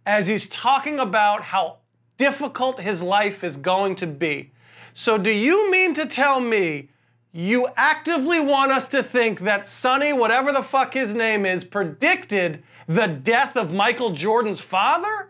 as 0.07 0.27
he's 0.27 0.47
talking 0.47 0.99
about 0.99 1.43
how 1.43 1.79
difficult 2.17 2.81
his 2.81 3.03
life 3.03 3.45
is 3.45 3.57
going 3.57 3.97
to 3.97 4.07
be. 4.07 4.51
So, 4.95 5.19
do 5.19 5.31
you 5.31 5.71
mean 5.71 5.95
to 5.95 6.07
tell 6.07 6.41
me 6.41 6.89
you 7.33 7.69
actively 7.77 8.41
want 8.41 8.73
us 8.73 8.89
to 8.89 9.03
think 9.03 9.41
that 9.41 9.69
Sonny, 9.69 10.13
whatever 10.13 10.53
the 10.53 10.63
fuck 10.63 10.95
his 10.95 11.15
name 11.15 11.45
is, 11.45 11.63
predicted 11.63 12.63
the 12.87 13.07
death 13.07 13.57
of 13.57 13.73
Michael 13.73 14.11
Jordan's 14.11 14.61
father? 14.61 15.29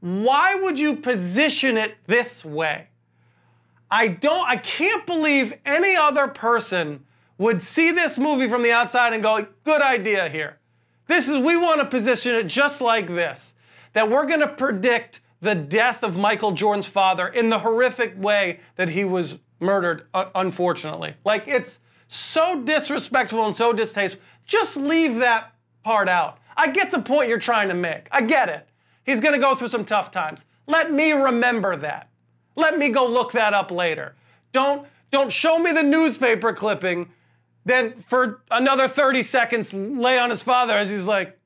Why 0.00 0.54
would 0.54 0.78
you 0.78 0.96
position 0.96 1.76
it 1.76 1.96
this 2.06 2.44
way? 2.44 2.88
I 3.90 4.08
don't, 4.08 4.48
I 4.48 4.56
can't 4.56 5.04
believe 5.06 5.54
any 5.64 5.96
other 5.96 6.28
person 6.28 7.04
would 7.40 7.62
see 7.62 7.90
this 7.90 8.18
movie 8.18 8.46
from 8.50 8.62
the 8.62 8.70
outside 8.70 9.14
and 9.14 9.22
go, 9.22 9.46
good 9.64 9.80
idea 9.80 10.28
here. 10.28 10.58
This 11.06 11.26
is, 11.26 11.38
we 11.38 11.56
want 11.56 11.80
to 11.80 11.86
position 11.86 12.34
it 12.34 12.46
just 12.46 12.82
like 12.82 13.06
this 13.06 13.54
that 13.94 14.08
we're 14.08 14.26
going 14.26 14.40
to 14.40 14.46
predict 14.46 15.20
the 15.40 15.54
death 15.54 16.04
of 16.04 16.18
Michael 16.18 16.52
Jordan's 16.52 16.86
father 16.86 17.28
in 17.28 17.48
the 17.48 17.58
horrific 17.58 18.12
way 18.20 18.60
that 18.76 18.90
he 18.90 19.04
was 19.04 19.38
murdered, 19.58 20.06
uh, 20.12 20.26
unfortunately. 20.34 21.14
Like, 21.24 21.48
it's 21.48 21.80
so 22.08 22.60
disrespectful 22.60 23.46
and 23.46 23.56
so 23.56 23.72
distasteful. 23.72 24.22
Just 24.44 24.76
leave 24.76 25.16
that 25.16 25.54
part 25.82 26.10
out. 26.10 26.38
I 26.58 26.68
get 26.68 26.90
the 26.90 27.00
point 27.00 27.30
you're 27.30 27.38
trying 27.38 27.70
to 27.70 27.74
make. 27.74 28.06
I 28.12 28.20
get 28.20 28.50
it. 28.50 28.68
He's 29.04 29.20
going 29.20 29.32
to 29.32 29.40
go 29.40 29.54
through 29.54 29.70
some 29.70 29.86
tough 29.86 30.10
times. 30.10 30.44
Let 30.66 30.92
me 30.92 31.12
remember 31.12 31.74
that. 31.76 32.10
Let 32.54 32.78
me 32.78 32.90
go 32.90 33.06
look 33.06 33.32
that 33.32 33.54
up 33.54 33.70
later. 33.70 34.14
Don't 34.52 34.86
don't 35.10 35.32
show 35.32 35.58
me 35.58 35.72
the 35.72 35.82
newspaper 35.82 36.52
clipping, 36.52 37.10
then 37.64 38.02
for 38.08 38.42
another 38.50 38.88
30 38.88 39.22
seconds 39.22 39.72
lay 39.72 40.18
on 40.18 40.30
his 40.30 40.42
father 40.42 40.76
as 40.76 40.90
he's 40.90 41.06
like, 41.06 41.38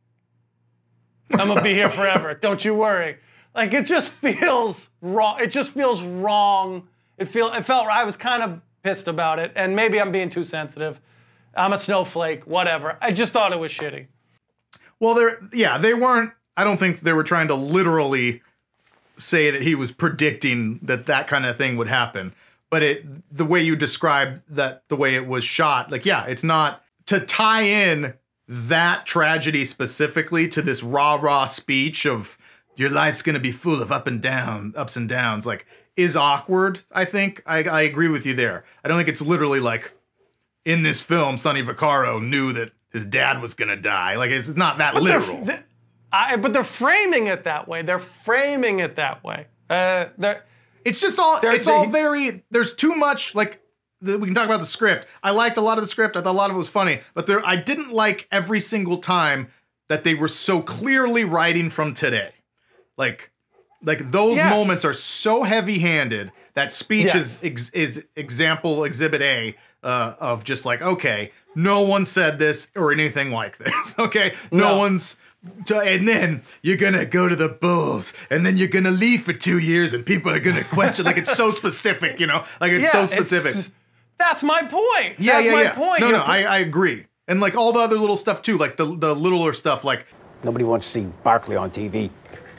I'm 1.33 1.49
gonna 1.49 1.63
be 1.63 1.75
here 1.75 1.91
forever. 1.91 2.35
Don't 2.35 2.65
you 2.65 2.75
worry. 2.75 3.19
Like 3.55 3.73
it 3.73 3.85
just 3.85 4.11
feels 4.11 4.89
wrong. 5.01 5.41
It 5.41 5.49
just 5.49 5.73
feels 5.73 6.03
wrong. 6.03 6.89
It 7.19 7.27
feel 7.27 7.53
it 7.53 7.65
felt 7.65 7.87
I 7.89 8.05
was 8.05 8.17
kind 8.17 8.43
of 8.43 8.61
pissed 8.83 9.09
about 9.09 9.39
it, 9.39 9.53
and 9.55 9.75
maybe 9.75 10.01
I'm 10.01 10.13
being 10.13 10.29
too 10.29 10.45
sensitive. 10.45 11.01
I'm 11.57 11.73
a 11.73 11.79
snowflake, 11.79 12.47
whatever. 12.47 12.99
I 13.01 13.13
just 13.13 13.33
thought 13.33 13.53
it 13.53 13.59
was 13.59 13.73
shitty. 13.73 14.07
Well, 14.99 15.15
they're 15.15 15.41
yeah, 15.53 15.79
they 15.79 15.95
weren't. 15.95 16.33
I 16.57 16.65
don't 16.65 16.79
think 16.79 17.01
they 17.01 17.13
were 17.13 17.25
trying 17.25 17.49
to 17.49 17.55
literally 17.55 18.43
say 19.17 19.51
that 19.51 19.63
he 19.63 19.75
was 19.75 19.93
predicting 19.93 20.81
that 20.83 21.07
that 21.07 21.29
kind 21.29 21.47
of 21.47 21.57
thing 21.57 21.77
would 21.77 21.89
happen. 21.89 22.35
But 22.75 22.83
it, 22.83 23.37
the 23.37 23.45
way 23.45 23.63
you 23.63 23.77
described 23.77 24.41
that, 24.49 24.83
the 24.89 24.97
way 24.97 25.15
it 25.15 25.29
was 25.29 25.45
shot, 25.45 25.93
like 25.93 26.05
yeah, 26.05 26.25
it's 26.25 26.43
not 26.43 26.83
to 27.07 27.21
tie 27.21 27.63
in 27.63 28.15
that 28.49 29.07
tragedy 29.07 29.65
specifically 29.65 30.49
to 30.49 30.61
this 30.61 30.83
rah 30.83 31.15
rah 31.15 31.45
speech 31.45 32.05
of 32.05 32.37
your 32.75 32.91
life's 32.91 33.23
gonna 33.23 33.39
be 33.39 33.53
full 33.53 33.81
of 33.81 33.93
up 33.93 34.09
and 34.09 34.21
down, 34.21 34.75
ups 34.77 34.97
and 34.97 35.09
downs. 35.09 35.47
Like 35.47 35.67
is 35.95 36.17
awkward. 36.17 36.81
I 36.91 37.05
think 37.05 37.45
I, 37.47 37.59
I 37.63 37.83
agree 37.83 38.09
with 38.09 38.27
you 38.27 38.35
there. 38.35 38.65
I 38.85 38.89
don't 38.89 38.97
think 38.97 39.09
it's 39.09 39.23
literally 39.23 39.61
like 39.61 39.93
in 40.65 40.83
this 40.83 41.01
film, 41.01 41.37
Sonny 41.37 41.63
Vaccaro 41.63 42.21
knew 42.21 42.53
that 42.55 42.73
his 42.91 43.07
dad 43.07 43.41
was 43.41 43.55
gonna 43.55 43.77
die. 43.77 44.17
Like 44.17 44.33
it's 44.33 44.49
not 44.49 44.79
that 44.79 44.95
they're- 44.95 45.03
literal. 45.21 45.47
th- 45.47 45.61
I, 46.13 46.35
but 46.39 46.53
they're 46.53 46.65
framing 46.65 47.29
it 47.29 47.45
that 47.45 47.69
way. 47.69 47.83
They're 47.83 48.01
framing 48.01 48.81
it 48.81 48.97
that 48.97 49.23
way. 49.23 49.47
Uh, 49.71 50.07
they're, 50.19 50.43
It's 50.85 51.01
just 51.01 51.19
all. 51.19 51.41
There- 51.41 51.53
it's 51.53 51.67
all 51.67 51.87
very. 51.87 52.45
There's 52.51 52.75
too 52.75 52.95
much. 52.95 53.35
Like 53.35 53.61
the, 54.01 54.19
we 54.19 54.27
can 54.27 54.35
talk 54.35 54.45
about 54.47 54.61
the 54.61 54.67
script. 54.67 55.07
I 55.23 55.31
liked 55.31 55.57
a 55.57 55.61
lot 55.61 55.79
of 55.79 55.83
the 55.85 55.89
script. 55.89 56.17
I 56.17 56.21
thought 56.23 56.31
a 56.31 56.33
lot 56.33 56.51
of 56.51 56.57
it 56.57 56.59
was 56.59 56.69
funny, 56.69 57.01
but 57.15 57.27
there 57.27 57.45
I 57.47 57.57
didn't 57.57 57.93
like 57.93 58.29
every 58.31 58.61
single 58.61 58.99
time 58.99 59.49
that 59.89 60.05
they 60.05 60.15
were 60.15 60.29
so 60.29 60.61
clearly 60.63 61.25
writing 61.25 61.69
from 61.71 61.95
today. 61.95 62.33
Like, 62.97 63.31
like 63.83 64.11
those 64.11 64.37
Yes. 64.37 64.55
moments 64.57 64.85
are 64.85 64.93
so 64.93 65.43
heavy-handed. 65.43 66.33
That 66.55 66.73
speech 66.73 67.07
Yes. 67.07 67.17
is 67.17 67.45
ex, 67.45 67.71
is 67.71 68.07
example 68.17 68.85
exhibit 68.85 69.21
A 69.23 69.57
uh, 69.83 70.15
of 70.21 70.45
just 70.45 70.65
like 70.65 70.81
okay, 70.83 71.33
no 71.55 71.81
one 71.83 72.05
said 72.05 72.39
this 72.39 72.69
or 72.77 72.93
anything 72.93 73.31
like 73.33 73.57
this. 73.65 73.95
Okay, 73.99 74.35
no, 74.53 74.69
No. 74.69 74.79
one's. 74.79 75.17
To, 75.67 75.79
and 75.81 76.07
then 76.09 76.43
you're 76.63 76.77
gonna 76.77 77.05
go 77.05 77.29
to 77.29 77.37
the 77.37 77.49
Bulls, 77.49 78.13
and 78.31 78.45
then 78.47 78.57
you're 78.57 78.69
gonna 78.69 78.91
leave 78.91 79.23
for 79.25 79.33
two 79.33 79.59
years, 79.59 79.93
and 79.93 80.05
people 80.05 80.33
are 80.33 80.41
gonna 80.41 80.65
question. 80.65 81.05
like 81.05 81.17
it's 81.19 81.35
so 81.37 81.51
specific, 81.61 82.19
you 82.21 82.27
know, 82.27 82.45
like 82.61 82.73
it's 82.73 82.91
so 82.91 83.07
specific. 83.07 83.51
it's- 83.51 83.71
that's 84.19 84.43
my 84.43 84.63
point. 84.63 85.17
yeah, 85.19 85.35
that's 85.35 85.47
yeah, 85.47 85.53
my 85.53 85.63
yeah. 85.65 85.73
point. 85.75 86.01
No, 86.01 86.09
You're 86.09 86.19
no, 86.19 86.25
pu- 86.25 86.31
I, 86.31 86.43
I 86.45 86.59
agree, 86.59 87.07
and 87.29 87.41
like 87.41 87.57
all 87.57 87.73
the 87.73 87.81
other 87.81 87.99
little 87.99 88.17
stuff 88.17 88.43
too, 88.43 88.57
like 88.57 88.77
the 88.77 88.87
the 88.97 89.15
littler 89.15 89.53
stuff, 89.53 89.85
like 89.85 90.07
Nobody 90.45 90.65
wants 90.65 90.87
to 90.87 90.93
see 90.93 91.07
Barkley 91.25 91.57
on 91.57 91.71
TV. 91.71 92.11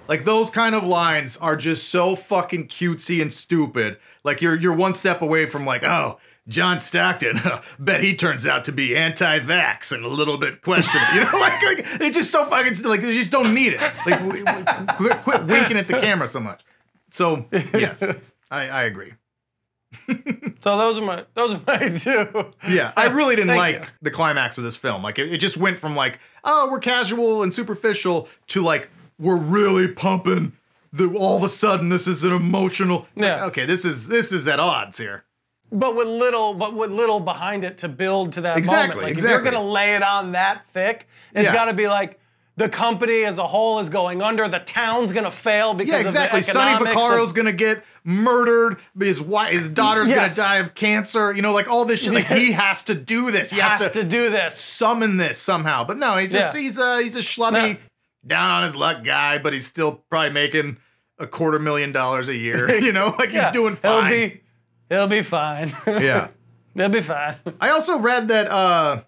like 0.07 0.25
those 0.25 0.49
kind 0.49 0.75
of 0.75 0.83
lines 0.83 1.37
are 1.37 1.55
just 1.55 1.89
so 1.89 2.15
fucking 2.15 2.67
cutesy 2.67 3.21
and 3.21 3.31
stupid. 3.31 3.97
Like 4.23 4.41
you're 4.41 4.55
you're 4.55 4.73
one 4.75 4.93
step 4.93 5.21
away 5.21 5.45
from 5.45 5.65
like, 5.65 5.83
oh, 5.83 6.19
John 6.47 6.79
Stockton, 6.79 7.41
bet 7.79 8.03
he 8.03 8.15
turns 8.15 8.45
out 8.45 8.65
to 8.65 8.71
be 8.71 8.95
anti-vax 8.95 9.91
and 9.91 10.05
a 10.05 10.07
little 10.07 10.37
bit 10.37 10.61
questionable. 10.61 11.13
You 11.15 11.21
know, 11.21 11.31
like, 11.39 11.61
like 11.63 11.85
it's 12.01 12.15
just 12.15 12.31
so 12.31 12.45
fucking 12.45 12.83
like 12.83 13.01
you 13.01 13.13
just 13.13 13.31
don't 13.31 13.53
need 13.53 13.73
it. 13.73 13.81
Like 14.05 14.19
w- 14.19 14.43
w- 14.43 14.85
quit, 14.95 15.21
quit 15.23 15.45
winking 15.45 15.77
at 15.77 15.87
the 15.87 15.99
camera 15.99 16.27
so 16.27 16.39
much. 16.39 16.61
So 17.09 17.45
yes, 17.51 18.03
I, 18.51 18.67
I 18.69 18.83
agree. 18.83 19.13
so 20.07 20.77
those 20.77 20.97
are 20.97 21.01
my 21.01 21.25
those 21.33 21.53
are 21.55 21.61
my 21.65 21.89
two. 21.89 22.53
Yeah, 22.67 22.91
I 22.95 23.05
really 23.07 23.35
didn't 23.35 23.55
like 23.55 23.75
you. 23.75 23.87
the 24.01 24.11
climax 24.11 24.57
of 24.57 24.63
this 24.63 24.75
film. 24.75 25.01
Like, 25.03 25.17
it, 25.19 25.31
it 25.33 25.37
just 25.37 25.57
went 25.57 25.79
from 25.79 25.95
like, 25.95 26.19
oh, 26.43 26.69
we're 26.71 26.79
casual 26.79 27.43
and 27.43 27.53
superficial 27.53 28.27
to 28.47 28.61
like, 28.61 28.89
we're 29.19 29.37
really 29.37 29.87
pumping. 29.87 30.53
The 30.93 31.13
all 31.13 31.35
of 31.37 31.43
a 31.43 31.49
sudden, 31.49 31.89
this 31.89 32.07
is 32.07 32.23
an 32.23 32.31
emotional. 32.31 33.07
it's 33.15 33.21
like, 33.21 33.25
Yeah. 33.25 33.45
okay, 33.47 33.65
this 33.65 33.83
is 33.83 34.07
this 34.07 34.31
is 34.31 34.47
at 34.47 34.59
odds 34.61 34.97
here. 34.97 35.24
But 35.75 35.95
with 35.95 36.07
little, 36.07 36.53
but 36.53 36.73
with 36.73 36.91
little 36.91 37.19
behind 37.19 37.63
it 37.63 37.77
to 37.79 37.89
build 37.89 38.33
to 38.33 38.41
that 38.41 38.57
Exactly, 38.57 39.01
moment. 39.01 39.17
Like 39.17 39.23
if 39.25 39.29
you're 39.29 39.41
gonna 39.41 39.61
lay 39.63 39.95
it 39.95 40.03
on 40.03 40.31
that 40.33 40.65
thick, 40.73 41.07
it's 41.33 41.45
Yeah. 41.45 41.53
got 41.53 41.65
to 41.65 41.73
be 41.73 41.87
like 41.87 42.19
the 42.57 42.69
company 42.69 43.23
as 43.25 43.37
a 43.37 43.45
whole 43.45 43.79
is 43.79 43.89
going 43.89 44.21
under. 44.21 44.47
The 44.47 44.59
town's 44.59 45.11
gonna 45.11 45.29
fail 45.31 45.73
because 45.73 45.93
Yeah, 45.93 45.99
exactly. 45.99 46.39
of 46.39 46.45
the 46.45 46.51
Sonny 46.53 46.83
Vaccaro's 46.85 47.31
of- 47.31 47.35
gonna 47.35 47.51
get 47.51 47.83
murdered. 48.05 48.77
His 48.97 49.19
wife, 49.19 49.51
his 49.51 49.67
daughter's 49.69 50.07
Yes. 50.07 50.35
gonna 50.37 50.49
die 50.49 50.55
of 50.57 50.73
cancer. 50.75 51.33
You 51.33 51.41
know, 51.41 51.51
like 51.51 51.67
all 51.67 51.83
this 51.85 52.03
shit. 52.03 52.13
Like 52.13 52.27
he 52.27 52.53
has 52.53 52.83
to 52.83 52.95
do 52.95 53.31
this. 53.31 53.49
He 53.51 53.59
has 53.59 53.81
has, 53.81 53.91
to 53.91 54.03
do 54.03 54.29
this. 54.29 54.55
summon 54.57 55.17
this 55.17 55.37
somehow. 55.37 55.83
But 55.83 55.97
no, 55.97 56.15
he's 56.15 56.31
just 56.31 56.55
Yeah. 56.55 56.61
he's 56.61 56.77
a 56.77 57.01
he's 57.01 57.15
a 57.15 57.19
schlubby, 57.19 57.73
No. 57.73 57.77
down 58.25 58.49
on 58.51 58.63
his 58.63 58.75
luck 58.75 59.03
guy. 59.03 59.37
But 59.37 59.51
he's 59.53 59.65
still 59.67 60.03
probably 60.09 60.29
making 60.29 60.77
a 61.19 61.27
quarter 61.27 61.59
million 61.59 61.91
dollars 61.91 62.27
a 62.29 62.35
year. 62.35 62.73
You 62.79 62.93
know, 62.93 63.13
like 63.19 63.31
Yeah, 63.33 63.45
he's 63.51 63.53
doing 63.53 63.77
He'll 63.81 64.01
fine. 64.01 64.11
be, 64.11 64.41
he'll 64.89 65.07
be 65.07 65.21
fine. 65.21 65.75
yeah. 65.87 66.29
he'll 66.73 66.89
be 66.89 67.01
fine. 67.01 67.35
I 67.59 67.69
also 67.69 67.99
read 67.99 68.27
that 68.29 68.49
uh 68.49 69.03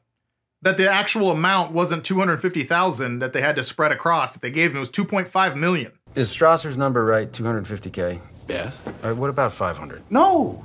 that 0.64 0.78
the 0.78 0.92
actual 0.92 1.32
amount 1.32 1.72
wasn't 1.72 2.04
250,000 2.04 3.20
that 3.20 3.32
they 3.32 3.42
had 3.42 3.56
to 3.56 3.64
spread 3.64 3.92
across 3.92 4.34
that 4.34 4.42
they 4.42 4.50
gave 4.50 4.72
him 4.72 4.78
it 4.78 4.80
was 4.80 4.90
2.5 4.90 5.56
million. 5.56 5.92
Is 6.16 6.30
Strasser's 6.30 6.78
number 6.78 7.06
right? 7.06 7.32
250K? 7.32 8.20
Yeah. 8.48 8.72
All 8.86 8.94
right, 9.04 9.12
what 9.18 9.30
about 9.30 9.54
500? 9.54 10.02
No. 10.10 10.64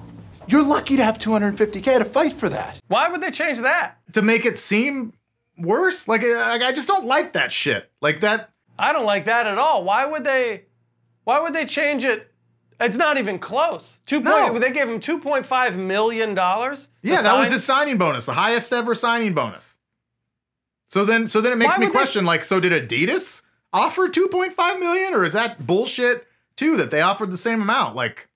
You're 0.49 0.63
lucky 0.65 0.97
to 0.97 1.05
have 1.05 1.19
250K 1.19 1.99
to 1.99 2.05
fight 2.05 2.33
for 2.33 2.49
that. 2.49 2.81
Why 2.89 3.09
would 3.09 3.21
they 3.21 3.31
change 3.31 3.59
that? 3.59 3.99
To 4.15 4.23
make 4.23 4.47
it 4.47 4.57
seem 4.59 5.13
worse? 5.59 6.09
Like 6.09 6.23
I, 6.23 6.69
I 6.69 6.73
just 6.73 6.89
don't 6.89 7.05
like 7.05 7.35
that 7.35 7.53
shit. 7.53 7.91
Like 8.01 8.21
that 8.21 8.53
I 8.79 8.93
don't 8.93 9.05
like 9.05 9.27
that 9.27 9.47
at 9.47 9.59
all. 9.59 9.85
Why 9.85 10.07
would 10.07 10.25
they? 10.25 10.65
Why 11.25 11.39
would 11.39 11.53
they 11.53 11.67
change 11.67 12.05
it? 12.05 12.32
It's 12.83 12.97
not 12.97 13.17
even 13.19 13.39
close. 13.39 13.99
Two 14.07 14.21
No. 14.21 14.49
point. 14.49 14.61
They 14.61 14.73
gave 14.73 14.89
him 14.89 15.01
two 15.01 15.19
point 15.19 15.47
five 15.47 15.77
million 15.77 16.35
dollars. 16.35 16.89
Yeah, 17.03 17.23
that 17.23 17.37
was 17.39 17.51
his 17.51 17.65
signing 17.65 17.99
bonus, 17.99 18.27
the 18.27 18.33
highest 18.35 18.73
ever 18.73 18.95
signing 18.95 19.35
bonus. 19.35 19.77
So 20.89 21.05
then 21.05 21.27
so 21.27 21.41
then 21.41 21.53
it 21.53 21.57
makes 21.57 21.75
Why 21.77 21.81
me 21.81 21.87
would 21.87 21.93
they- 21.95 21.99
question 21.99 22.25
like 22.25 22.45
so 22.45 22.61
did 22.61 22.73
Adidas 22.89 23.43
offer 23.73 24.09
2.5 24.09 24.79
million 24.79 25.15
or 25.15 25.25
is 25.25 25.33
that 25.33 25.67
bullshit 25.67 26.27
too 26.57 26.77
that 26.77 26.91
they 26.91 27.01
offered 27.01 27.31
the 27.31 27.39
same 27.39 27.63
amount? 27.63 27.97
Like 27.97 28.29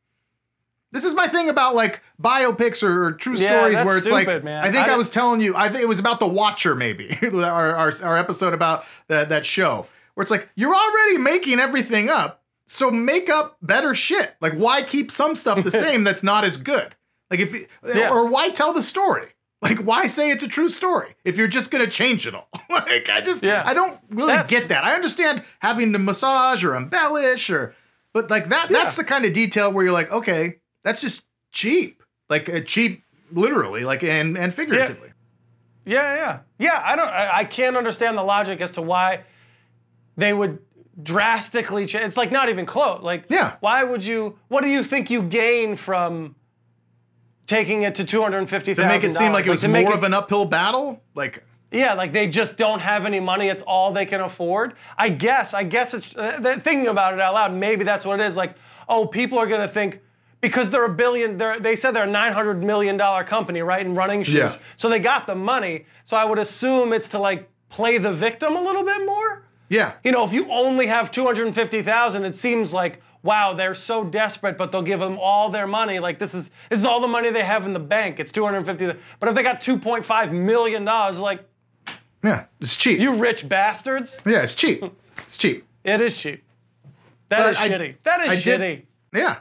this 0.93 1.05
is 1.05 1.13
my 1.15 1.29
thing 1.29 1.49
about 1.51 1.75
like 1.75 2.01
biopics 2.23 2.83
or, 2.83 3.05
or 3.07 3.13
true 3.13 3.35
Yeah, 3.35 3.49
stories 3.49 3.85
where 3.85 3.99
it's 3.99 4.11
like 4.11 4.27
stupid, 4.27 4.45
man. 4.45 4.65
I 4.65 4.73
think 4.73 4.89
I 4.89 4.95
I, 4.95 4.97
was 4.97 5.11
telling 5.11 5.41
you 5.43 5.55
I 5.55 5.69
think 5.69 5.83
it 5.83 5.89
was 5.89 5.99
about 5.99 6.21
The 6.21 6.27
Watcher 6.27 6.75
maybe 6.75 7.19
our, 7.35 7.75
our 7.75 7.93
our 8.03 8.17
episode 8.17 8.55
about 8.55 8.85
that 9.09 9.29
that 9.29 9.45
show 9.45 9.87
where 10.15 10.23
it's 10.23 10.31
like 10.31 10.49
you're 10.55 10.75
already 10.75 11.19
making 11.19 11.61
everything 11.61 12.09
up 12.09 12.43
so 12.67 12.91
make 12.91 13.29
up 13.31 13.57
better 13.63 13.95
shit 13.95 14.35
like 14.41 14.53
why 14.55 14.83
keep 14.83 15.11
some 15.11 15.35
stuff 15.35 15.63
the 15.65 15.71
same 15.87 16.05
that's 16.05 16.23
not 16.23 16.45
as 16.45 16.57
good 16.57 16.95
like 17.31 17.41
if 17.41 17.53
you- 17.55 17.67
Yeah. 17.87 18.11
or 18.11 18.27
why 18.27 18.51
tell 18.51 18.73
the 18.73 18.83
story 18.83 19.29
like 19.63 19.79
why 19.79 20.07
say 20.07 20.31
it's 20.31 20.43
a 20.45 20.49
true 20.49 20.69
story 20.69 21.15
if 21.25 21.37
you're 21.37 21.49
just 21.49 21.71
gonna 21.71 21.87
change 21.87 22.27
it 22.27 22.35
all 22.35 22.49
like 22.71 23.09
i 23.09 23.21
just 23.21 23.43
Yeah. 23.43 23.63
i 23.65 23.73
don't 23.75 23.99
really 24.11 24.33
That's- 24.33 24.51
get 24.51 24.69
that 24.69 24.85
i 24.85 24.95
understand 24.95 25.43
having 25.61 25.93
to 25.93 25.99
massage 25.99 26.65
or 26.65 26.75
embellish 26.75 27.51
or 27.51 27.75
but 28.13 28.31
like 28.31 28.49
that 28.51 28.69
that's 28.71 28.97
the 28.97 29.05
kind 29.05 29.25
of 29.25 29.33
detail 29.33 29.73
where 29.73 29.85
you're 29.85 29.93
like 29.93 30.11
okay 30.11 30.57
that's 30.85 31.01
just 31.01 31.25
cheap 31.53 32.03
like 32.29 32.49
uh, 32.49 32.61
cheap 32.61 33.03
literally 33.33 33.85
like 33.85 34.03
and 34.05 34.37
and 34.37 34.53
figuratively 34.55 35.13
Yeah, 35.85 36.15
yeah, 36.17 36.39
yeah. 36.59 36.83
I 36.85 36.97
don't. 36.97 37.09
I, 37.09 37.31
I 37.39 37.45
can't 37.45 37.77
understand 37.77 38.19
the 38.19 38.25
logic 38.25 38.61
as 38.61 38.73
to 38.73 38.83
why 38.83 39.23
they 40.17 40.33
would 40.33 40.59
drastically 41.03 41.87
change. 41.87 42.05
It's 42.05 42.17
like 42.17 42.33
not 42.33 42.49
even 42.49 42.67
close. 42.67 43.03
Like, 43.03 43.25
Yeah. 43.29 43.57
Why 43.61 43.85
would 43.85 44.05
you? 44.05 44.39
What 44.49 44.63
do 44.63 44.69
you 44.69 44.83
think 44.83 45.11
you 45.11 45.23
gain 45.23 45.77
from 45.77 46.35
taking 47.47 47.83
it 47.83 47.95
to 47.97 48.05
two 48.05 48.23
hundred 48.23 48.49
fifty 48.49 48.75
to 48.75 48.83
thousand? 48.83 48.89
make 48.89 49.05
it 49.05 49.15
seem 49.15 49.33
like 49.33 49.47
it 49.47 49.51
was 49.51 49.63
more 49.63 49.73
make 49.73 49.89
of 49.89 50.03
an 50.03 50.15
uphill 50.15 50.45
battle 50.45 51.03
like 51.15 51.45
Yeah, 51.71 51.95
like 51.95 52.13
they 52.13 52.27
just 52.29 52.57
don't 52.57 52.81
have 52.81 53.05
any 53.07 53.21
money. 53.21 53.49
It's 53.49 53.63
all 53.63 53.93
they 53.93 54.07
can 54.07 54.21
afford. 54.21 54.75
I 54.97 55.09
guess. 55.11 55.55
I 55.55 55.63
guess 55.65 55.95
it's 55.95 56.15
uh, 56.17 56.59
thinking 56.63 56.89
about 56.89 57.15
it 57.15 57.21
out 57.21 57.35
loud. 57.35 57.53
Maybe 57.55 57.85
that's 57.85 58.05
what 58.05 58.21
it 58.21 58.27
is. 58.27 58.37
Like, 58.37 58.55
oh, 58.89 59.07
people 59.07 59.39
are 59.39 59.47
gonna 59.47 59.69
think 59.69 60.01
because 60.41 60.71
they're 60.71 60.85
a 60.85 60.95
billion. 60.95 61.37
They're, 61.37 61.59
they 61.61 61.77
said 61.77 61.91
they're 61.93 62.05
a 62.05 62.11
nine 62.11 62.33
hundred 62.33 62.63
million 62.63 62.97
dollar 62.97 63.25
company, 63.25 63.63
right, 63.63 63.85
in 63.85 63.95
running 63.95 64.23
shoes. 64.23 64.35
Yeah. 64.35 64.57
So 64.77 64.89
they 64.89 64.99
got 65.01 65.27
the 65.27 65.35
money. 65.35 65.87
So 66.05 66.17
I 66.17 66.25
would 66.25 66.39
assume 66.39 66.93
it's 66.93 67.09
to 67.09 67.19
like 67.19 67.49
play 67.69 67.99
the 67.99 68.13
victim 68.13 68.57
a 68.57 68.63
little 68.63 68.85
bit 68.85 69.05
more. 69.05 69.46
Yeah 69.69 69.93
You 70.05 70.13
know, 70.13 70.25
if 70.25 70.33
you 70.33 70.49
only 70.51 70.87
have 70.87 71.11
two 71.11 71.25
hundred 71.25 71.47
and 71.47 71.55
fifty 71.55 71.83
thousand, 71.83 72.25
it 72.25 72.37
seems 72.37 72.73
like 72.73 73.01
wow, 73.23 73.53
they're 73.55 73.75
so 73.75 74.05
desperate, 74.05 74.57
but 74.57 74.71
they'll 74.71 74.83
give 74.83 75.01
them 75.01 75.19
all 75.21 75.51
their 75.51 75.67
money. 75.67 75.99
Like 75.99 76.19
this 76.21 76.33
is 76.35 76.51
this 76.71 76.79
is 76.79 76.85
all 76.85 77.01
the 77.01 77.09
money 77.09 77.31
they 77.31 77.43
have 77.43 77.67
in 77.67 77.73
the 77.73 77.81
bank. 77.81 78.21
It's 78.21 78.31
two 78.31 78.45
hundred 78.45 78.59
and 78.59 78.67
fifty. 78.67 79.01
But 79.19 79.29
if 79.29 79.35
they 79.35 79.43
got 79.43 79.61
two 79.61 79.79
point 79.79 80.05
five 80.05 80.33
million 80.33 80.85
dollars, 80.85 81.19
like 81.19 81.41
yeah 82.23 82.45
it's 82.61 82.77
cheap 82.77 82.99
you 83.01 83.15
rich 83.15 83.49
bastards. 83.49 84.19
yeah 84.27 84.43
it's 84.43 84.55
cheap 84.55 84.83
it's 85.19 85.37
cheap 85.37 85.65
It 85.85 86.01
is 86.01 86.17
cheap. 86.17 86.43
That 87.29 87.39
But 87.39 87.51
is 87.53 87.59
I- 87.59 87.69
shitty. 87.69 87.95
That 88.05 88.21
is 88.23 88.29
I 88.29 88.37
shitty. 88.37 88.59
did- 88.59 88.87
Yeah. 89.13 89.37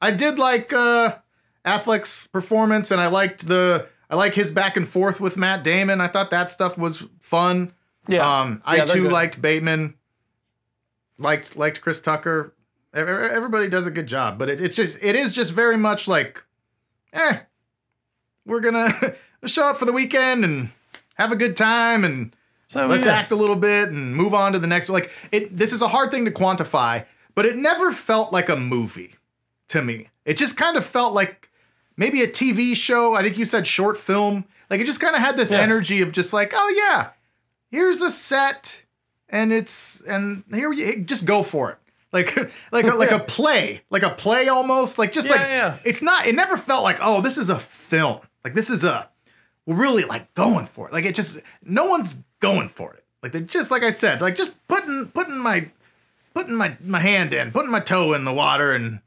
I 0.00 0.10
did 0.10 0.38
like 0.38 0.72
uh 0.72 1.16
Affleck's 1.64 2.26
performance 2.28 2.90
and 2.90 3.00
I 3.00 3.06
liked 3.08 3.46
the 3.46 3.86
I 4.08 4.16
like 4.16 4.34
his 4.34 4.50
back 4.50 4.76
and 4.76 4.88
forth 4.88 5.20
with 5.20 5.36
Matt 5.36 5.64
Damon. 5.64 6.00
I 6.00 6.08
thought 6.08 6.30
that 6.30 6.50
stuff 6.50 6.78
was 6.78 7.02
fun. 7.20 7.72
Yeah. 8.08 8.40
Um 8.40 8.62
I 8.64 8.76
Yeah, 8.76 8.84
too 8.86 9.02
good. 9.04 9.12
liked 9.12 9.40
Bateman. 9.42 9.94
Liked 11.18 11.56
liked 11.56 11.80
Chris 11.80 12.00
Tucker. 12.00 12.52
Ev- 12.94 13.08
ev- 13.08 13.30
Everybody 13.32 13.68
does 13.68 13.86
a 13.86 13.90
good 13.90 14.06
job, 14.06 14.38
but 14.38 14.48
it, 14.48 14.60
it's 14.60 14.76
just 14.76 14.98
it 15.00 15.14
is 15.16 15.32
just 15.32 15.52
very 15.52 15.76
much 15.76 16.08
like 16.08 16.42
eh 17.12 17.38
we're 18.44 18.60
gonna 18.60 19.14
show 19.46 19.64
up 19.64 19.76
for 19.76 19.84
the 19.84 19.92
weekend 19.92 20.44
and 20.44 20.70
have 21.14 21.32
a 21.32 21.36
good 21.36 21.56
time 21.56 22.04
and 22.04 22.34
So, 22.68 22.86
let's 22.86 23.06
yeah. 23.06 23.12
act 23.14 23.32
a 23.32 23.36
little 23.36 23.56
bit 23.56 23.88
and 23.88 24.14
move 24.14 24.34
on 24.34 24.52
to 24.52 24.58
the 24.58 24.66
next 24.66 24.88
like 24.88 25.10
it 25.32 25.56
this 25.56 25.72
is 25.72 25.82
a 25.82 25.88
hard 25.88 26.10
thing 26.10 26.24
to 26.26 26.30
quantify 26.30 27.04
but 27.34 27.46
it 27.46 27.56
never 27.56 27.92
felt 27.92 28.32
like 28.32 28.48
a 28.48 28.56
movie 28.56 29.14
to 29.68 29.82
me 29.82 30.08
it 30.24 30.36
just 30.36 30.56
kind 30.56 30.76
of 30.76 30.84
felt 30.84 31.12
like 31.14 31.50
maybe 31.96 32.22
a 32.22 32.28
tv 32.28 32.76
show 32.76 33.14
i 33.14 33.22
think 33.22 33.36
you 33.38 33.44
said 33.44 33.66
short 33.66 33.96
film 33.98 34.44
like 34.70 34.80
it 34.80 34.84
just 34.84 35.00
kind 35.00 35.14
of 35.16 35.20
had 35.22 35.36
this 35.36 35.50
Yeah. 35.52 35.58
energy 35.60 36.02
of 36.02 36.12
just 36.12 36.32
like 36.32 36.52
oh 36.54 36.74
yeah 36.76 37.10
here's 37.70 38.02
a 38.02 38.10
set 38.10 38.82
and 39.28 39.52
it's 39.52 40.00
and 40.02 40.44
here 40.52 40.72
you 40.72 41.02
just 41.02 41.24
go 41.24 41.42
for 41.42 41.70
it 41.70 41.78
like 42.12 42.36
like 42.72 42.86
a, 42.86 42.94
like 42.94 43.10
a 43.10 43.18
play 43.26 43.82
like 43.90 44.02
a 44.02 44.10
play 44.10 44.48
almost 44.48 44.98
like 44.98 45.12
just 45.12 45.28
Yeah, 45.28 45.34
like 45.34 45.42
yeah. 45.42 45.78
it's 45.84 46.02
not 46.02 46.26
it 46.26 46.34
never 46.34 46.56
felt 46.56 46.84
like 46.84 46.98
oh 47.00 47.20
this 47.20 47.38
is 47.38 47.50
a 47.50 47.58
film 47.58 48.20
like 48.44 48.54
this 48.54 48.70
is 48.70 48.84
a 48.84 49.08
we're 49.66 49.74
really 49.76 50.04
like 50.04 50.32
going 50.34 50.66
for 50.66 50.86
it. 50.86 50.92
Like 50.92 51.04
it 51.04 51.14
just 51.14 51.38
no 51.62 51.86
one's 51.86 52.22
going 52.40 52.68
for 52.68 52.94
it. 52.94 53.04
Like 53.22 53.32
they're 53.32 53.40
just 53.40 53.70
like 53.70 53.82
I 53.82 53.90
said, 53.90 54.20
like 54.20 54.36
just 54.36 54.56
putting 54.68 55.06
putting 55.08 55.38
my 55.38 55.68
putting 56.34 56.54
my 56.54 56.76
my 56.82 57.00
hand 57.00 57.34
in, 57.34 57.50
putting 57.50 57.70
my 57.70 57.80
toe 57.80 58.14
in 58.14 58.24
the 58.24 58.32
water 58.32 58.72
and 58.72 59.00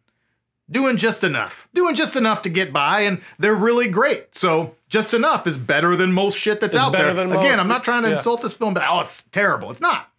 doing 0.72 0.98
just 0.98 1.24
enough. 1.24 1.68
Doing 1.74 1.96
just 1.96 2.16
enough 2.16 2.42
to 2.44 2.50
get 2.50 2.72
by 2.74 3.02
and 3.02 3.22
they're 3.40 3.56
really 3.56 3.88
great. 3.88 4.36
So 4.36 4.76
just 4.88 5.14
enough 5.14 5.48
is 5.48 5.58
better 5.58 5.96
than 5.96 6.12
most 6.12 6.38
shit 6.38 6.60
that's 6.60 6.76
It's 6.76 6.84
out 6.84 6.92
there. 6.92 7.10
Again, 7.10 7.30
most. 7.30 7.60
I'm 7.60 7.68
not 7.68 7.84
trying 7.84 8.04
to 8.04 8.10
Yeah. 8.10 8.16
insult 8.16 8.42
this 8.42 8.54
film, 8.54 8.74
but 8.74 8.84
oh, 8.88 9.00
it's 9.02 9.24
terrible. 9.32 9.72
It's 9.72 9.82
not. 9.82 10.10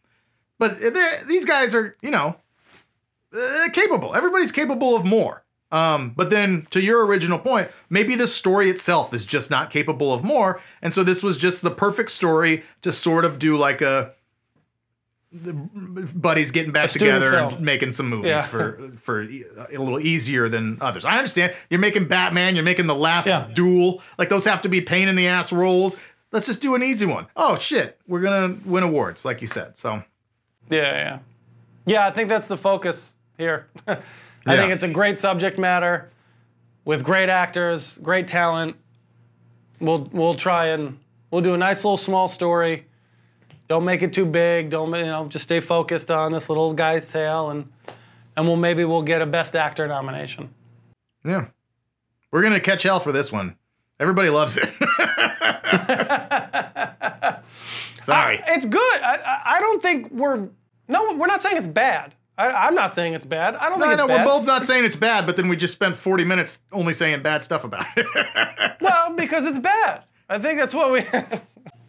But 0.59 0.79
these 1.27 1.45
guys 1.45 1.75
are, 1.75 1.97
you 2.03 2.11
know, 2.11 2.37
uh, 3.37 3.69
capable. 3.73 4.15
Everybody's 4.15 4.53
capable 4.53 4.95
of 4.97 5.05
more. 5.05 5.45
Um, 5.73 6.13
but 6.17 6.31
then 6.31 6.67
to 6.71 6.81
your 6.81 7.07
original 7.07 7.39
point, 7.39 7.71
maybe 7.89 8.17
the 8.17 8.27
story 8.27 8.69
itself 8.69 9.15
is 9.15 9.25
just 9.25 9.51
not 9.51 9.71
capable 9.71 10.13
of 10.13 10.25
more. 10.25 10.61
And 10.83 10.93
so 10.93 11.05
this 11.05 11.23
was 11.23 11.37
just 11.37 11.63
the 11.63 11.71
perfect 11.71 12.11
story 12.11 12.65
to 12.83 12.91
sort 12.91 13.25
of 13.25 13.39
do 13.39 13.57
like 13.57 13.81
a 13.81 14.13
buddies 15.33 16.51
getting 16.51 16.73
back 16.73 16.91
together 16.91 17.37
and 17.39 17.61
making 17.61 17.93
some 17.93 18.09
movies 18.09 18.29
Yeah. 18.31 18.43
for 18.47 18.91
for 19.01 19.23
a 19.23 19.79
little 19.79 20.01
easier 20.01 20.49
than 20.49 20.79
others. 20.81 21.05
I 21.05 21.17
understand 21.17 21.55
you're 21.69 21.81
making 21.81 22.07
Batman, 22.07 22.57
you're 22.57 22.65
making 22.65 22.87
the 22.87 22.95
last 22.97 23.27
Yeah. 23.29 23.47
duel. 23.53 24.03
Like 24.19 24.29
those 24.29 24.45
have 24.45 24.63
to 24.63 24.69
be 24.69 24.81
pain 24.81 25.09
in 25.09 25.15
the 25.17 25.29
ass 25.29 25.53
roles. 25.53 25.97
Let's 26.33 26.47
just 26.47 26.61
do 26.61 26.75
an 26.75 26.83
easy 26.83 27.07
one. 27.07 27.27
Oh 27.37 27.57
shit, 27.59 27.99
we're 28.09 28.21
gonna 28.21 28.57
win 28.65 28.83
awards, 28.83 29.25
like 29.25 29.41
you 29.41 29.47
said. 29.47 29.77
So 29.79 30.03
Yeah, 30.69 30.79
yeah. 30.81 31.19
Yeah, 31.87 32.07
I 32.07 32.11
think 32.11 32.29
that's 32.29 32.47
the 32.49 32.57
focus 32.59 33.13
here. 33.39 33.67
I 33.89 33.99
Yeah. 34.47 34.57
think 34.57 34.73
it's 34.73 34.83
a 34.85 34.89
great 34.89 35.19
subject 35.19 35.59
matter 35.59 36.11
with 36.85 37.05
great 37.05 37.29
actors, 37.29 37.99
great 38.03 38.27
talent. 38.27 38.75
We'll 39.81 40.09
we'll 40.13 40.35
try 40.35 40.67
and 40.69 40.99
we'll 41.31 41.41
do 41.43 41.55
a 41.55 41.59
nice 41.59 41.85
little 41.85 41.97
small 41.97 42.27
story. 42.27 42.87
Don't 43.71 43.85
make 43.85 44.03
it 44.03 44.13
too 44.13 44.27
big. 44.27 44.69
Don't 44.71 44.93
you 44.93 45.07
know? 45.07 45.27
Just 45.29 45.45
stay 45.45 45.61
focused 45.61 46.11
on 46.11 46.33
this 46.33 46.49
little 46.49 46.73
guy's 46.75 47.09
tale, 47.09 47.51
and 47.51 47.71
and 48.37 48.45
we'll 48.45 48.57
maybe 48.57 48.85
we'll 48.85 49.03
get 49.03 49.23
a 49.23 49.27
best 49.27 49.55
actor 49.55 49.87
nomination. 49.87 50.53
yeah, 51.25 51.47
We're 52.33 52.43
gonna 52.43 52.59
catch 52.59 52.83
hell 52.83 52.99
for 52.99 53.13
this 53.13 53.31
one. 53.31 53.55
Everybody 54.01 54.29
loves 54.29 54.57
it. 54.57 54.65
Sorry. 58.03 58.43
It's 58.49 58.67
good. 58.67 59.01
I, 59.03 59.19
I, 59.25 59.43
I 59.57 59.61
don't 59.61 59.81
think 59.81 60.11
we're. 60.11 60.49
No, 60.89 61.13
we're 61.15 61.29
not 61.29 61.41
saying 61.41 61.57
it's 61.57 61.69
bad. 61.69 62.13
I, 62.37 62.51
I'm 62.51 62.75
not 62.75 62.93
saying 62.93 63.15
it's 63.15 63.25
bad. 63.27 63.55
I 63.55 63.69
don't 63.69 63.79
No, 63.79 63.85
think 63.87 63.93
it's 63.93 64.01
no, 64.03 64.09
bad. 64.09 64.27
we're 64.27 64.33
both 64.39 64.47
not 64.49 64.65
saying 64.67 64.85
it's 64.85 64.97
bad, 64.97 65.27
but 65.27 65.37
then 65.37 65.47
we 65.49 65.55
just 65.57 65.75
spent 65.75 65.97
40 65.97 66.25
minutes 66.25 66.59
only 66.73 66.93
saying 66.93 67.23
bad 67.23 67.45
stuff 67.45 67.63
about 67.63 67.87
it. 67.97 68.07
Well, 68.81 69.13
because 69.15 69.47
it's 69.47 69.59
bad. 69.61 70.03
I 70.29 70.39
think 70.41 70.59
that's 70.59 70.75
what 70.75 70.91
we. 70.91 71.01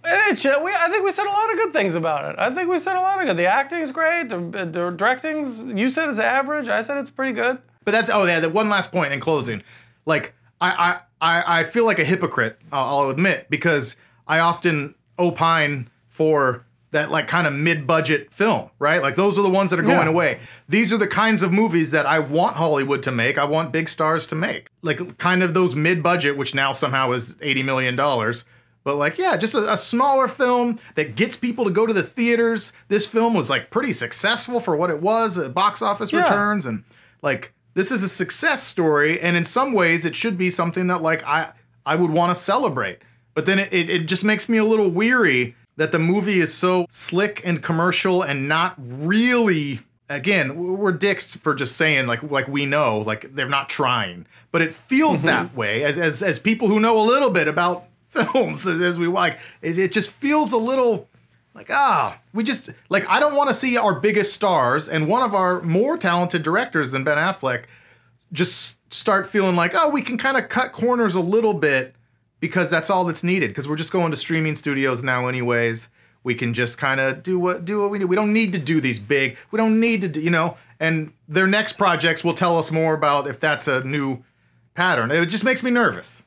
It. 0.03 0.63
We, 0.63 0.71
I 0.73 0.89
think 0.89 1.03
we 1.05 1.11
said 1.11 1.25
a 1.25 1.29
lot 1.29 1.51
of 1.51 1.57
good 1.57 1.73
things 1.73 1.95
about 1.95 2.31
it. 2.33 2.39
I 2.39 2.53
think 2.53 2.69
we 2.69 2.79
said 2.79 2.95
a 2.95 2.99
lot 3.01 3.19
of 3.19 3.27
good. 3.27 3.37
The 3.37 3.45
acting's 3.45 3.91
great. 3.91 4.29
The, 4.29 4.39
the 4.39 4.89
directing's. 4.91 5.59
You 5.59 5.89
said 5.89 6.09
it's 6.09 6.19
average. 6.19 6.67
I 6.67 6.81
said 6.81 6.97
it's 6.97 7.09
pretty 7.11 7.33
good. 7.33 7.59
But 7.85 7.91
that's 7.91 8.09
oh 8.09 8.25
yeah. 8.25 8.39
The 8.39 8.49
one 8.49 8.69
last 8.69 8.91
point 8.91 9.13
in 9.13 9.19
closing, 9.19 9.63
like 10.05 10.33
I 10.59 10.99
I 11.21 11.41
I, 11.43 11.59
I 11.59 11.63
feel 11.65 11.85
like 11.85 11.99
a 11.99 12.03
hypocrite. 12.03 12.57
I'll, 12.71 12.99
I'll 13.01 13.09
admit 13.09 13.47
because 13.49 13.95
I 14.27 14.39
often 14.39 14.95
opine 15.19 15.89
for 16.09 16.65
that 16.91 17.09
like 17.09 17.27
kind 17.27 17.47
of 17.47 17.53
mid-budget 17.53 18.33
film, 18.33 18.69
right? 18.77 19.01
Like 19.01 19.15
those 19.15 19.39
are 19.39 19.41
the 19.43 19.49
ones 19.49 19.71
that 19.71 19.79
are 19.79 19.83
going 19.83 20.07
Yeah. 20.07 20.09
away. 20.09 20.39
These 20.67 20.91
are 20.91 20.97
the 20.97 21.07
kinds 21.07 21.41
of 21.41 21.53
movies 21.53 21.91
that 21.91 22.05
I 22.05 22.19
want 22.19 22.57
Hollywood 22.57 23.01
to 23.03 23.11
make. 23.11 23.37
I 23.37 23.45
want 23.45 23.71
big 23.71 23.87
stars 23.87 24.27
to 24.27 24.35
make. 24.35 24.67
Like 24.81 25.17
kind 25.17 25.41
of 25.41 25.53
those 25.53 25.73
mid-budget, 25.73 26.35
which 26.35 26.53
now 26.53 26.71
somehow 26.73 27.11
is 27.13 27.35
eighty 27.41 27.63
million 27.63 27.95
dollars. 27.95 28.45
But 28.83 28.95
like, 28.97 29.17
yeah, 29.17 29.37
just 29.37 29.53
a, 29.53 29.71
a 29.73 29.77
smaller 29.77 30.27
film 30.27 30.79
that 30.95 31.15
gets 31.15 31.37
people 31.37 31.65
to 31.65 31.69
go 31.71 31.85
to 31.85 31.93
the 31.93 32.01
theaters. 32.03 32.73
This 32.87 33.05
film 33.05 33.33
was 33.35 33.49
like 33.49 33.69
pretty 33.69 33.93
successful 33.93 34.59
for 34.59 34.75
what 34.75 34.89
it 34.89 35.01
was, 35.01 35.37
uh, 35.37 35.49
box 35.49 35.81
office 35.81 36.11
Yeah. 36.11 36.21
returns, 36.23 36.65
and 36.65 36.83
like 37.21 37.53
this 37.75 37.91
is 37.91 38.01
a 38.03 38.09
success 38.09 38.63
story. 38.63 39.19
And 39.21 39.37
in 39.37 39.45
some 39.45 39.73
ways, 39.73 40.03
it 40.05 40.15
should 40.15 40.37
be 40.37 40.49
something 40.49 40.87
that 40.87 41.01
like 41.01 41.23
I 41.25 41.53
I 41.85 41.95
would 41.95 42.11
want 42.11 42.35
to 42.35 42.41
celebrate. 42.41 42.99
But 43.33 43.45
then 43.45 43.59
it, 43.59 43.71
it, 43.71 43.89
it 43.89 43.99
just 44.07 44.23
makes 44.23 44.49
me 44.49 44.57
a 44.57 44.65
little 44.65 44.89
weary 44.89 45.55
that 45.77 45.91
the 45.91 45.99
movie 45.99 46.39
is 46.39 46.53
so 46.53 46.85
slick 46.89 47.41
and 47.45 47.61
commercial 47.61 48.21
and 48.23 48.47
not 48.47 48.75
really. 48.77 49.81
Again, 50.09 50.77
we're 50.77 50.91
dicks 50.91 51.35
for 51.37 51.55
just 51.55 51.77
saying 51.77 52.05
like 52.07 52.21
like 52.23 52.47
we 52.49 52.65
know 52.65 52.99
like 52.99 53.33
they're 53.33 53.47
not 53.47 53.69
trying, 53.69 54.25
but 54.51 54.61
it 54.61 54.73
feels 54.73 55.21
that 55.21 55.55
way 55.55 55.85
as 55.85 55.97
as 55.97 56.21
as 56.21 56.37
people 56.39 56.67
who 56.67 56.81
know 56.81 56.99
a 56.99 57.05
little 57.05 57.29
bit 57.29 57.47
about 57.47 57.85
films 58.11 58.67
as, 58.67 58.81
as 58.81 58.97
we 58.97 59.07
like. 59.07 59.39
Is 59.61 59.77
it 59.77 59.91
just 59.91 60.09
feels 60.09 60.51
a 60.51 60.57
little 60.57 61.09
like 61.53 61.69
ah 61.69 62.19
we 62.33 62.43
just 62.43 62.69
like 62.89 63.07
I 63.09 63.19
don't 63.19 63.35
want 63.35 63.49
to 63.49 63.53
see 63.53 63.77
our 63.77 63.93
biggest 63.99 64.33
stars 64.33 64.87
and 64.89 65.07
one 65.07 65.23
of 65.23 65.33
our 65.33 65.61
more 65.61 65.97
talented 65.97 66.43
directors 66.43 66.91
than 66.91 67.03
Ben 67.03 67.17
Affleck 67.17 67.65
just 68.31 68.77
start 68.93 69.29
feeling 69.29 69.55
like 69.55 69.73
oh 69.75 69.89
we 69.89 70.01
can 70.01 70.17
kind 70.17 70.37
of 70.37 70.49
cut 70.49 70.71
corners 70.71 71.15
a 71.15 71.19
little 71.19 71.53
bit 71.53 71.95
because 72.39 72.69
that's 72.69 72.89
all 72.89 73.05
that's 73.05 73.23
needed 73.23 73.49
because 73.49 73.67
we're 73.67 73.75
just 73.75 73.91
going 73.91 74.11
to 74.11 74.17
streaming 74.17 74.55
studios 74.55 75.03
now 75.03 75.27
anyways. 75.27 75.89
We 76.23 76.35
can 76.35 76.53
just 76.53 76.77
kind 76.77 76.99
of 76.99 77.23
do 77.23 77.39
what 77.39 77.65
do 77.65 77.81
what 77.81 77.91
we 77.91 77.99
do 77.99 78.07
we 78.07 78.15
don't 78.15 78.33
need 78.33 78.51
to 78.53 78.59
do 78.59 78.79
these 78.79 78.99
big 78.99 79.37
we 79.51 79.57
don't 79.57 79.79
need 79.79 80.01
to 80.01 80.07
do 80.07 80.21
you 80.21 80.29
know? 80.29 80.57
And 80.79 81.13
their 81.27 81.47
next 81.47 81.73
projects 81.73 82.23
will 82.23 82.33
tell 82.33 82.57
us 82.57 82.71
more 82.71 82.93
about 82.95 83.27
if 83.27 83.39
that's 83.39 83.67
a 83.67 83.83
new 83.83 84.23
pattern. 84.73 85.11
It 85.11 85.25
just 85.27 85.43
makes 85.43 85.61
me 85.63 85.69
nervous 85.69 86.21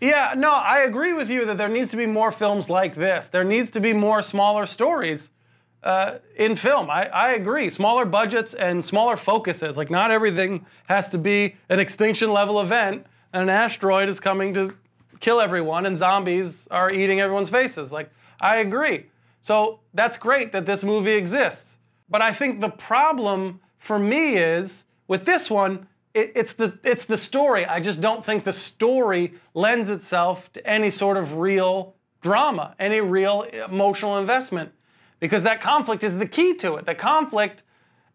Yeah, 0.00 0.34
no, 0.36 0.50
I 0.50 0.80
agree 0.80 1.12
with 1.12 1.28
you 1.28 1.44
that 1.44 1.58
there 1.58 1.68
needs 1.68 1.90
to 1.90 1.96
be 1.96 2.06
more 2.06 2.32
films 2.32 2.70
like 2.70 2.94
this. 2.94 3.28
There 3.28 3.44
needs 3.44 3.70
to 3.72 3.80
be 3.80 3.92
more 3.92 4.22
smaller 4.22 4.64
stories 4.64 5.30
uh, 5.82 6.18
in 6.36 6.56
film. 6.56 6.90
I, 6.90 7.06
I 7.08 7.32
agree. 7.32 7.68
Smaller 7.68 8.06
budgets 8.06 8.54
and 8.54 8.82
smaller 8.82 9.16
focuses. 9.16 9.76
Like, 9.76 9.90
not 9.90 10.10
everything 10.10 10.64
has 10.88 11.10
to 11.10 11.18
be 11.18 11.54
an 11.68 11.80
extinction 11.80 12.32
level 12.32 12.60
event 12.60 13.06
and 13.32 13.42
an 13.42 13.48
asteroid 13.50 14.08
is 14.08 14.20
coming 14.20 14.54
to 14.54 14.74
kill 15.20 15.40
everyone 15.40 15.84
and 15.84 15.96
zombies 15.96 16.66
are 16.70 16.90
eating 16.90 17.20
everyone's 17.20 17.50
faces. 17.50 17.92
Like, 17.92 18.10
I 18.40 18.58
agree. 18.58 19.06
So 19.42 19.80
that's 19.92 20.16
great 20.16 20.52
that 20.52 20.64
this 20.64 20.82
movie 20.82 21.12
exists. 21.12 21.78
But 22.08 22.22
I 22.22 22.32
think 22.32 22.60
the 22.60 22.70
problem 22.70 23.60
for 23.78 23.98
me 23.98 24.36
is 24.36 24.84
with 25.08 25.24
this 25.24 25.50
one, 25.50 25.86
it, 26.14 26.32
it's 26.34 26.52
the 26.54 26.78
it's 26.82 27.04
the 27.04 27.18
story. 27.18 27.64
I 27.66 27.80
just 27.80 28.00
don't 28.00 28.24
think 28.24 28.44
the 28.44 28.52
story 28.52 29.34
lends 29.54 29.90
itself 29.90 30.52
to 30.54 30.66
any 30.66 30.90
sort 30.90 31.16
of 31.16 31.36
real 31.36 31.94
drama, 32.20 32.74
any 32.78 33.00
real 33.00 33.42
emotional 33.42 34.18
investment, 34.18 34.72
because 35.20 35.42
that 35.44 35.60
conflict 35.60 36.04
is 36.04 36.18
the 36.18 36.26
key 36.26 36.54
to 36.54 36.76
it. 36.76 36.86
The 36.86 36.94
conflict 36.94 37.62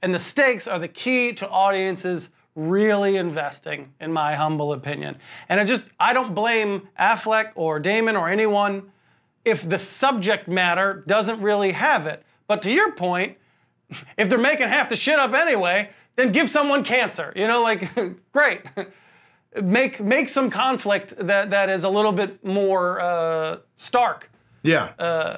and 0.01 0.13
the 0.13 0.19
stakes 0.19 0.67
are 0.67 0.79
the 0.79 0.87
key 0.87 1.33
to 1.33 1.49
audiences 1.49 2.29
really 2.55 3.17
investing, 3.17 3.93
in 3.99 4.11
my 4.11 4.35
humble 4.35 4.73
opinion. 4.73 5.17
And 5.49 5.59
I 5.59 5.65
just 5.65 5.83
I 5.99 6.13
don't 6.13 6.35
blame 6.35 6.87
Affleck 6.99 7.51
or 7.55 7.79
Damon 7.79 8.15
or 8.15 8.29
anyone 8.29 8.91
if 9.43 9.67
the 9.67 9.79
subject 9.79 10.47
matter 10.47 11.03
doesn't 11.07 11.41
really 11.41 11.71
have 11.71 12.07
it. 12.07 12.23
But 12.47 12.61
to 12.63 12.71
your 12.71 12.91
point, 12.93 13.37
if 14.17 14.29
they're 14.29 14.37
making 14.37 14.67
half 14.67 14.89
the 14.89 14.95
shit 14.95 15.19
up 15.19 15.33
anyway, 15.33 15.89
then 16.15 16.31
give 16.31 16.49
someone 16.49 16.83
cancer. 16.83 17.33
You 17.35 17.47
know, 17.47 17.61
like 17.61 17.89
great. 18.31 18.61
make 19.61 19.99
make 20.01 20.29
some 20.29 20.49
conflict 20.49 21.13
that 21.17 21.49
that 21.49 21.69
is 21.69 21.83
a 21.83 21.89
little 21.89 22.11
bit 22.11 22.43
more 22.43 22.99
uh, 23.01 23.57
stark. 23.77 24.29
yeah 24.63 25.37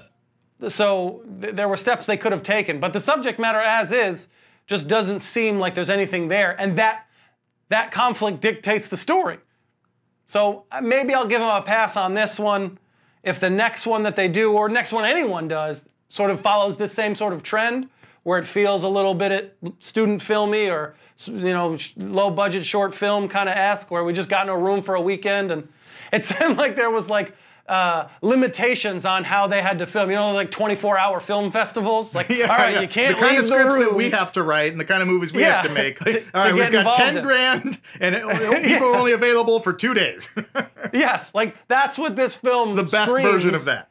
So 0.70 1.24
th- 1.42 1.56
there 1.56 1.68
were 1.68 1.78
steps 1.78 2.06
they 2.06 2.18
could 2.18 2.32
have 2.32 2.44
taken, 2.44 2.80
but 2.80 2.94
the 2.94 3.00
subject 3.00 3.40
matter 3.40 3.60
as 3.60 3.92
is 3.92 4.28
just 4.66 4.88
doesn't 4.88 5.20
seem 5.20 5.60
like 5.60 5.76
there's 5.76 5.90
anything 5.90 6.28
there, 6.28 6.60
and 6.60 6.78
that 6.78 7.06
that 7.70 7.92
conflict 7.92 8.42
dictates 8.42 8.88
the 8.88 8.98
story. 8.98 9.38
So 10.26 10.66
uh, 10.72 10.82
maybe 10.82 11.14
I'll 11.14 11.28
give 11.28 11.40
them 11.42 11.50
a 11.50 11.62
pass 11.62 11.96
on 11.96 12.14
this 12.14 12.40
one. 12.40 12.78
If 13.24 13.40
the 13.40 13.50
next 13.50 13.86
one 13.86 14.04
that 14.04 14.16
they 14.16 14.28
do, 14.28 14.54
or 14.54 14.70
next 14.70 14.94
one 14.94 15.06
anyone 15.06 15.48
does, 15.48 15.84
sort 16.08 16.32
of 16.32 16.42
follows 16.42 16.78
this 16.78 16.94
same 16.94 17.14
sort 17.16 17.34
of 17.34 17.44
trend, 17.44 17.90
where 18.28 18.40
it 18.40 18.46
feels 18.46 18.84
a 18.84 18.90
little 18.90 19.14
bit 19.14 19.56
student 19.80 20.22
filmy 20.22 20.70
or 20.70 20.96
you 21.28 21.54
know 21.54 21.78
low 21.96 22.30
budget 22.30 22.66
short 22.66 22.94
film 22.94 23.30
kind 23.30 23.48
of 23.48 23.56
esque, 23.56 23.90
where 23.90 24.04
we 24.04 24.12
just 24.12 24.28
got 24.28 24.46
in 24.46 24.50
a 24.54 24.58
room 24.58 24.84
for 24.84 24.96
a 24.96 25.02
weekend 25.02 25.50
and 25.50 25.66
it 26.12 26.26
seemed 26.26 26.58
like 26.58 26.76
there 26.76 26.92
was 26.92 27.10
like 27.10 27.34
uh, 27.70 28.10
limitations 28.22 29.06
on 29.06 29.24
how 29.24 29.48
they 29.48 29.62
had 29.62 29.80
to 29.80 29.86
film. 29.86 30.10
You 30.10 30.18
know, 30.18 30.34
like 30.34 30.52
24 30.52 30.98
hour 30.98 31.22
film 31.22 31.54
festivals. 31.54 32.14
Like, 32.14 32.28
Yeah, 32.38 32.52
all 32.52 32.58
right, 32.58 32.74
yeah. 32.74 32.82
you 32.82 32.90
can't 32.90 33.16
the 33.18 33.26
kind 33.26 33.38
of 33.38 33.46
scripts 33.46 33.76
the 33.76 33.80
room. 33.80 33.90
that 33.92 33.96
we 33.96 34.10
have 34.10 34.34
to 34.34 34.44
write 34.44 34.74
and 34.74 34.80
the 34.80 34.86
kind 34.86 35.02
of 35.02 35.08
movies 35.08 35.32
we 35.32 35.44
have 35.44 35.66
to 35.66 35.72
make. 35.72 35.98
Like, 36.06 36.16
to 36.16 36.38
all 36.38 36.44
right, 36.44 36.54
we've 36.54 36.70
got 36.70 36.98
ten 36.98 37.18
in. 37.18 37.24
grand, 37.24 37.80
and 38.02 38.14
it, 38.14 38.24
people 38.66 38.88
are 38.88 38.98
only 38.98 39.14
available 39.14 39.62
for 39.62 39.72
two 39.72 39.94
days. 39.94 40.28
Yes, 40.92 41.34
like 41.34 41.56
that's 41.70 41.98
what 41.98 42.18
this 42.18 42.36
film. 42.36 42.76
the 42.76 42.84
best 42.84 43.14
version 43.14 43.56
of 43.56 43.64
that. 43.66 43.90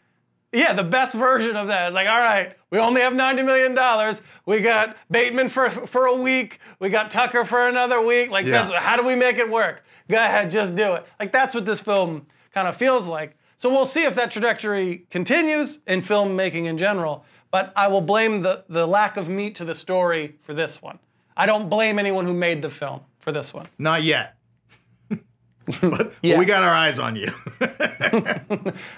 Yeah, 0.52 0.72
the 0.72 0.84
best 0.84 1.14
version 1.14 1.56
of 1.56 1.66
that. 1.68 1.88
It's 1.88 1.94
like, 1.94 2.08
all 2.08 2.18
right, 2.18 2.56
we 2.70 2.78
only 2.78 3.00
have 3.02 3.14
ninety 3.14 3.42
million 3.42 3.74
dollars. 3.74 4.22
We 4.46 4.60
got 4.60 4.96
Bateman 5.10 5.48
for 5.48 5.68
for 5.70 6.06
a 6.06 6.14
week. 6.14 6.60
We 6.78 6.88
got 6.88 7.10
Tucker 7.10 7.44
for 7.44 7.68
another 7.68 8.00
week. 8.00 8.30
Like, 8.30 8.46
Yeah. 8.46 8.62
that's 8.64 8.70
how 8.72 8.96
do 8.96 9.04
we 9.04 9.14
make 9.16 9.38
it 9.38 9.50
work? 9.50 9.84
Go 10.08 10.16
ahead, 10.16 10.50
just 10.50 10.74
do 10.74 10.94
it. 10.94 11.04
Like 11.20 11.32
that's 11.32 11.54
what 11.54 11.64
this 11.66 11.80
film 11.80 12.26
kind 12.54 12.68
of 12.68 12.76
feels 12.76 13.06
like. 13.06 13.36
So 13.58 13.68
we'll 13.70 13.86
see 13.86 14.04
if 14.04 14.14
that 14.14 14.30
trajectory 14.30 15.06
continues 15.10 15.78
in 15.86 16.00
filmmaking 16.02 16.66
in 16.66 16.78
general. 16.78 17.24
But 17.50 17.72
I 17.76 17.88
will 17.88 18.00
blame 18.02 18.40
the 18.40 18.64
the 18.68 18.86
lack 18.86 19.16
of 19.16 19.28
meat 19.28 19.56
to 19.56 19.64
the 19.64 19.74
story 19.74 20.36
for 20.42 20.54
this 20.54 20.80
one. 20.80 20.98
I 21.36 21.44
don't 21.46 21.68
blame 21.68 21.98
anyone 21.98 22.24
who 22.24 22.32
made 22.32 22.62
the 22.62 22.70
film 22.70 23.00
for 23.18 23.32
this 23.32 23.52
one. 23.52 23.66
Not 23.78 24.04
yet. 24.04 24.36
but, 25.10 25.20
but 25.82 26.12
Yeah. 26.22 26.38
we 26.38 26.44
got 26.46 26.62
our 26.62 26.74
eyes 26.74 26.98
on 26.98 27.16
you. 27.16 27.30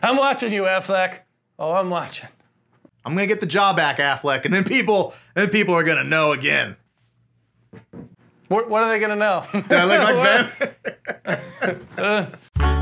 I'm 0.03 0.17
watching 0.17 0.53
you, 0.53 0.63
Affleck. 0.63 1.21
Oh, 1.59 1.73
I'm 1.73 1.91
watching. 1.91 2.29
I'm 3.05 3.15
gonna 3.15 3.27
get 3.27 3.41
the 3.41 3.47
job 3.47 3.77
back, 3.77 3.99
Affleck, 3.99 4.45
and 4.45 4.55
then 4.55 4.65
people, 4.65 5.15
then 5.35 5.49
people 5.49 5.75
are 5.75 5.83
gonna 5.83 6.05
know 6.05 6.33
again. 6.33 6.77
What, 8.49 8.71
what 8.71 8.83
are 8.83 8.89
they 8.89 8.99
gonna 9.01 9.17
know? 9.17 9.45
Did 9.53 9.73
I 9.73 9.85
look 9.85 10.59
like 11.27 11.49
Ben? 11.97 12.37